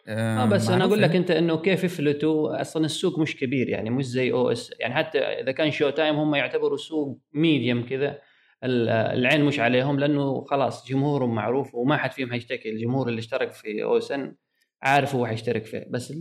[0.07, 4.05] آه بس أنا أقول لك أنت إنه كيف يفلتوا أصلا السوق مش كبير يعني مش
[4.07, 4.71] زي OS.
[4.81, 8.19] يعني حتى إذا كان Showtime هم يعتبروا سوق medium كذا
[8.65, 12.71] العين مش عليهم لأنه خلاص جمهورهم معروف وما حد فيهم حيشتكي.
[12.71, 14.35] الجمهور اللي اشترك في OSN
[14.83, 16.13] عارف هو حيشترك فيه بس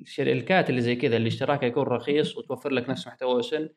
[0.00, 3.68] الشركات اللي زي كذا اللي اشتراكها يكون رخيص وتوفر لك نفس محتوى OSN.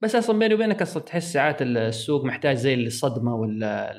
[0.00, 3.96] بس أصلا بيني وبينك أصلا تحس ساعات السوق محتاج زي الصدمة ولا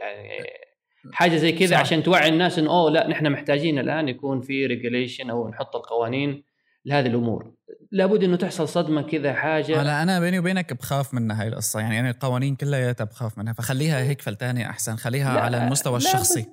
[0.00, 0.65] يعني
[1.12, 5.30] حاجة زي كذا عشان توعي الناس إنه أوه لا نحن محتاجين الآن يكون في regulation
[5.30, 6.44] أو نحط القوانين
[6.84, 7.52] لهذه الأمور.
[7.92, 9.82] لابد إنه تحصل صدمة كذا حاجة.
[9.82, 11.80] لا أنا بيني وبينك بخاف منها هاي القصة.
[11.80, 14.96] يعني أنا القوانين كلها بخاف منها فخليها هيك فلتانه أحسن.
[14.96, 16.46] خليها على المستوى الشخصي.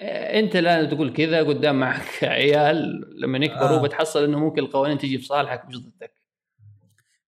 [0.00, 3.82] أنت الآن تقول كذا قدام معك عيال لما يكبروا آه.
[3.82, 6.15] بتحصل إنه ممكن القوانين تجي في صالحك مش ضدك.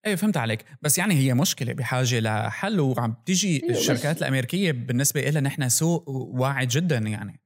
[0.09, 0.64] إيه فهمت عليك.
[0.82, 6.05] بس يعني هي مشكلة بحاجة لحل وعم تيجي إيه الشركات الأمريكية بالنسبة لنا نحن سوق
[6.09, 7.40] واعي جدا يعني.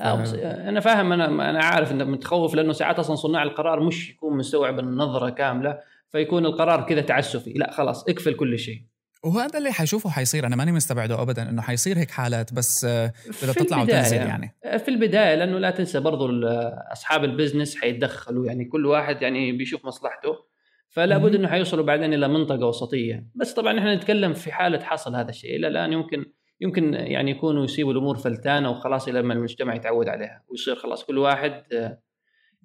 [0.00, 0.24] آه
[0.68, 4.78] أنا فاهم أنا أنا عارف انك متخوف لأنه ساعات أصلا صناع القرار مش يكون مستوعب
[4.78, 5.78] النظرة كاملة
[6.12, 7.52] فيكون القرار كذا تعسفي.
[7.52, 8.82] لا خلاص اقفل كل شيء.
[9.24, 10.46] وهذا اللي حيشوفه حيصير.
[10.46, 14.56] أنا ماني مستبعده ابدا إنه حيصير هيك حالات بس بدها تطلع وتنزل يعني.
[14.62, 16.46] في البداية لأنه لا تنسى برضو
[16.92, 18.46] أصحاب البزنس حيتدخلوا.
[18.46, 20.51] يعني كل واحد يعني بيشوف مصلحته.
[20.92, 23.26] فلا بد إنه حيوصلوا بعدين إلى منطقة وسطية.
[23.34, 25.56] بس طبعا إحنا نتكلم في حالة حصل هذا الشيء.
[25.56, 26.24] إلى الآن يمكن
[26.60, 30.42] يمكن يعني يكونوا يسيبوا الأمور فلتانة وخلاص لما المجتمع يتعود عليها.
[30.48, 31.98] ويصير خلاص كل واحد آه،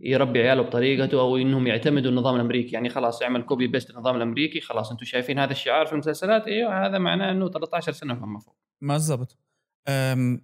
[0.02, 2.72] يربي عياله بطريقته أو إنهم يعتمدوا النظام الأمريكي.
[2.72, 4.62] يعني خلاص يعمل copy paste النظام الأمريكي.
[4.62, 6.48] خلاص أنتم شايفين هذا الشعار في المسلسلات.
[6.48, 8.56] إيوه هذا معناه إنه 13 سنة فما فوق.
[8.82, 9.38] بالضبط.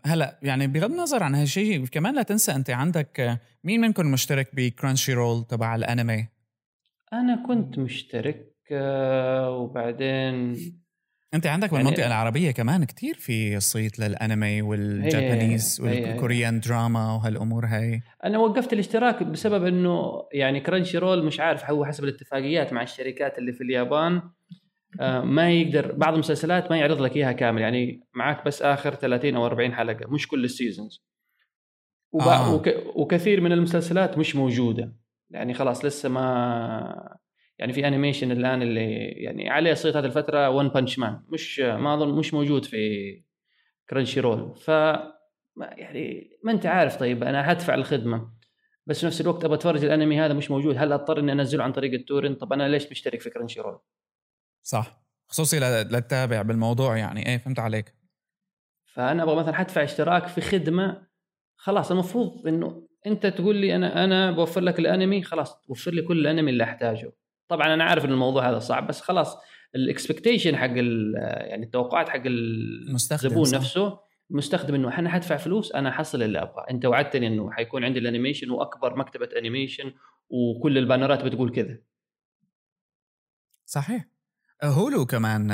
[0.05, 4.55] هلا يعني بغض النظر عن هالشيء كمان لا تنسى أنت عندك آه، مين منكم مشترك
[4.55, 6.32] ب Crunchyroll تبع الأنمي؟
[7.13, 10.55] أنا كنت مشترك آه، وبعدين
[11.33, 17.13] أنت عندك يعني بالمنطقة العربية كمان كتير في صيت للأنمي وال Japanese وال Korean drama
[17.13, 18.01] وهالأمور هاي.
[18.25, 23.53] أنا وقفت الاشتراك بسبب إنه يعني Crunchyroll مش عارف هو حسب الاتفاقيات مع الشركات اللي
[23.53, 24.21] في اليابان
[24.99, 29.35] آه، ما يقدر بعض المسلسلات ما يعرض لك إياها كامل يعني معك بس آخر 30
[29.35, 31.03] أو 40 حلقة مش كل ال seasons
[32.21, 32.61] آه.
[32.95, 35.02] وكثير من المسلسلات مش موجودة.
[35.33, 37.17] يعني خلاص لسه ما
[37.59, 41.93] يعني في animation الآن اللي يعني عليه صيت هذه الفترة One Punch Man مش ما
[41.93, 43.23] أظن مش موجود في
[43.89, 44.67] Crunchyroll ف
[45.57, 48.33] يعني ما أنت عارف طيب أنا هدفع الخدمة
[48.85, 50.77] بس في نفس الوقت أبغى أتفرج الأنمي هذا مش موجود.
[50.77, 53.79] هل أضطر إني أنزله عن طريق ال torrent طب أنا ليش مشترك في Crunchyroll
[54.61, 55.03] صح.
[55.27, 57.25] خصوصي للتابع بالموضوع يعني.
[57.25, 57.95] إيه فهمت عليك.
[58.93, 61.07] فأنا أبغى مثلا حدفع اشتراك في خدمة.
[61.55, 66.19] خلاص المفروض إنه أنت تقول لي أنا أنا بوفر لك الأنمي خلاص توفر لي كل
[66.19, 67.11] الأنمي اللي أحتاجه.
[67.47, 69.37] طبعا أنا عارف إن الموضوع هذا صعب بس خلاص
[69.75, 73.99] ال expectation حق يعني التوقعات حق الزبون نفسه
[74.31, 76.65] المستخدم إنه أنا حدفع فلوس أنا حصل اللي أبغاه.
[76.71, 79.93] أنت وعدتني إنه حيكون عندي ال animation وأكبر مكتبة animation
[80.29, 81.77] وكل البانرات بتقول كذا.
[83.65, 84.05] صحيح.
[84.63, 85.51] Hulu كمان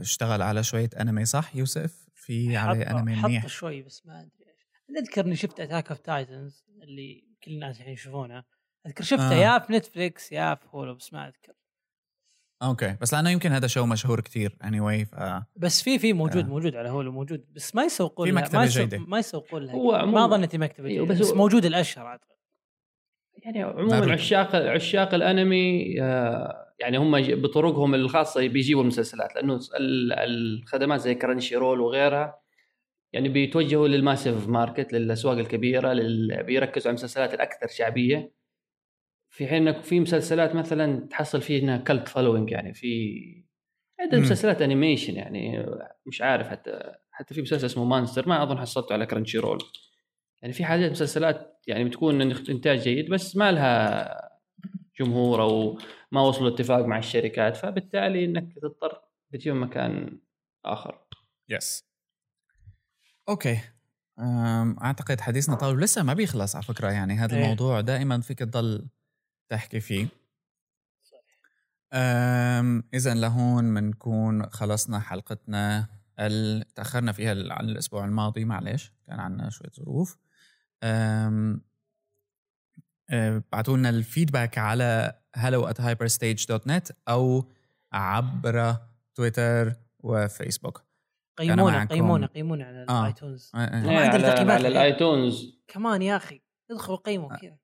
[0.00, 3.42] اشتغل على شوية أنمي صح يوسف؟ في عليه أنمي منيح.
[3.42, 4.41] حط شوي بس ما أدري.
[4.98, 8.44] أذكر إني شفت Attack of Titans اللي كل الناس الحين يشوفونه.
[8.86, 9.34] أذكر شفته آه.
[9.34, 11.52] يا في Netflix يا في Hulu بس ما أذكر.
[12.62, 16.44] okay بس لأنه يمكن هذا show مشهور كثير اني anyway ف بس في في موجود
[16.44, 16.48] آه.
[16.48, 17.44] موجود على Hulu موجود.
[17.52, 18.98] بس ما يسوقون في مكتبة ما جيدة.
[18.98, 22.32] ما يسوقون لها هو ما ظنيتي مكتبه جيدة بس, بس موجود الأشهر اعتقد
[23.44, 29.60] يعني عموما عشاق عشاق الأنمي آه، يعني هم بطرقهم الخاصة بيجيبوا المسلسلات لأنه
[30.18, 32.41] الخدمات زي Crunchyroll وغيرها
[33.12, 36.42] يعني بيتوجهوا لل massive market للأسواق الكبيرة لل...
[36.42, 38.32] بيركزوا على المسلسلات الأكثر شعبية.
[39.30, 43.44] في حين إنك في مسلسلات مثلا تحصل فيها cult following يعني في
[44.00, 45.66] عدة مسلسلات animation يعني
[46.06, 49.58] مش عارف حتى حتى في مسلسل اسمه Monster ما أظن حصلته على Crunchyroll
[50.42, 54.38] يعني في حاجات مسلسلات يعني بتكون إنتاج جيد بس ما لها
[55.00, 55.78] جمهور أو
[56.12, 60.18] ما وصلوا اتفاق مع الشركات فبالتالي إنك تضطر بتجيب مكان
[60.64, 60.98] آخر.
[61.48, 61.91] yes
[63.28, 63.60] okay.
[64.82, 67.42] أعتقد حديثنا طال لسه ما بيخلص على فكرة يعني هذا إيه.
[67.42, 68.88] الموضوع دائما فيك تضل
[69.48, 70.08] تحكي فيه.
[72.94, 75.88] اذا لهون بنكون خلصنا حلقتنا
[76.74, 80.18] تأخرنا فيها عن الأسبوع الماضي معلش كان عندنا شوية ظروف.
[83.10, 87.50] ابعتوا لنا الفيدباك على hello at hyperstage.net أو
[87.92, 88.76] عبر
[89.14, 90.82] تويتر وفيسبوك.
[91.36, 93.00] قيمونا قيمونا قيمونا على آه.
[93.00, 93.52] الآيتونز.
[93.54, 93.58] آه.
[93.58, 94.50] آه.
[94.50, 95.62] على الآيتونز.
[95.68, 97.56] كمان يا أخي ادخلوا قيموا كذا.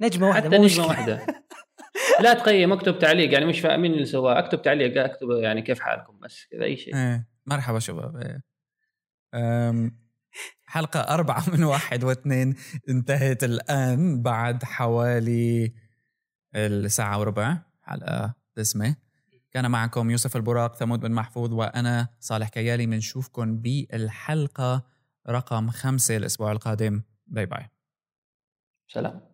[0.00, 1.26] نجمة واحدة حتى نجمة واحدة.
[2.22, 4.38] لا تقيم اكتب تعليق يعني مش فاهمين اللي سواه.
[4.38, 6.96] اكتب تعليق اكتب يعني كيف حالكم بس كذا أي شيء.
[6.96, 7.28] إيه.
[7.46, 8.42] مرحبا شباب إيه.
[10.66, 12.56] حلقة أربعة من واحد واثنين.
[12.88, 15.74] انتهت الآن بعد حوالي
[16.54, 17.58] الساعة وربع.
[17.82, 18.96] حلقة دسمة
[19.56, 22.86] كان معكم يوسف البراق ثمود بن محفوظ وأنا صالح كيالي.
[22.86, 24.82] بنشوفكم بالحلقة
[25.28, 27.02] رقم خمسة الأسبوع القادم.
[27.26, 27.70] باي باي
[28.88, 29.25] سلام.